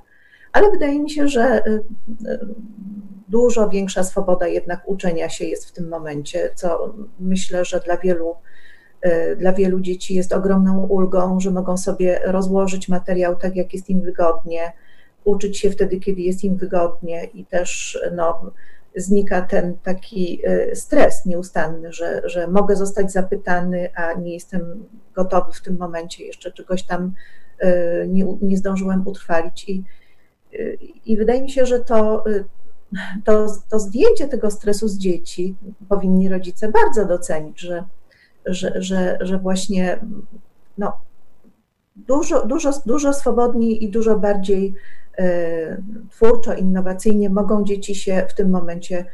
Ale 0.51 0.71
wydaje 0.71 0.99
mi 0.99 1.09
się, 1.09 1.27
że 1.27 1.65
y, 1.67 1.83
dużo 3.29 3.69
większa 3.69 4.03
swoboda 4.03 4.47
jednak 4.47 4.81
uczenia 4.85 5.29
się 5.29 5.45
jest 5.45 5.65
w 5.65 5.71
tym 5.71 5.89
momencie, 5.89 6.49
co 6.55 6.93
myślę, 7.19 7.65
że 7.65 7.79
dla 7.79 7.97
wielu, 7.97 8.35
dla 9.37 9.53
wielu 9.53 9.79
dzieci 9.79 10.15
jest 10.15 10.33
ogromną 10.33 10.87
ulgą, 10.87 11.39
że 11.39 11.51
mogą 11.51 11.77
sobie 11.77 12.19
rozłożyć 12.23 12.89
materiał 12.89 13.35
tak, 13.35 13.55
jak 13.55 13.73
jest 13.73 13.89
im 13.89 14.01
wygodnie, 14.01 14.73
uczyć 15.23 15.57
się 15.57 15.71
wtedy, 15.71 15.99
kiedy 15.99 16.21
jest 16.21 16.43
im 16.43 16.55
wygodnie 16.55 17.23
i 17.23 17.45
też 17.45 17.99
no, 18.15 18.51
znika 18.95 19.41
ten 19.41 19.77
taki 19.77 20.41
y, 20.47 20.75
stres 20.75 21.25
nieustanny, 21.25 21.93
że, 21.93 22.21
że 22.25 22.47
mogę 22.47 22.75
zostać 22.75 23.11
zapytany, 23.11 23.89
a 23.95 24.13
nie 24.13 24.33
jestem 24.33 24.87
gotowy 25.15 25.53
w 25.53 25.61
tym 25.61 25.77
momencie, 25.77 26.25
jeszcze 26.25 26.51
czegoś 26.51 26.83
tam 26.83 27.13
y, 27.63 28.07
nie, 28.07 28.37
nie 28.41 28.57
zdążyłem 28.57 29.07
utrwalić. 29.07 29.69
I, 29.69 29.83
y, 30.53 30.77
I 31.05 31.17
wydaje 31.17 31.41
mi 31.41 31.51
się, 31.51 31.65
że 31.65 31.79
to, 31.79 32.23
to, 33.25 33.47
to 33.69 33.79
zdjęcie 33.79 34.27
tego 34.27 34.51
stresu 34.51 34.87
z 34.87 34.97
dzieci 34.97 35.55
powinni 35.89 36.29
rodzice 36.29 36.71
bardzo 36.71 37.05
docenić, 37.05 37.59
że, 37.59 37.83
że, 38.45 38.81
że, 38.81 39.17
że 39.21 39.37
właśnie 39.37 39.99
no, 40.77 41.01
dużo, 41.95 42.45
dużo, 42.45 42.71
dużo 42.85 43.13
swobodniej 43.13 43.83
i 43.83 43.89
dużo 43.89 44.19
bardziej 44.19 44.73
twórczo, 46.09 46.53
innowacyjnie 46.53 47.29
mogą 47.29 47.63
dzieci 47.63 47.95
się 47.95 48.25
w 48.29 48.33
tym 48.33 48.49
momencie 48.49 49.05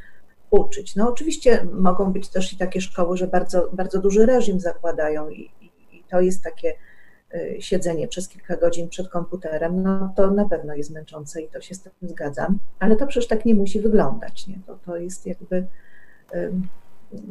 uczyć. 0.52 0.96
No 0.96 1.10
oczywiście 1.10 1.66
mogą 1.74 2.14
być 2.14 2.30
też 2.30 2.54
i 2.54 2.58
takie 2.58 2.82
szkoły, 2.82 3.18
że 3.18 3.28
bardzo, 3.28 3.70
bardzo 3.74 4.02
duży 4.02 4.26
reżim 4.26 4.60
zakładają 4.60 5.30
i, 5.30 5.52
i, 5.62 6.04
to 6.10 6.22
jest 6.22 6.44
takie 6.44 6.74
y, 7.36 7.58
siedzenie 7.60 8.08
przez 8.08 8.30
kilka 8.30 8.58
godzin 8.58 8.90
przed 8.90 9.10
komputerem, 9.10 9.84
no 9.84 10.14
to 10.16 10.32
na 10.32 10.50
pewno 10.50 10.76
jest 10.76 10.92
męczące 10.92 11.42
i 11.42 11.48
to 11.48 11.62
się 11.62 11.76
z 11.76 11.82
tym 11.82 11.92
zgadzam, 12.02 12.60
ale 12.80 12.96
to 12.96 13.08
przecież 13.08 13.28
tak 13.28 13.46
nie 13.46 13.56
musi 13.56 13.80
wyglądać, 13.80 14.48
nie? 14.48 14.60
To, 14.68 14.80
to 14.86 14.98
jest 14.98 15.26
jakby 15.26 15.68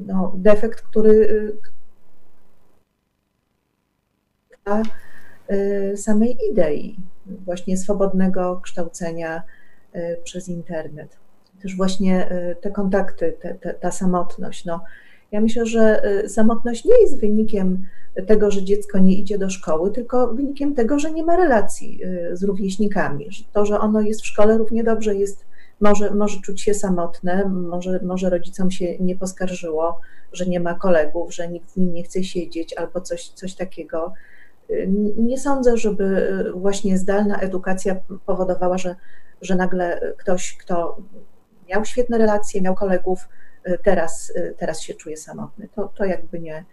no, 0.07 0.33
defekt, 0.37 0.83
który 0.83 1.11
y, 5.51 5.97
samej 5.97 6.37
idei 6.53 6.97
właśnie 7.45 7.77
swobodnego 7.77 8.61
kształcenia 8.63 9.43
y, 9.97 10.17
przez 10.25 10.49
internet 10.49 11.17
też 11.63 11.77
właśnie 11.77 12.33
y, 12.33 12.57
te 12.61 12.71
kontakty, 12.71 13.37
te, 13.41 13.55
te, 13.55 13.75
ta 13.75 13.91
samotność. 13.91 14.65
No, 14.65 14.81
ja 15.33 15.41
myślę, 15.41 15.67
że 15.67 16.09
y, 16.25 16.29
samotność 16.29 16.85
nie 16.85 17.01
jest 17.01 17.21
wynikiem 17.21 17.87
tego, 18.27 18.51
że 18.51 18.65
dziecko 18.65 18.99
nie 18.99 19.17
idzie 19.17 19.39
do 19.39 19.51
szkoły, 19.51 19.91
tylko 19.91 20.35
wynikiem 20.35 20.75
tego, 20.75 20.99
że 20.99 21.13
nie 21.13 21.25
ma 21.25 21.37
relacji 21.37 22.01
z 22.33 22.43
rówieśnikami. 22.43 23.29
To, 23.53 23.67
że 23.67 23.81
ono 23.81 24.01
jest 24.01 24.23
w 24.23 24.27
szkole 24.27 24.59
równie 24.59 24.85
dobrze 24.85 25.15
jest, 25.15 25.45
może, 25.81 26.15
może 26.15 26.41
czuć 26.41 26.61
się 26.61 26.75
samotne, 26.75 27.49
może, 27.49 28.01
może 28.03 28.31
rodzicom 28.31 28.71
się 28.71 28.99
nie 28.99 29.17
poskarżyło, 29.17 30.01
że 30.33 30.47
nie 30.47 30.61
ma 30.61 30.75
kolegów, 30.75 31.35
że 31.35 31.49
nikt 31.49 31.71
z 31.71 31.77
nim 31.77 31.95
nie 31.95 32.03
chce 32.03 32.25
siedzieć 32.25 32.75
albo 32.75 33.01
coś, 33.01 33.29
coś 33.29 33.55
takiego. 33.55 34.13
Nie 35.17 35.39
sądzę, 35.39 35.77
żeby 35.77 36.37
właśnie 36.55 36.99
zdalna 36.99 37.39
edukacja 37.39 37.97
powodowała, 38.27 38.79
że, 38.79 38.97
że 39.43 39.57
nagle 39.57 40.15
ktoś, 40.19 40.57
kto 40.57 40.97
miał 41.69 41.85
świetne 41.85 42.19
relacje, 42.19 42.63
miał 42.63 42.75
kolegów, 42.75 43.29
y, 43.69 43.79
teraz, 43.85 44.31
y, 44.31 44.55
teraz 44.59 44.81
się 44.81 44.95
czuje 44.95 45.17
samotny. 45.17 45.69
To, 45.75 45.93
to 45.95 46.05
jakby 46.05 46.41
nie, 46.41 46.65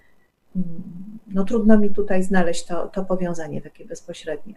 mm, 0.56 0.84
no 1.28 1.44
trudno 1.44 1.78
mi 1.78 1.89
tutaj 1.89 2.24
znaleźć 2.24 2.66
to, 2.66 2.88
to 2.88 3.06
powiązanie 3.06 3.62
takie 3.62 3.86
bezpośrednie. 3.86 4.54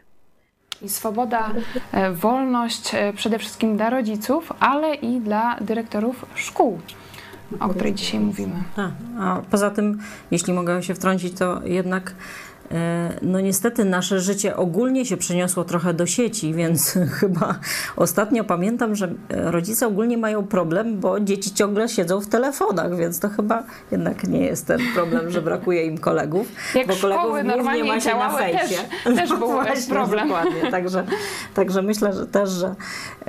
I 0.82 0.89
swoboda, 0.89 1.53
e, 1.93 2.12
wolność 2.12 2.95
e, 2.95 3.12
przede 3.12 3.39
wszystkim 3.39 3.76
dla 3.76 3.91
rodziców, 3.91 4.53
ale 4.61 4.95
i 4.95 5.20
dla 5.20 5.57
dyrektorów 5.61 6.26
szkół, 6.34 6.78
o 7.61 7.68
której 7.68 7.95
dzisiaj 7.95 8.20
mówimy. 8.20 8.55
A, 8.76 8.91
a 9.18 9.43
poza 9.51 9.70
tym, 9.70 9.99
jeśli 10.30 10.53
mogę 10.53 10.82
się 10.82 10.95
wtrącić, 10.95 11.39
to 11.39 11.61
jednak 11.64 12.14
no 13.23 13.41
niestety 13.41 13.85
nasze 13.85 14.21
życie 14.21 14.57
ogólnie 14.57 15.07
się 15.07 15.17
przeniosło 15.17 15.64
trochę 15.64 15.95
do 15.95 16.07
sieci, 16.07 16.55
więc 16.55 16.95
chyba 17.21 17.55
ostatnio 17.97 18.45
pamiętam, 18.45 18.95
że 18.95 19.12
rodzice 19.29 19.87
ogólnie 19.87 20.19
mają 20.19 20.47
problem, 20.47 21.01
bo 21.01 21.21
dzieci 21.21 21.55
ciągle 21.55 21.89
siedzą 21.89 22.21
w 22.21 22.27
telefonach, 22.27 22.97
więc 22.97 23.21
to 23.21 23.29
chyba 23.29 23.62
jednak 23.91 24.29
nie 24.29 24.41
jest 24.41 24.67
ten 24.67 24.81
problem, 24.95 25.31
że 25.31 25.43
brakuje 25.43 25.85
im 25.85 25.99
kolegów. 25.99 26.47
Jak 26.75 26.87
bo 26.87 26.95
kolegów 26.97 27.37
normalnie 27.45 27.85
ma 27.85 28.01
się 28.01 28.14
na 28.14 28.31
fejsie. 28.31 28.77
Też, 29.05 29.17
też 29.17 29.31
był 29.39 29.49
Właśnie, 29.49 29.95
problem. 29.95 30.29
Dokładnie, 30.29 30.71
także, 30.71 31.05
także 31.55 31.83
myślę, 31.83 32.12
że 32.12 32.27
też, 32.27 32.51
że 32.51 32.75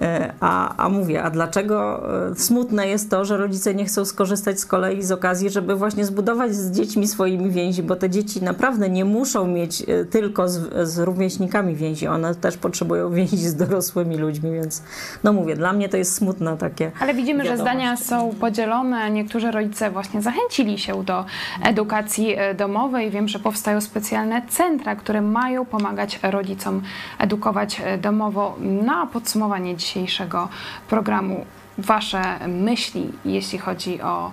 e, 0.01 0.33
a, 0.39 0.75
a 0.85 0.89
mówię, 0.89 1.23
a 1.23 1.29
dlaczego 1.29 2.03
e, 2.31 2.35
smutne 2.35 2.87
jest 2.87 3.09
to, 3.09 3.25
że 3.25 3.37
rodzice 3.37 3.75
nie 3.75 3.85
chcą 3.85 4.05
skorzystać 4.05 4.59
z 4.59 4.65
kolei 4.65 5.03
z 5.03 5.11
okazji, 5.11 5.49
żeby 5.49 5.75
właśnie 5.75 6.05
zbudować 6.05 6.55
z 6.55 6.71
dziećmi 6.71 7.07
swoimi 7.07 7.49
więzi, 7.49 7.83
bo 7.83 7.95
te 7.95 8.09
dzieci 8.09 8.43
naprawdę 8.43 8.89
nie 8.89 9.05
muszą 9.05 9.26
muszą 9.27 9.47
mieć 9.47 9.81
e, 9.81 10.05
tylko 10.05 10.49
z, 10.49 10.89
z 10.89 10.99
rówieśnikami 10.99 11.75
więzi, 11.75 12.07
one 12.07 12.35
też 12.35 12.57
potrzebują 12.57 13.11
więzi 13.19 13.37
z 13.37 13.55
dorosłymi 13.55 14.17
ludźmi, 14.17 14.51
więc 14.51 14.83
no 15.23 15.33
mówię, 15.33 15.55
dla 15.55 15.73
mnie 15.73 15.89
to 15.89 15.97
jest 15.97 16.15
smutne 16.15 16.57
takie. 16.57 16.91
Ale 16.99 17.13
widzimy, 17.13 17.45
że 17.45 17.57
zdania 17.57 17.97
są 17.97 18.35
podzielone. 18.39 19.11
Niektórzy 19.11 19.51
rodzice 19.51 19.91
właśnie 19.91 20.21
zachęcili 20.21 20.79
się 20.79 21.03
do 21.03 21.25
edukacji 21.63 22.35
e, 22.37 22.55
domowej. 22.55 23.11
Wiem, 23.11 23.27
że 23.27 23.39
powstają 23.39 23.81
specjalne 23.81 24.41
centra, 24.49 24.95
które 24.95 25.21
mają 25.21 25.65
pomagać 25.65 26.19
rodzicom 26.23 26.81
edukować 27.19 27.81
e, 27.83 27.97
domowo. 27.97 28.55
Na 28.59 29.07
podsumowanie 29.07 29.75
dzisiejszego 29.75 30.49
programu, 30.89 31.45
Wasze 31.77 32.47
myśli, 32.47 33.11
jeśli 33.25 33.59
chodzi 33.59 34.01
o 34.01 34.31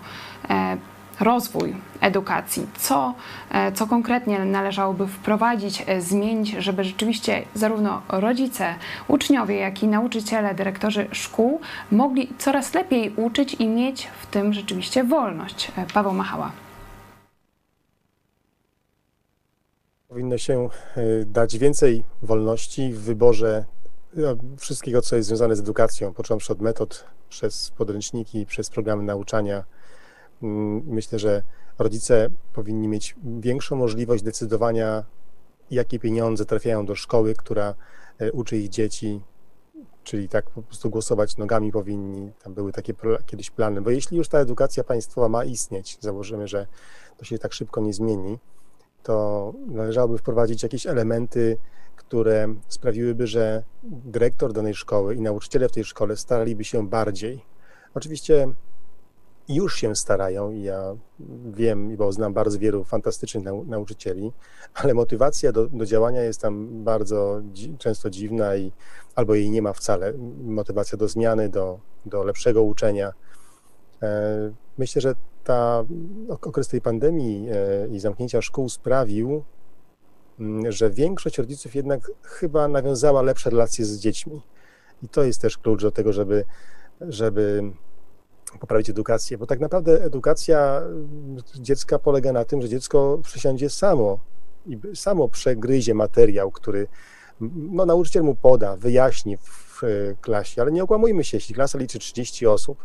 rozwój 1.20 1.76
edukacji, 2.00 2.66
co, 2.78 3.14
e, 3.50 3.72
co 3.72 3.86
konkretnie 3.86 4.44
należałoby 4.44 5.06
wprowadzić, 5.06 5.84
e, 5.86 6.00
zmienić, 6.00 6.50
żeby 6.50 6.84
rzeczywiście 6.84 7.42
zarówno 7.54 8.02
rodzice, 8.08 8.74
uczniowie, 9.08 9.56
jak 9.56 9.82
i 9.82 9.88
nauczyciele, 9.88 10.54
dyrektorzy 10.54 11.08
szkół 11.12 11.60
mogli 11.90 12.28
coraz 12.38 12.74
lepiej 12.74 13.12
uczyć 13.16 13.54
i 13.54 13.68
mieć 13.68 14.08
w 14.22 14.26
tym 14.26 14.52
rzeczywiście 14.52 15.04
wolność. 15.04 15.72
E, 15.76 15.86
Paweł 15.94 16.12
Machała. 16.12 16.52
Powinno 20.08 20.38
się 20.38 20.68
dać 21.26 21.58
więcej 21.58 22.04
wolności 22.22 22.92
w 22.92 23.00
wyborze 23.00 23.64
wszystkiego, 24.58 25.02
co 25.02 25.16
jest 25.16 25.28
związane 25.28 25.56
z 25.56 25.60
edukacją, 25.60 26.14
począwszy 26.14 26.52
od 26.52 26.60
metod, 26.60 27.04
przez 27.28 27.70
podręczniki, 27.70 28.46
przez 28.46 28.70
programy 28.70 29.02
nauczania, 29.02 29.64
myślę, 30.86 31.18
że 31.18 31.42
rodzice 31.78 32.28
powinni 32.52 32.88
mieć 32.88 33.16
większą 33.24 33.76
możliwość 33.76 34.22
decydowania, 34.22 35.04
jakie 35.70 35.98
pieniądze 35.98 36.44
trafiają 36.44 36.86
do 36.86 36.94
szkoły, 36.94 37.34
która 37.34 37.74
e, 38.18 38.32
uczy 38.32 38.56
ich 38.56 38.68
dzieci, 38.68 39.20
czyli 40.04 40.28
tak 40.28 40.50
po 40.50 40.62
prostu 40.62 40.90
głosować 40.90 41.36
nogami 41.36 41.72
powinni. 41.72 42.32
Tam 42.42 42.54
były 42.54 42.72
takie 42.72 42.94
kiedyś 43.26 43.50
plany, 43.50 43.80
bo 43.82 43.90
jeśli 43.90 44.16
już 44.16 44.28
ta 44.28 44.38
edukacja 44.38 44.84
państwowa 44.84 45.28
ma 45.28 45.44
istnieć, 45.44 45.98
założymy, 46.00 46.48
że 46.48 46.66
to 47.16 47.24
się 47.24 47.38
tak 47.38 47.52
szybko 47.52 47.80
nie 47.80 47.92
zmieni, 47.92 48.38
to 49.02 49.52
należałoby 49.66 50.18
wprowadzić 50.18 50.62
jakieś 50.62 50.86
elementy, 50.86 51.56
które 51.96 52.54
sprawiłyby, 52.68 53.26
że 53.26 53.62
dyrektor 53.82 54.52
danej 54.52 54.74
szkoły 54.74 55.14
i 55.14 55.20
nauczyciele 55.20 55.68
w 55.68 55.72
tej 55.72 55.84
szkole 55.84 56.16
staraliby 56.16 56.64
się 56.64 56.88
bardziej. 56.88 57.44
Oczywiście 57.94 58.48
już 59.48 59.76
się 59.76 59.96
starają 59.96 60.50
ja 60.50 60.96
wiem, 61.50 61.96
bo 61.96 62.12
znam 62.12 62.34
bardzo 62.34 62.58
wielu 62.58 62.84
fantastycznych 62.84 63.44
nau 63.44 63.64
nauczycieli, 63.64 64.32
ale 64.74 64.94
motywacja 64.94 65.52
do, 65.52 65.66
do, 65.66 65.86
działania 65.86 66.22
jest 66.22 66.40
tam 66.40 66.84
bardzo 66.84 67.42
dzi 67.52 67.76
często 67.78 68.10
dziwna 68.10 68.56
i 68.56 68.72
albo 69.14 69.34
jej 69.34 69.50
nie 69.50 69.62
ma 69.62 69.72
wcale. 69.72 70.12
Motywacja 70.44 70.98
do 70.98 71.08
zmiany, 71.08 71.48
do, 71.48 71.80
do 72.06 72.24
lepszego 72.24 72.62
uczenia. 72.62 73.12
E, 74.02 74.52
myślę, 74.78 75.02
że 75.02 75.14
ta 75.44 75.84
okres 76.30 76.68
tej 76.68 76.80
pandemii 76.80 77.48
e, 77.50 77.88
i 77.88 78.00
zamknięcia 78.00 78.42
szkół 78.42 78.68
sprawił, 78.68 79.44
mm, 80.40 80.72
że 80.72 80.90
większość 80.90 81.38
rodziców 81.38 81.74
jednak 81.74 82.10
chyba 82.22 82.68
nawiązała 82.68 83.22
lepsze 83.22 83.50
relacje 83.50 83.84
z 83.84 83.98
dziećmi. 83.98 84.42
I 85.02 85.08
to 85.08 85.22
jest 85.22 85.40
też 85.40 85.58
klucz 85.58 85.82
do 85.82 85.90
tego, 85.90 86.12
żeby, 86.12 86.44
żeby 87.00 87.72
poprawić 88.60 88.90
edukację, 88.90 89.38
bo 89.38 89.46
tak 89.46 89.60
naprawdę 89.60 90.04
edukacja 90.04 90.82
dziecka 91.54 91.98
polega 91.98 92.32
na 92.32 92.44
tym, 92.44 92.62
że 92.62 92.68
dziecko 92.68 93.18
przysiądzie 93.22 93.70
samo 93.70 94.18
i 94.66 94.78
samo 94.94 95.28
przegryzie 95.28 95.94
materiał, 95.94 96.50
który 96.50 96.86
no, 97.40 97.86
nauczyciel 97.86 98.22
mu 98.22 98.34
poda, 98.34 98.76
wyjaśni 98.76 99.36
w 99.36 99.82
klasie, 100.20 100.62
ale 100.62 100.72
nie 100.72 100.84
okłamujmy 100.84 101.24
się, 101.24 101.36
jeśli 101.36 101.54
klasa 101.54 101.78
liczy 101.78 101.98
30 101.98 102.46
osób, 102.46 102.84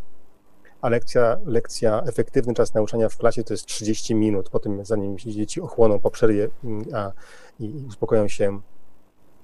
a 0.82 0.90
lekcja, 0.90 1.38
lekcja, 1.46 2.04
efektywny 2.08 2.54
czas 2.54 2.74
nauczania 2.74 3.10
w 3.10 3.18
klasie 3.18 3.44
to 3.44 3.54
jest 3.54 3.66
30 3.66 4.16
minut, 4.16 4.50
po 4.50 4.60
tym 4.60 4.86
zanim 4.86 5.18
dzieci 5.18 5.62
ochłoną 5.62 6.00
po 6.00 6.12
przerwie 6.12 6.50
a, 6.94 7.12
i 7.60 7.86
uspokoją 7.88 8.28
się 8.28 8.62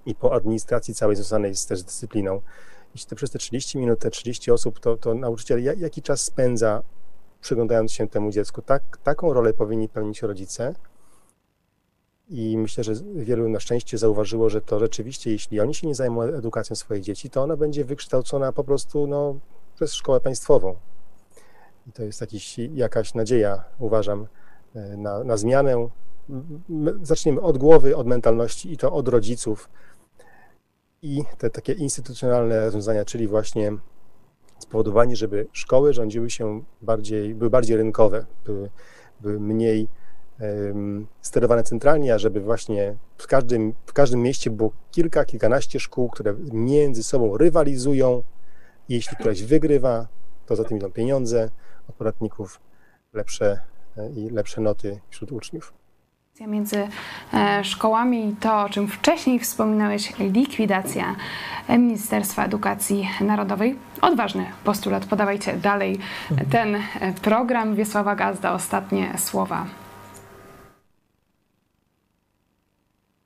i 0.05 0.15
po 0.15 0.33
administracji 0.33 0.95
całej 0.95 1.15
związanej 1.15 1.55
z 1.55 1.65
też 1.65 1.83
dyscypliną, 1.83 2.41
jeśli 2.95 3.09
to 3.09 3.15
przez 3.15 3.31
te 3.31 3.39
30 3.39 3.77
minut, 3.77 3.99
te 3.99 4.11
30 4.11 4.51
osób, 4.51 4.79
to, 4.79 4.97
to 4.97 5.13
nauczyciel 5.13 5.63
jaki 5.63 6.01
czas 6.01 6.21
spędza 6.21 6.83
przyglądając 7.41 7.91
się 7.91 8.07
temu 8.07 8.31
dziecku? 8.31 8.61
Tak, 8.61 8.97
taką 9.03 9.33
rolę 9.33 9.53
powinni 9.53 9.89
pełnić 9.89 10.21
rodzice. 10.21 10.75
I 12.29 12.57
myślę, 12.57 12.83
że 12.83 12.93
wielu 13.15 13.49
na 13.49 13.59
szczęście 13.59 13.97
zauważyło, 13.97 14.49
że 14.49 14.61
to 14.61 14.79
rzeczywiście, 14.79 15.31
jeśli 15.31 15.59
oni 15.59 15.73
się 15.73 15.87
nie 15.87 15.95
zajmą 15.95 16.21
edukacją 16.21 16.75
swoich 16.75 17.03
dzieci, 17.03 17.29
to 17.29 17.43
ona 17.43 17.57
będzie 17.57 17.85
wykształcona 17.85 18.51
po 18.51 18.63
prostu 18.63 19.07
no, 19.07 19.35
przez 19.75 19.93
szkołę 19.93 20.19
państwową. 20.19 20.75
I 21.87 21.91
to 21.91 22.03
jest 22.03 22.21
jakiś, 22.21 22.57
jakaś 22.57 23.13
nadzieja, 23.13 23.63
uważam, 23.79 24.27
e, 24.75 24.97
na, 24.97 25.23
na 25.23 25.37
zmianę. 25.37 25.89
Zaczniemy 27.01 27.41
od 27.41 27.57
głowy, 27.57 27.95
od 27.95 28.07
mentalności 28.07 28.71
i 28.71 28.77
to 28.77 28.91
od 28.91 29.07
rodziców, 29.07 29.69
i 31.05 31.23
te 31.37 31.49
takie 31.49 31.73
instytucjonalne 31.73 32.65
rozwiązania, 32.65 33.05
czyli 33.05 33.27
właśnie 33.27 33.71
spowodowanie, 34.59 35.15
żeby 35.15 35.47
szkoły 35.51 35.93
rządziły 35.93 36.29
się 36.29 36.63
bardziej, 36.81 37.35
były 37.35 37.49
bardziej 37.49 37.77
rynkowe, 37.77 38.25
były, 38.45 38.69
były 39.21 39.39
mniej 39.39 39.87
sterowane 41.21 41.63
centralnie, 41.63 42.13
a 42.13 42.17
żeby 42.17 42.41
właśnie 42.41 42.95
w 43.17 43.27
każdym, 43.27 43.73
w 43.85 43.93
każdym 43.93 44.21
mieście 44.21 44.49
było 44.49 44.71
kilka, 44.91 45.25
kilkanaście 45.25 45.79
szkół, 45.79 46.09
które 46.09 46.35
między 46.53 47.03
sobą 47.03 47.37
rywalizują. 47.37 48.23
Jeśli 48.89 49.17
któraś 49.17 49.43
wygrywa, 49.43 50.07
to 50.45 50.55
za 50.55 50.63
tym 50.63 50.77
idą 50.77 50.91
pieniądze 50.91 51.49
od 51.89 51.95
podatników, 51.95 52.59
lepsze 53.13 53.59
e, 53.97 54.09
i 54.11 54.29
lepsze 54.29 54.61
noty 54.61 54.99
wśród 55.09 55.31
uczniów. 55.31 55.73
Między 56.41 56.87
e, 57.33 57.63
szkołami 57.63 58.29
i 58.29 58.35
to, 58.35 58.61
o 58.61 58.69
czym 58.69 58.87
wcześniej 58.87 59.39
wspominałeś, 59.39 60.19
likwidacja 60.19 61.15
Ministerstwa 61.69 62.45
Edukacji 62.45 63.09
Narodowej. 63.21 63.75
Odważny 64.01 64.45
postulat. 64.63 65.05
Podawajcie 65.05 65.53
dalej 65.53 65.99
ten 66.51 66.77
program. 67.21 67.75
Wiesława 67.75 68.15
Gazda, 68.15 68.53
ostatnie 68.53 69.13
słowa. 69.17 69.65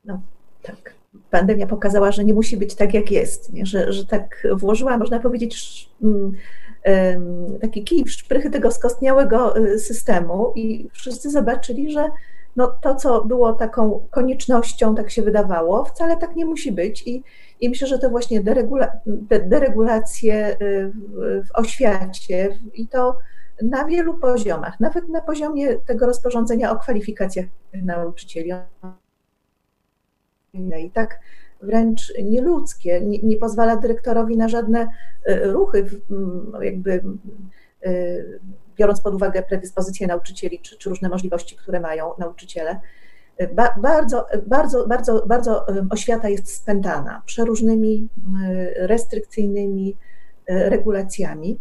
No, 0.06 0.22
tak. 0.64 0.94
Pandemia 1.32 1.68
pokazała, 1.68 2.12
że 2.12 2.26
nie 2.26 2.34
musi 2.34 2.58
być 2.58 2.76
tak, 2.76 2.94
jak 2.94 3.12
jest, 3.12 3.54
nie? 3.54 3.66
Że, 3.66 3.94
że 3.94 4.06
tak 4.06 4.48
włożyła, 4.54 4.98
można 4.98 5.20
powiedzieć, 5.20 5.90
mm, 6.04 6.34
taki 7.62 7.84
kij 7.84 8.04
w 8.04 8.12
szprychy 8.12 8.50
tego 8.50 8.72
skostniałego 8.72 9.54
systemu 9.78 10.54
i 10.56 10.90
wszyscy 10.94 11.30
zobaczyli, 11.30 11.92
że 11.92 12.10
no 12.56 12.68
to, 12.68 12.96
co 12.96 13.26
było 13.26 13.54
taką 13.54 14.08
koniecznością, 14.12 14.96
tak 14.96 15.12
się 15.12 15.22
wydawało, 15.22 15.86
wcale 15.86 16.18
tak 16.18 16.36
nie 16.36 16.46
musi 16.46 16.72
być. 16.72 17.08
I, 17.08 17.24
i 17.60 17.70
myślę, 17.70 17.88
że 17.88 18.00
to 18.00 18.10
właśnie 18.10 18.44
deregula, 18.44 18.92
de, 19.06 19.40
deregulacje 19.40 20.58
y, 20.62 20.92
w, 20.92 21.48
w 21.48 21.56
oświacie 21.56 22.60
i 22.74 22.88
to 22.88 23.18
na 23.62 23.86
wielu 23.86 24.18
poziomach, 24.18 24.80
nawet 24.80 25.10
na 25.10 25.22
poziomie 25.22 25.78
tego 25.78 26.06
rozporządzenia 26.06 26.72
o 26.72 26.80
kwalifikacjach 26.80 27.46
nauczycieli. 27.74 28.52
I 30.54 30.92
tak 30.92 31.20
wręcz 31.62 32.14
nieludzkie, 32.24 33.02
nie, 33.02 33.20
nie 33.20 33.38
pozwala 33.38 33.76
dyrektorowi 33.76 34.38
na 34.38 34.50
żadne 34.50 34.88
y, 35.30 35.52
ruchy, 35.52 35.86
jakby 36.62 37.04
biorąc 38.80 39.02
pod 39.02 39.14
uwagę 39.16 39.44
predyspozycje 39.44 40.08
nauczycieli 40.08 40.60
czy, 40.60 40.78
czy 40.78 40.90
różne 40.90 41.10
możliwości, 41.10 41.56
które 41.56 41.80
mają 41.80 42.12
nauczyciele. 42.18 42.80
Ba, 43.54 43.76
bardzo, 43.82 44.26
bardzo, 44.48 44.88
bardzo, 44.88 45.26
bardzo 45.26 45.66
oświata 45.90 46.30
jest 46.30 46.56
spętana 46.56 47.22
przeróżnymi 47.26 48.10
restrykcyjnymi 48.76 49.96
regulacjami. 50.48 51.60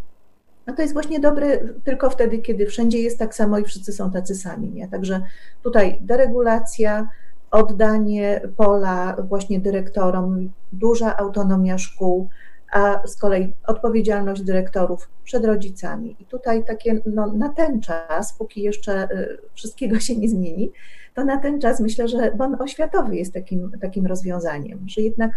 No 0.66 0.74
to 0.74 0.82
jest 0.82 0.94
właśnie 0.94 1.20
dobre 1.20 1.58
tylko 1.84 2.10
wtedy, 2.10 2.38
kiedy 2.38 2.66
wszędzie 2.66 2.98
jest 2.98 3.18
tak 3.18 3.34
samo 3.34 3.58
i 3.58 3.64
wszyscy 3.64 3.92
są 3.92 4.10
tacy 4.10 4.34
sami. 4.34 4.70
Nie? 4.70 4.88
Także 4.88 5.20
tutaj 5.62 5.98
deregulacja, 6.00 7.08
oddanie 7.50 8.40
pola 8.56 9.16
właśnie 9.28 9.60
dyrektorom, 9.60 10.52
duża 10.72 11.16
autonomia 11.16 11.78
szkół, 11.78 12.28
a 12.72 13.06
z 13.06 13.16
kolei 13.16 13.52
odpowiedzialność 13.66 14.42
dyrektorów 14.42 15.08
przed 15.24 15.44
rodzicami. 15.44 16.16
I 16.20 16.24
tutaj 16.24 16.64
takie 16.64 17.00
no, 17.06 17.26
na 17.26 17.48
ten 17.48 17.80
czas, 17.80 18.32
póki 18.38 18.62
jeszcze 18.62 19.08
y, 19.10 19.38
wszystkiego 19.54 20.00
się 20.00 20.16
nie 20.16 20.28
zmieni, 20.28 20.72
to 21.14 21.24
na 21.24 21.38
ten 21.38 21.60
czas 21.60 21.80
myślę, 21.80 22.08
że 22.08 22.32
bon 22.36 22.56
oświatowy 22.60 23.16
jest 23.16 23.34
takim, 23.34 23.70
takim 23.80 24.06
rozwiązaniem, 24.06 24.84
że 24.86 25.00
jednak 25.00 25.30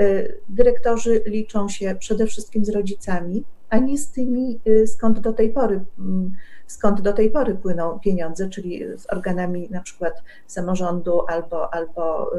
y, 0.00 0.38
dyrektorzy 0.48 1.22
liczą 1.26 1.68
się 1.68 1.94
przede 1.98 2.26
wszystkim 2.26 2.64
z 2.64 2.68
rodzicami, 2.68 3.44
a 3.70 3.78
nie 3.78 3.98
z 3.98 4.12
tymi, 4.12 4.60
y, 4.68 4.86
skąd 4.86 5.20
do 5.20 5.32
tej 5.32 5.52
pory, 5.52 5.80
mm, 5.98 6.34
skąd 6.66 7.00
do 7.00 7.12
tej 7.12 7.30
pory 7.30 7.54
płyną 7.54 7.98
pieniądze, 7.98 8.48
czyli 8.48 8.84
z 8.96 9.12
organami 9.12 9.68
na 9.70 9.80
przykład 9.80 10.22
samorządu 10.46 11.22
albo, 11.28 11.74
albo 11.74 12.30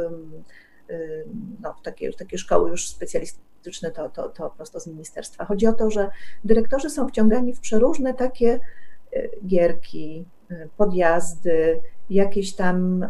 no, 1.62 1.76
takie, 1.84 2.14
takie 2.14 2.38
szkoły 2.38 2.70
już 2.70 2.88
specjalistyczne, 2.88 3.92
to, 3.92 4.10
to, 4.10 4.30
to 4.30 4.50
prosto 4.50 4.80
z 4.80 4.88
ministerstwa. 4.88 5.46
Chodzi 5.46 5.68
o 5.68 5.74
to, 5.74 5.90
że 5.90 6.10
dyrektorzy 6.44 6.90
są 6.90 7.08
wciągani 7.08 7.54
w 7.54 7.60
przeróżne 7.60 8.14
takie 8.14 8.60
e, 9.14 9.30
gierki, 9.46 10.26
e, 10.52 10.68
podjazdy, 10.78 11.82
jakieś 12.10 12.56
tam 12.56 13.06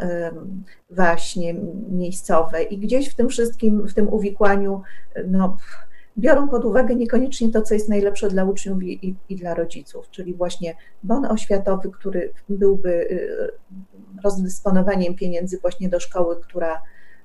właśnie 0.90 1.54
miejscowe 1.90 2.64
i 2.64 2.78
gdzieś 2.78 3.10
w 3.10 3.16
tym 3.16 3.30
wszystkim, 3.30 3.88
w 3.88 3.94
tym 3.94 4.14
uwikłaniu, 4.14 4.82
no, 5.28 5.58
biorą 6.18 6.50
pod 6.50 6.66
uwagę 6.66 6.96
niekoniecznie 6.96 7.52
to, 7.52 7.62
co 7.62 7.74
jest 7.74 7.90
najlepsze 7.90 8.30
dla 8.30 8.44
uczniów 8.44 8.84
i, 8.84 9.08
i, 9.08 9.16
i, 9.30 9.36
dla 9.36 9.54
rodziców, 9.54 10.10
czyli 10.12 10.34
właśnie 10.34 10.76
bon 11.04 11.26
oświatowy, 11.26 11.92
który 11.92 12.34
byłby 12.50 13.08
e, 13.10 14.22
rozdysponowaniem 14.24 15.16
pieniędzy 15.16 15.60
właśnie 15.60 15.90
do 15.90 16.00
szkoły, 16.00 16.42
która 16.42 16.82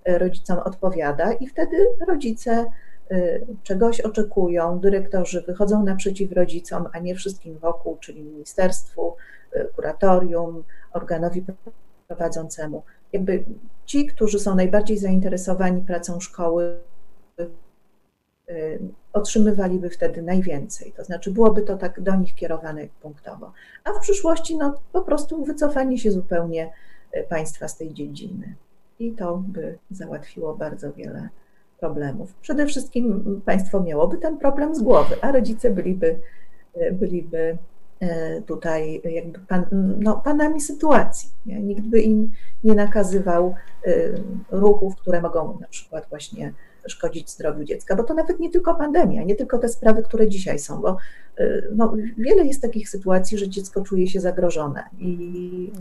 rodzicom 0.07 0.59
odpowiada 0.59 1.33
i 1.33 1.47
wtedy 1.47 1.77
rodzice 2.09 2.67
y, 3.13 3.47
czegoś 3.63 4.01
oczekują, 4.01 4.79
dyrektorzy 4.79 5.43
wychodzą 5.43 5.85
naprzeciw 5.85 6.33
rodzicom, 6.33 6.89
a 6.93 6.99
nie 6.99 7.15
wszystkim 7.15 7.59
wokół, 7.59 7.97
czyli 8.01 8.23
ministerstwu, 8.23 9.17
y, 9.57 9.69
kuratorium, 9.77 10.65
organowi 10.93 11.45
prowadzącemu. 12.09 12.83
Jakby 13.13 13.45
ci, 13.85 14.07
którzy 14.07 14.39
są 14.39 14.55
najbardziej 14.55 14.99
zainteresowani 14.99 15.83
pracą 15.83 16.21
szkoły, 16.21 16.79
y, 18.51 18.79
otrzymywaliby 19.13 19.91
wtedy 19.91 20.23
najwięcej. 20.23 20.93
To 20.93 21.05
znaczy 21.05 21.31
byłoby 21.31 21.63
to 21.63 21.77
tak 21.77 22.01
do 22.01 22.17
nich 22.17 22.35
kierowane 22.35 22.87
punktowo. 23.03 23.53
A 23.85 23.93
w 23.93 24.01
przyszłości 24.01 24.57
no, 24.57 24.81
po 24.93 25.03
prostu 25.03 25.45
wycofanie 25.45 25.99
się 25.99 26.13
zupełnie 26.13 26.73
państwa 27.29 27.69
z 27.69 27.77
tej 27.77 27.95
dziedziny 27.95 28.57
i 28.99 29.13
to 29.13 29.43
by 29.49 29.79
załatwiło 29.91 30.55
bardzo 30.55 30.93
wiele 30.93 31.29
problemów. 31.81 32.35
Przede 32.35 32.67
wszystkim 32.67 33.41
państwo 33.45 33.83
miałoby 33.83 34.19
ten 34.19 34.39
problem 34.39 34.75
z 34.75 34.83
głowy, 34.83 35.17
a 35.21 35.33
rodzice 35.33 35.71
byliby, 35.71 36.19
byliby 36.93 37.59
e, 38.01 38.43
tutaj 38.43 39.03
jakby 39.05 39.39
pan, 39.39 39.67
no, 40.01 40.17
panami 40.25 40.61
sytuacji. 40.61 41.31
Nie? 41.47 41.61
Nikt 41.61 41.83
by 41.83 42.01
im 42.01 42.31
nie 42.65 42.75
nakazywał 42.75 43.55
e, 43.87 43.91
ruchów, 44.51 44.97
które 44.97 45.21
mogą 45.23 45.59
na 45.61 45.69
przykład 45.69 46.07
właśnie 46.11 46.53
szkodzić 46.89 47.31
zdrowiu 47.31 47.65
dziecka, 47.65 47.97
bo 47.97 48.03
to 48.03 48.15
nawet 48.15 48.41
nie 48.41 48.51
tylko 48.51 48.75
pandemia, 48.75 49.23
nie 49.23 49.35
tylko 49.35 49.59
te 49.59 49.69
sprawy, 49.69 50.03
które 50.03 50.29
dzisiaj 50.29 50.59
są, 50.59 50.81
bo 50.81 50.97
y, 51.41 51.69
no, 51.77 51.95
wiele 52.19 52.47
jest 52.47 52.63
takich 52.63 52.89
sytuacji, 52.89 53.39
że 53.39 53.49
dziecko 53.49 53.83
czuje 53.83 54.09
się 54.09 54.21
zagrożone 54.21 54.83
i 54.99 55.73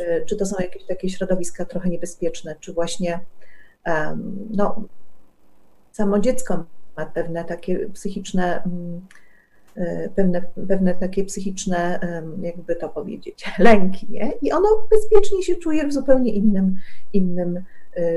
y, 0.00 0.24
czy 0.26 0.36
to 0.36 0.46
są 0.46 0.56
jakieś 0.60 0.84
takie 0.84 1.08
środowiska 1.08 1.64
trochę 1.64 1.88
niebezpieczne, 1.88 2.56
czy 2.60 2.72
właśnie 2.72 3.20
no, 4.50 4.82
samo 5.92 6.18
dziecko 6.18 6.64
ma 6.96 7.06
pewne 7.06 7.44
takie 7.44 7.88
psychiczne 7.88 8.62
mm, 8.62 9.06
y, 9.76 10.10
pewne, 10.16 10.42
pewne 10.68 10.94
takie 10.94 11.24
psychiczne, 11.24 12.00
jakby 12.42 12.76
to 12.76 12.88
powiedzieć, 12.88 13.44
lęki, 13.58 14.06
nie? 14.10 14.32
I 14.42 14.52
ono 14.52 14.88
bezpiecznie 14.90 15.42
się 15.42 15.56
czuje 15.56 15.86
w 15.86 15.92
zupełnie 15.92 16.32
innym, 16.32 16.76
innym 17.12 17.64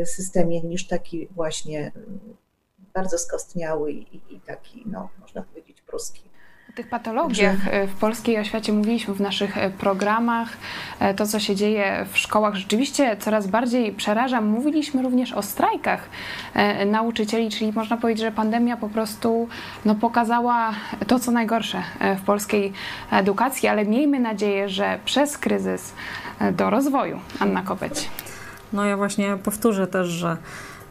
systemie 0.06 0.62
niż 0.62 0.88
taki 0.88 1.28
właśnie 1.28 1.88
y, 1.88 1.92
bardzo 2.94 3.18
skostniały 3.18 3.92
i, 3.92 4.22
i 4.30 4.40
taki, 4.40 4.84
no, 4.86 5.10
można 5.22 5.42
powiedzieć, 5.42 5.82
pruski. 5.82 6.22
O 6.70 6.76
tych 6.76 6.90
patologiach 6.90 7.68
y, 7.68 7.88
w 7.88 7.94
polskiej 8.00 8.40
oświacie 8.40 8.74
mówiliśmy 8.74 9.14
w 9.14 9.22
naszych 9.22 9.56
programach. 9.80 10.58
To, 11.16 11.28
co 11.28 11.40
się 11.40 11.56
dzieje 11.56 12.06
w 12.12 12.18
szkołach, 12.18 12.56
rzeczywiście 12.56 13.18
coraz 13.18 13.48
bardziej 13.48 13.92
przeraża. 13.92 14.42
Mówiliśmy 14.42 15.02
również 15.02 15.34
o 15.34 15.42
strajkach 15.42 16.10
nauczycieli, 16.86 17.50
czyli 17.50 17.72
można 17.72 17.98
powiedzieć, 17.98 18.22
że 18.22 18.32
pandemia 18.32 18.78
po 18.78 18.90
prostu 18.90 19.48
no, 19.86 19.96
pokazała 19.96 20.74
to, 21.08 21.20
co 21.20 21.32
najgorsze 21.32 21.84
w 22.18 22.22
polskiej 22.22 22.74
edukacji, 23.12 23.70
ale 23.70 23.86
miejmy 23.86 24.20
nadzieję, 24.20 24.70
że 24.70 25.00
przez 25.06 25.38
kryzys 25.38 25.94
do 26.52 26.70
rozwoju. 26.70 27.20
Anna 27.40 27.62
Kopeć. 27.62 28.10
No 28.74 28.86
ja 28.86 28.98
właśnie 28.98 29.38
powtórzę 29.44 29.88
też, 29.88 30.08
że, 30.08 30.38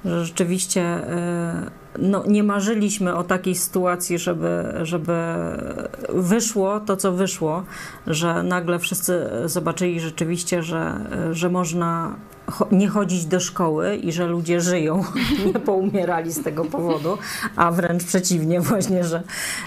że 0.05 0.25
rzeczywiście 0.25 0.83
e, 0.83 1.71
no, 1.99 2.25
nie 2.27 2.43
marzyliśmy 2.43 3.15
o 3.15 3.25
takiej 3.25 3.55
sytuacji, 3.55 4.19
żeby, 4.19 4.75
żeby 4.83 5.15
wyszło 6.09 6.81
to, 6.81 6.97
co 6.97 7.13
wyszło, 7.13 7.63
że 8.07 8.43
nagle 8.43 8.79
wszyscy 8.79 9.31
zobaczyli 9.45 10.01
rzeczywiście, 10.01 10.63
że, 10.63 11.01
że 11.33 11.51
można 11.51 12.15
nie 12.73 12.89
chodzić 12.89 13.27
do 13.27 13.41
szkoły 13.41 13.97
i 13.97 14.13
że 14.13 14.27
ludzie 14.27 14.61
żyją, 14.61 15.05
nie 15.47 15.53
poumierali 15.53 16.33
z 16.33 16.43
tego 16.43 16.65
powodu, 16.65 17.19
a 17.57 17.71
wręcz 17.71 18.05
przeciwnie 18.05 18.61
właśnie, 18.61 19.05
że, 19.05 19.23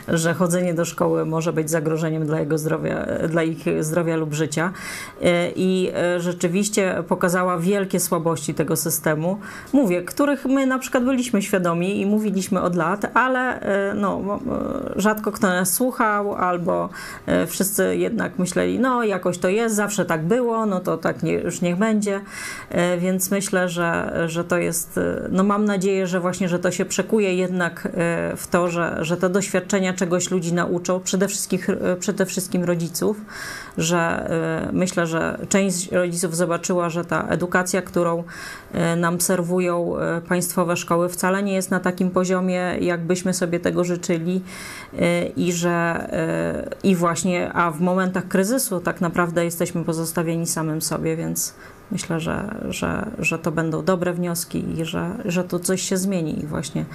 że 0.08 0.34
chodzenie 0.34 0.74
do 0.74 0.86
szkoły 0.86 1.26
może 1.26 1.54
być 1.54 1.70
zagrożeniem 1.70 2.26
dla, 2.26 2.40
jego 2.40 2.58
zdrowia, 2.58 3.06
dla 3.30 3.44
ich 3.44 3.84
zdrowia 3.84 4.16
lub 4.16 4.34
życia. 4.34 4.72
I 5.56 5.92
rzeczywiście 6.18 7.04
pokazała 7.08 7.58
wielkie 7.58 8.00
słabości 8.00 8.54
tego 8.54 8.76
systemu, 8.76 9.40
mówię, 9.74 10.02
których 10.02 10.46
my 10.46 10.66
na 10.66 10.80
przykład 10.80 11.04
byliśmy 11.04 11.42
świadomi 11.42 12.02
i 12.02 12.06
mówiliśmy 12.12 12.62
od 12.62 12.76
lat, 12.76 13.12
ale 13.14 13.60
e, 13.60 13.94
no, 13.94 14.40
e, 14.96 15.02
rzadko 15.02 15.32
kto 15.32 15.48
nas 15.48 15.74
słuchał, 15.74 16.36
albo 16.36 16.90
e, 17.26 17.48
wszyscy 17.48 17.98
jednak 17.98 18.40
myśleli, 18.40 18.80
no 18.80 19.04
jakoś 19.04 19.38
to 19.38 19.50
jest, 19.50 19.76
zawsze 19.76 20.06
tak 20.06 20.24
było, 20.24 20.66
no 20.66 20.80
to 20.80 20.98
tak 20.98 21.24
nie, 21.24 21.34
już 21.34 21.62
niech 21.62 21.76
będzie. 21.76 22.22
Więc 22.98 23.32
myślę, 23.32 23.70
że, 23.70 24.24
że 24.28 24.44
to 24.44 24.58
jest, 24.58 25.00
no 25.30 25.44
mam 25.44 25.66
nadzieję, 25.66 26.08
że 26.08 26.20
właśnie, 26.20 26.50
że 26.50 26.60
to 26.60 26.72
się 26.72 26.86
przekuje 26.86 27.36
jednak 27.36 27.88
w 28.38 28.48
to, 28.52 28.70
że, 28.70 28.98
że 29.02 29.18
te 29.18 29.30
doświadczenia 29.30 29.94
czegoś 29.94 30.32
ludzi 30.32 30.54
nauczą, 30.54 31.00
przede 31.00 31.28
wszystkim, 31.28 31.60
przede 32.00 32.26
wszystkim 32.26 32.64
rodziców, 32.64 33.22
że 33.78 34.30
myślę, 34.74 35.08
że 35.08 35.38
część 35.50 35.92
rodziców 35.92 36.36
zobaczyła, 36.36 36.90
że 36.90 37.06
ta 37.06 37.28
edukacja, 37.28 37.82
którą 37.82 38.24
nam 38.98 39.22
serwują 39.22 39.94
państwowe 40.28 40.78
szkoły, 40.78 41.10
wcale 41.10 41.44
nie 41.44 41.54
jest 41.54 41.72
na 41.72 41.80
takim 41.80 42.01
poziomie, 42.10 42.78
jakbyśmy 42.82 43.34
sobie 43.34 43.60
tego 43.60 43.84
życzyli 43.84 44.42
e, 45.00 45.26
i 45.26 45.54
że 45.54 45.70
e, 45.70 46.70
i 46.84 46.96
właśnie, 46.96 47.54
a 47.54 47.72
w 47.72 47.82
momentach 47.82 48.28
kryzysu 48.28 48.80
tak 48.80 49.02
naprawdę 49.02 49.46
jesteśmy 49.46 49.84
pozostawieni 49.84 50.48
samym 50.48 50.82
sobie, 50.82 51.16
więc 51.16 51.54
myślę, 51.92 52.20
że, 52.20 52.56
że, 52.70 53.12
że 53.20 53.40
to 53.40 53.52
będą 53.52 53.86
dobre 53.86 54.14
wnioski 54.14 54.80
i 54.80 54.86
że, 54.86 55.18
że 55.26 55.44
tu 55.44 55.60
coś 55.60 55.82
się 55.82 55.98
zmieni 55.98 56.44
i 56.44 56.48
właśnie 56.48 56.86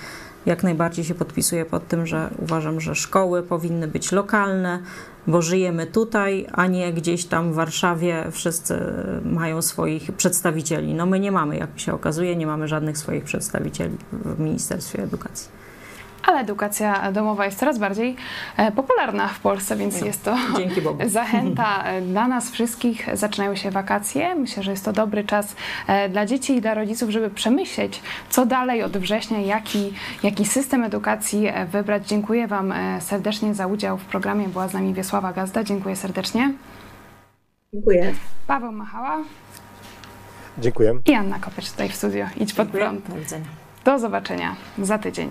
jak 0.46 0.62
najbardziej 0.62 1.04
się 1.04 1.14
podpisuję 1.14 1.64
pod 1.64 1.88
tym, 1.88 2.06
że 2.06 2.30
uważam, 2.38 2.80
że 2.80 2.94
szkoły 2.94 3.42
powinny 3.42 3.88
być 3.88 4.12
lokalne, 4.12 4.78
bo 5.26 5.42
żyjemy 5.42 5.86
tutaj, 5.86 6.46
a 6.52 6.66
nie 6.66 6.92
gdzieś 6.92 7.24
tam 7.24 7.52
w 7.52 7.54
Warszawie 7.54 8.24
wszyscy 8.30 8.78
mają 9.24 9.62
swoich 9.62 10.12
przedstawicieli. 10.12 10.94
No 10.94 11.06
my 11.06 11.20
nie 11.20 11.32
mamy, 11.32 11.56
jak 11.56 11.70
się 11.76 11.94
okazuje, 11.94 12.36
nie 12.36 12.46
mamy 12.46 12.68
żadnych 12.68 12.98
swoich 12.98 13.24
przedstawicieli 13.24 13.96
w 14.12 14.38
Ministerstwie 14.40 15.02
Edukacji. 15.02 15.65
Ale 16.26 16.40
edukacja 16.40 17.12
domowa 17.12 17.44
jest 17.44 17.58
coraz 17.58 17.78
bardziej 17.78 18.16
e, 18.56 18.72
popularna 18.72 19.28
w 19.28 19.40
Polsce, 19.40 19.76
więc 19.76 20.00
jest 20.00 20.24
to 20.24 20.36
Dzięki 20.56 20.82
Bogu. 20.82 21.08
zachęta 21.08 21.84
e, 21.84 22.00
dla 22.00 22.28
nas 22.28 22.50
wszystkich. 22.50 23.06
Zaczynają 23.12 23.56
się 23.56 23.70
wakacje. 23.70 24.34
Myślę, 24.34 24.62
że 24.62 24.70
jest 24.70 24.84
to 24.84 24.92
dobry 24.92 25.24
czas 25.24 25.56
e, 25.86 26.08
dla 26.08 26.26
dzieci 26.26 26.56
i 26.56 26.60
dla 26.60 26.74
rodziców, 26.74 27.10
żeby 27.10 27.30
przemyśleć, 27.30 28.02
co 28.30 28.46
dalej 28.46 28.82
od 28.82 28.96
września, 28.96 29.38
jaki, 29.38 29.92
jaki 30.22 30.44
system 30.44 30.84
edukacji 30.84 31.48
wybrać. 31.72 32.08
Dziękuję 32.08 32.46
Wam 32.46 32.74
serdecznie 33.00 33.54
za 33.54 33.66
udział 33.66 33.98
w 33.98 34.04
programie. 34.04 34.48
Była 34.48 34.68
z 34.68 34.72
nami 34.72 34.94
Wiesława 34.94 35.32
Gazda. 35.32 35.64
Dziękuję 35.64 35.96
serdecznie. 35.96 36.52
Dziękuję. 37.74 38.14
Paweł 38.46 38.72
Machała 38.72 39.18
Dziękuję. 40.58 40.94
i 41.06 41.14
Anna 41.14 41.38
Kopecz 41.38 41.70
tutaj 41.70 41.88
w 41.88 41.94
studio. 41.94 42.26
Idź 42.36 42.54
pod 42.54 42.68
prąd. 42.68 43.08
Do 43.08 43.16
widzenia. 43.16 43.46
Do 43.84 43.98
zobaczenia 43.98 44.56
za 44.78 44.98
tydzień. 44.98 45.30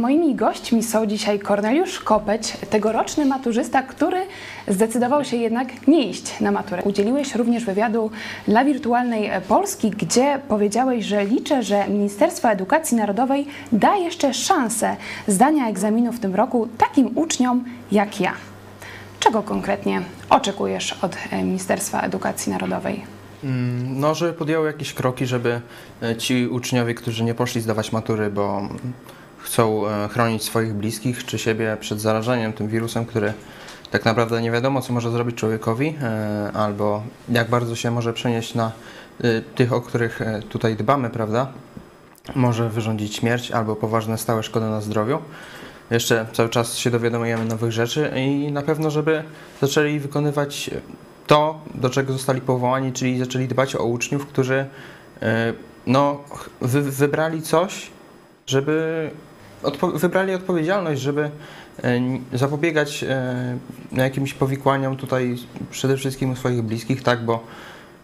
Moimi 0.00 0.34
gośćmi 0.34 0.82
są 0.82 1.06
dzisiaj 1.06 1.38
Korneliusz 1.38 2.00
Kopeć, 2.00 2.52
tegoroczny 2.70 3.26
maturzysta, 3.26 3.82
który 3.82 4.26
zdecydował 4.68 5.24
się 5.24 5.36
jednak 5.36 5.88
nie 5.88 6.08
iść 6.08 6.40
na 6.40 6.50
maturę. 6.50 6.82
Udzieliłeś 6.82 7.34
również 7.34 7.64
wywiadu 7.64 8.10
dla 8.48 8.64
Wirtualnej 8.64 9.30
Polski, 9.48 9.90
gdzie 9.90 10.40
powiedziałeś, 10.48 11.04
że 11.04 11.24
liczę, 11.24 11.62
że 11.62 11.88
Ministerstwo 11.88 12.50
Edukacji 12.50 12.96
Narodowej 12.96 13.46
da 13.72 13.96
jeszcze 13.96 14.34
szansę 14.34 14.96
zdania 15.28 15.68
egzaminu 15.68 16.12
w 16.12 16.20
tym 16.20 16.34
roku 16.34 16.68
takim 16.78 17.18
uczniom 17.18 17.64
jak 17.92 18.20
ja. 18.20 18.32
Czego 19.20 19.42
konkretnie 19.42 20.02
oczekujesz 20.30 20.92
od 21.02 21.16
e, 21.30 21.42
Ministerstwa 21.42 22.00
Edukacji 22.00 22.52
Narodowej? 22.52 23.04
Mm, 23.44 24.00
No, 24.00 24.14
żeby 24.14 24.32
podjęło 24.32 24.66
jakieś 24.66 24.92
kroki, 24.94 25.26
żeby 25.26 25.60
e, 26.02 26.16
ci 26.16 26.46
uczniowie, 26.46 26.94
którzy 26.94 27.24
nie 27.24 27.34
poszli 27.34 27.60
zdawać 27.60 27.92
matury, 27.92 28.30
bo 28.30 28.68
chcą 29.46 29.88
e, 29.88 30.08
chronić 30.08 30.42
swoich 30.42 30.74
bliskich 30.74 31.24
czy 31.24 31.38
siebie 31.38 31.76
przed 31.80 32.00
zarażeniem 32.00 32.52
tym 32.52 32.68
wirusem, 32.68 33.06
który 33.06 33.32
tak 33.90 34.04
naprawdę 34.04 34.42
nie 34.42 34.50
wiadomo, 34.50 34.82
co 34.82 34.92
może 34.92 35.10
zrobić 35.10 35.36
człowiekowi, 35.36 35.96
e, 36.02 36.50
albo 36.54 37.02
jak 37.28 37.50
bardzo 37.50 37.76
się 37.76 37.90
może 37.90 38.12
przenieść 38.12 38.54
na 38.54 38.72
e, 39.20 39.42
tych, 39.42 39.72
o 39.72 39.80
których 39.80 40.20
tutaj 40.48 40.76
dbamy, 40.76 41.10
prawda? 41.10 41.46
Może 42.34 42.68
wyrządzić 42.70 43.16
śmierć 43.16 43.50
albo 43.50 43.76
poważne 43.76 44.18
stałe 44.18 44.42
szkody 44.42 44.66
na 44.66 44.80
zdrowiu. 44.80 45.18
Jeszcze 45.90 46.26
cały 46.32 46.48
czas 46.48 46.78
się 46.78 46.90
dowiadujemy 46.90 47.44
nowych 47.44 47.72
rzeczy 47.72 48.10
i 48.16 48.52
na 48.52 48.62
pewno, 48.62 48.90
żeby 48.90 49.22
zaczęli 49.60 49.98
wykonywać 49.98 50.70
to, 51.26 51.60
do 51.74 51.90
czego 51.90 52.12
zostali 52.12 52.40
powołani, 52.40 52.92
czyli 52.92 53.18
zaczęli 53.18 53.48
dbać 53.48 53.76
o 53.76 53.84
uczniów, 53.84 54.26
którzy 54.26 54.66
no, 55.86 56.20
wy, 56.60 56.82
wybrali 56.82 57.42
coś, 57.42 57.90
żeby 58.46 59.10
odpo- 59.66 59.98
wybrali 59.98 60.34
odpowiedzialność, 60.34 61.00
żeby 61.00 61.30
e, 61.84 62.00
zapobiegać 62.32 63.04
e, 63.04 63.58
jakimś 63.92 64.34
powikłaniom 64.34 64.96
tutaj 64.96 65.36
przede 65.70 65.96
wszystkim 65.96 66.30
u 66.30 66.36
swoich 66.36 66.62
bliskich, 66.62 67.02
tak, 67.02 67.24
bo 67.24 67.44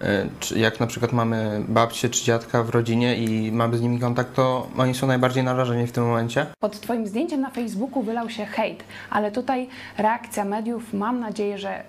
e, 0.01 0.27
jak 0.57 0.81
na 0.81 0.87
przykład 0.87 1.13
mamy 1.13 1.65
babcię 1.69 2.09
czy 2.09 2.25
dziadka 2.25 2.63
w 2.63 2.71
rodzinie 2.71 3.17
i 3.17 3.53
mamy 3.53 3.77
z 3.77 3.81
nimi 3.81 4.01
kontakt, 4.01 4.35
to 4.35 4.69
oni 4.79 4.95
są 4.95 5.07
najbardziej 5.07 5.45
narażeni 5.45 5.87
w 5.87 5.93
tym 5.93 6.05
momencie. 6.05 6.47
Pod 6.61 6.81
Twoim 6.81 7.07
zdjęciem 7.07 7.41
na 7.41 7.51
Facebooku 7.51 8.03
wylał 8.03 8.31
się 8.31 8.45
hejt, 8.47 8.85
ale 9.11 9.33
tutaj 9.33 9.69
reakcja 9.99 10.45
mediów, 10.45 10.93
mam 10.93 11.21
nadzieję, 11.21 11.59
że 11.59 11.83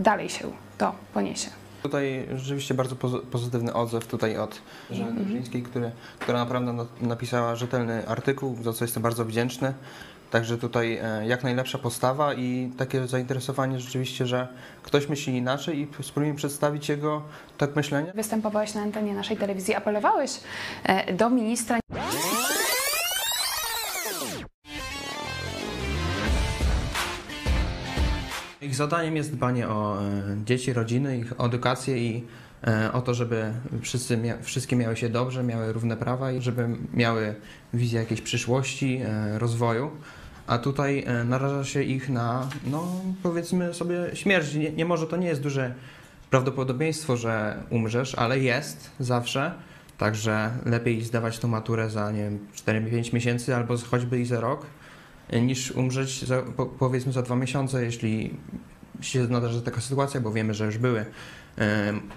dalej 0.00 0.28
się 0.28 0.44
to 0.78 0.92
poniesie. 1.14 1.61
Tutaj 1.82 2.28
rzeczywiście 2.36 2.74
bardzo 2.74 2.96
pozy- 2.96 3.20
pozytywny 3.20 3.74
odzew 3.74 4.06
tutaj 4.06 4.38
od 4.38 4.60
Żany 4.90 5.12
Dobrzyńskiej, 5.12 5.62
który, 5.62 5.90
która 6.18 6.38
naprawdę 6.38 6.72
na- 6.72 6.86
napisała 7.00 7.56
rzetelny 7.56 8.08
artykuł, 8.08 8.56
za 8.62 8.72
co 8.72 8.84
jestem 8.84 9.02
bardzo 9.02 9.24
wdzięczny. 9.24 9.74
Także 10.30 10.58
tutaj 10.58 10.98
e, 11.02 11.26
jak 11.26 11.44
najlepsza 11.44 11.78
postawa 11.78 12.34
i 12.34 12.70
takie 12.78 13.06
zainteresowanie 13.06 13.80
rzeczywiście, 13.80 14.26
że 14.26 14.48
ktoś 14.82 15.08
myśli 15.08 15.36
inaczej 15.36 15.78
i 15.80 15.88
spróbujemy 16.02 16.36
przedstawić 16.36 16.88
jego 16.88 17.22
tak 17.58 17.76
myślenie. 17.76 18.12
Występowałeś 18.14 18.74
na 18.74 18.82
antenie 18.82 19.14
naszej 19.14 19.36
telewizji, 19.36 19.74
apelowałeś 19.74 20.30
e, 20.84 21.12
do 21.12 21.30
ministra. 21.30 21.78
Ich 28.62 28.74
zadaniem 28.74 29.16
jest 29.16 29.32
dbanie 29.32 29.68
o 29.68 30.02
e, 30.02 30.36
dzieci, 30.44 30.72
rodziny, 30.72 31.18
ich 31.18 31.32
edukację 31.40 31.98
i 31.98 32.24
e, 32.66 32.92
o 32.92 33.02
to, 33.02 33.14
żeby 33.14 33.52
wszyscy 33.80 34.16
mia- 34.16 34.42
wszystkie 34.42 34.76
miały 34.76 34.96
się 34.96 35.08
dobrze, 35.08 35.42
miały 35.42 35.72
równe 35.72 35.96
prawa 35.96 36.32
i 36.32 36.42
żeby 36.42 36.68
miały 36.94 37.34
wizję 37.74 38.00
jakiejś 38.00 38.20
przyszłości, 38.20 39.00
e, 39.04 39.38
rozwoju. 39.38 39.90
A 40.46 40.58
tutaj 40.58 41.06
naraża 41.24 41.64
się 41.64 41.82
ich 41.82 42.08
na, 42.08 42.48
no 42.66 43.00
powiedzmy 43.22 43.74
sobie, 43.74 43.96
śmierć. 44.14 44.54
Nie, 44.54 44.72
nie 44.72 44.84
może 44.84 45.06
to 45.06 45.16
nie 45.16 45.26
jest 45.28 45.42
duże 45.42 45.74
prawdopodobieństwo, 46.30 47.16
że 47.16 47.62
umrzesz, 47.70 48.14
ale 48.14 48.38
jest 48.38 48.90
zawsze. 49.00 49.52
Także 49.98 50.50
lepiej 50.66 51.02
zdawać 51.02 51.38
tą 51.38 51.48
maturę 51.48 51.90
za, 51.90 52.10
nie 52.10 52.20
wiem, 52.20 52.38
4-5 52.66 53.14
miesięcy 53.14 53.56
albo 53.56 53.76
choćby 53.90 54.20
i 54.20 54.24
za 54.24 54.40
rok, 54.40 54.66
niż 55.40 55.70
umrzeć 55.70 56.24
za, 56.24 56.42
po, 56.42 56.66
powiedzmy 56.66 57.12
za 57.12 57.22
dwa 57.22 57.36
miesiące, 57.36 57.84
jeśli 57.84 58.34
się 59.00 59.22
nadarzy 59.22 59.62
taka 59.62 59.80
sytuacja, 59.80 60.20
bo 60.20 60.32
wiemy, 60.32 60.54
że 60.54 60.66
już 60.66 60.78
były 60.78 61.06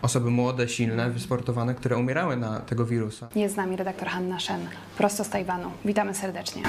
osoby 0.02 0.32
młode, 0.32 0.70
silne, 0.70 1.10
wysportowane, 1.10 1.76
które 1.76 1.98
umierały 1.98 2.38
na 2.38 2.60
tego 2.60 2.86
wirusa. 2.86 3.28
Jest 3.36 3.54
z 3.54 3.58
nami 3.58 3.76
redaktor 3.76 4.08
Hanna 4.08 4.40
Szen, 4.40 4.68
prosto 4.98 5.24
z 5.24 5.30
Tajwanu. 5.30 5.72
Witamy 5.86 6.16
serdecznie. 6.16 6.64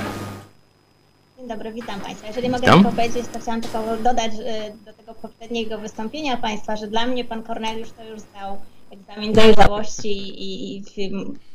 Dzień 1.38 1.48
dobry, 1.48 1.72
witam 1.72 2.00
Państwa. 2.00 2.26
Jeżeli 2.26 2.48
mogę 2.48 2.60
Witam. 2.60 2.82
tylko 2.82 2.96
powiedzieć, 2.96 3.26
to 3.32 3.40
chciałam 3.40 3.60
tylko 3.60 3.96
dodać 3.96 4.32
y, 4.34 4.84
do 4.84 4.92
tego 4.92 5.14
poprzedniego 5.14 5.78
wystąpienia 5.78 6.36
Państwa, 6.36 6.76
że 6.76 6.86
dla 6.86 7.06
mnie 7.06 7.24
Pan 7.24 7.42
Korneliusz 7.42 7.90
to 7.90 8.04
już 8.04 8.20
zdał 8.20 8.58
egzamin 8.90 9.32
dojrzałości 9.32 10.12
i, 10.42 10.76
i 10.76 10.82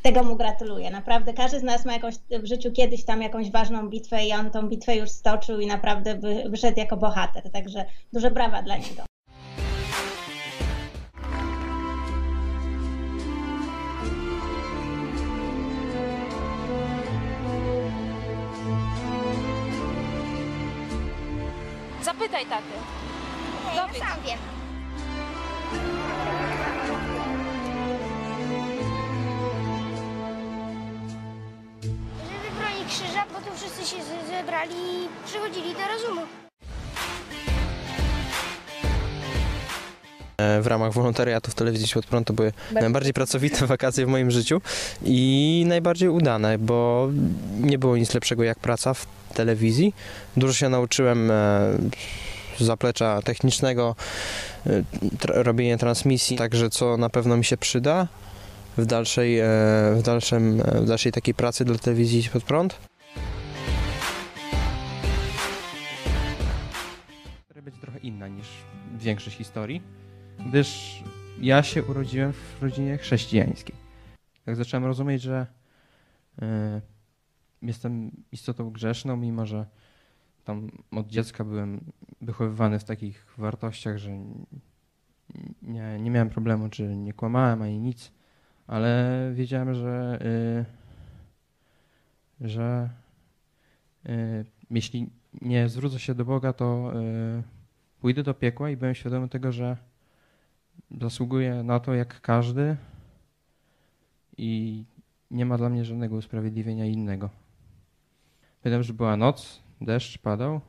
tego 0.02 0.24
mu 0.24 0.36
gratuluję. 0.36 0.92
Naprawdę 0.92 1.34
każdy 1.34 1.60
z 1.60 1.64
nas 1.64 1.86
ma 1.86 1.94
jakąś 1.94 2.16
w 2.44 2.46
życiu 2.46 2.72
kiedyś 2.72 3.04
tam 3.06 3.22
jakąś 3.22 3.52
ważną 3.52 3.90
bitwę 3.90 4.26
i 4.26 4.34
on 4.34 4.52
tą 4.52 4.70
bitwę 4.70 4.96
już 4.96 5.10
stoczył 5.10 5.60
i 5.60 5.68
naprawdę 5.68 6.16
wy, 6.16 6.44
wyszedł 6.50 6.80
jako 6.80 6.98
bohater. 6.98 7.52
Także 7.52 7.86
duże 8.14 8.32
brawa 8.32 8.62
dla 8.62 8.78
niego. 8.78 9.04
Zapytaj 22.04 22.46
taty. 22.46 22.64
Dowiedz. 23.76 24.00
Sam 24.00 24.22
wiem. 24.26 24.40
Krzyża, 32.92 33.24
bo 33.34 33.39
tu 33.39 33.46
to 33.46 33.56
wszyscy 33.58 33.96
się 33.96 34.04
zebrali 34.30 34.76
i 34.76 35.26
przychodzili 35.28 35.74
do 35.74 35.80
rozumu. 35.94 36.22
E, 40.38 40.62
W 40.62 40.68
ramach 40.68 40.94
wolontariatu 40.94 41.52
w 41.52 41.56
telewizji 41.56 41.88
Świat 41.88 42.06
Prąd 42.06 42.28
to 42.28 42.34
były 42.34 42.52
najbardziej 42.72 43.14
pracowite 43.14 43.66
wakacje 43.68 44.06
w 44.06 44.10
moim 44.10 44.32
życiu 44.32 44.62
i 45.06 45.64
najbardziej 45.68 46.10
udane, 46.10 46.58
bo 46.58 47.10
nie 47.60 47.80
było 47.80 47.98
nic 47.98 48.14
lepszego 48.14 48.44
jak 48.44 48.60
praca 48.60 48.94
w 48.94 49.06
telewizji. 49.34 49.94
Dużo 50.38 50.54
się 50.54 50.70
nauczyłem 50.70 51.32
e, 51.32 51.34
z 52.60 52.64
zaplecza 52.64 53.22
technicznego, 53.22 53.96
e, 54.66 54.70
tra- 55.18 55.44
robienia 55.44 55.78
transmisji, 55.78 56.38
także 56.38 56.70
co 56.70 56.98
na 56.98 57.10
pewno 57.10 57.38
mi 57.38 57.46
się 57.46 57.58
przyda 57.58 58.08
w 58.78 58.86
dalszej, 58.86 59.40
e, 59.40 59.46
w 59.96 60.02
dalszym, 60.04 60.62
e, 60.62 60.82
w 60.82 60.86
dalszej 60.86 61.12
takiej 61.12 61.34
pracy 61.34 61.66
dla 61.66 61.78
telewizji 61.78 62.24
Świat 62.24 62.44
Prąd. 62.44 62.80
Będzie 67.66 67.80
trochę 67.82 68.00
inna 68.00 68.28
niż 68.28 68.48
większość 68.98 69.38
historii, 69.38 69.82
gdyż 70.48 71.04
ja 71.42 71.64
się 71.64 71.84
urodziłem 71.84 72.34
w 72.34 72.58
rodzinie 72.62 72.98
chrześcijańskiej. 72.98 73.76
Tak 74.46 74.56
zacząłem 74.56 74.86
rozumieć, 74.86 75.22
że 75.22 75.48
e, 76.42 76.82
jestem 77.62 78.12
istotą 78.32 78.72
grzeszną, 78.72 79.18
mimo 79.18 79.46
że 79.46 79.66
tam 80.44 80.72
od 80.92 81.08
dziecka 81.08 81.44
byłem 81.44 81.92
wychowywany 82.22 82.80
w 82.80 82.84
takich 82.84 83.26
wartościach, 83.38 83.98
że 83.98 84.12
nie, 85.62 86.00
nie 86.00 86.12
miałem 86.12 86.30
problemu, 86.30 86.70
czy 86.70 86.96
nie 86.96 87.14
kłamałem 87.14 87.62
ani 87.62 87.80
nic, 87.80 88.12
ale 88.68 89.32
wiedziałem, 89.34 89.74
że, 89.74 90.20
y, 92.41 92.47
że 92.47 92.89
y, 94.05 94.45
jeśli 94.72 95.09
nie 95.41 95.70
zwrócę 95.70 95.99
się 95.99 96.16
do 96.16 96.26
Boga, 96.26 96.53
to 96.53 96.91
y, 97.39 97.43
pójdę 98.01 98.24
do 98.24 98.34
piekła 98.34 98.70
i 98.70 98.78
byłem 98.78 98.95
świadomy 98.95 99.30
tego, 99.30 99.51
że 99.51 99.78
zasługuję 101.01 101.64
na 101.64 101.80
to 101.80 101.93
jak 101.93 102.22
każdy 102.22 102.78
i 104.38 104.84
nie 105.32 105.45
ma 105.45 105.57
dla 105.57 105.70
mnie 105.70 105.86
żadnego 105.86 106.16
usprawiedliwienia 106.16 106.86
innego. 106.86 107.30
Pamiętam, 108.64 108.84
że 108.84 108.93
była 108.93 109.18
noc, 109.18 109.62
deszcz 109.82 110.18
padał. 110.18 110.62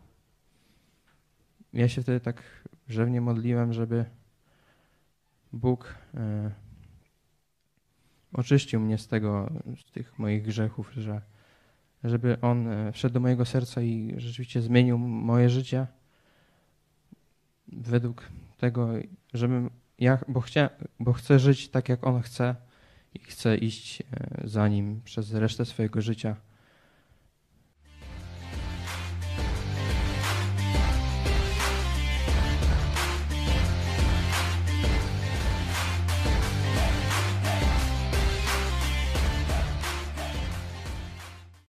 Ja 1.73 1.89
się 1.89 2.03
wtedy 2.03 2.21
tak 2.21 2.43
rzewnie 2.89 3.21
modliłem, 3.21 3.73
żeby 3.73 4.05
Bóg 5.53 5.95
e, 6.15 6.51
oczyścił 8.33 8.81
mnie 8.81 8.99
z 8.99 9.09
tego, 9.09 9.51
z 9.81 9.91
tych 9.93 10.19
moich 10.19 10.43
grzechów, 10.43 10.93
że 10.97 11.21
żeby 12.05 12.41
On 12.41 12.69
e, 12.69 12.93
wszedł 12.93 13.15
do 13.15 13.21
mojego 13.21 13.45
serca 13.45 13.83
i 13.83 14.15
rzeczywiście 14.17 14.63
zmienił 14.63 14.99
moje 14.99 15.51
życie 15.51 15.87
według 17.69 18.29
tego, 18.59 18.89
żebym 19.35 19.71
ja, 19.99 20.19
bo, 20.29 20.41
chcia, 20.41 20.71
bo 21.01 21.13
chcę 21.13 21.39
żyć 21.39 21.69
tak, 21.69 21.89
jak 21.89 22.07
On 22.07 22.23
chce 22.23 22.57
i 23.15 23.19
chcę 23.19 23.57
iść 23.57 24.01
e, 24.01 24.05
za 24.49 24.69
Nim 24.69 25.01
przez 25.05 25.35
resztę 25.35 25.65
swojego 25.65 26.03
życia 26.03 26.37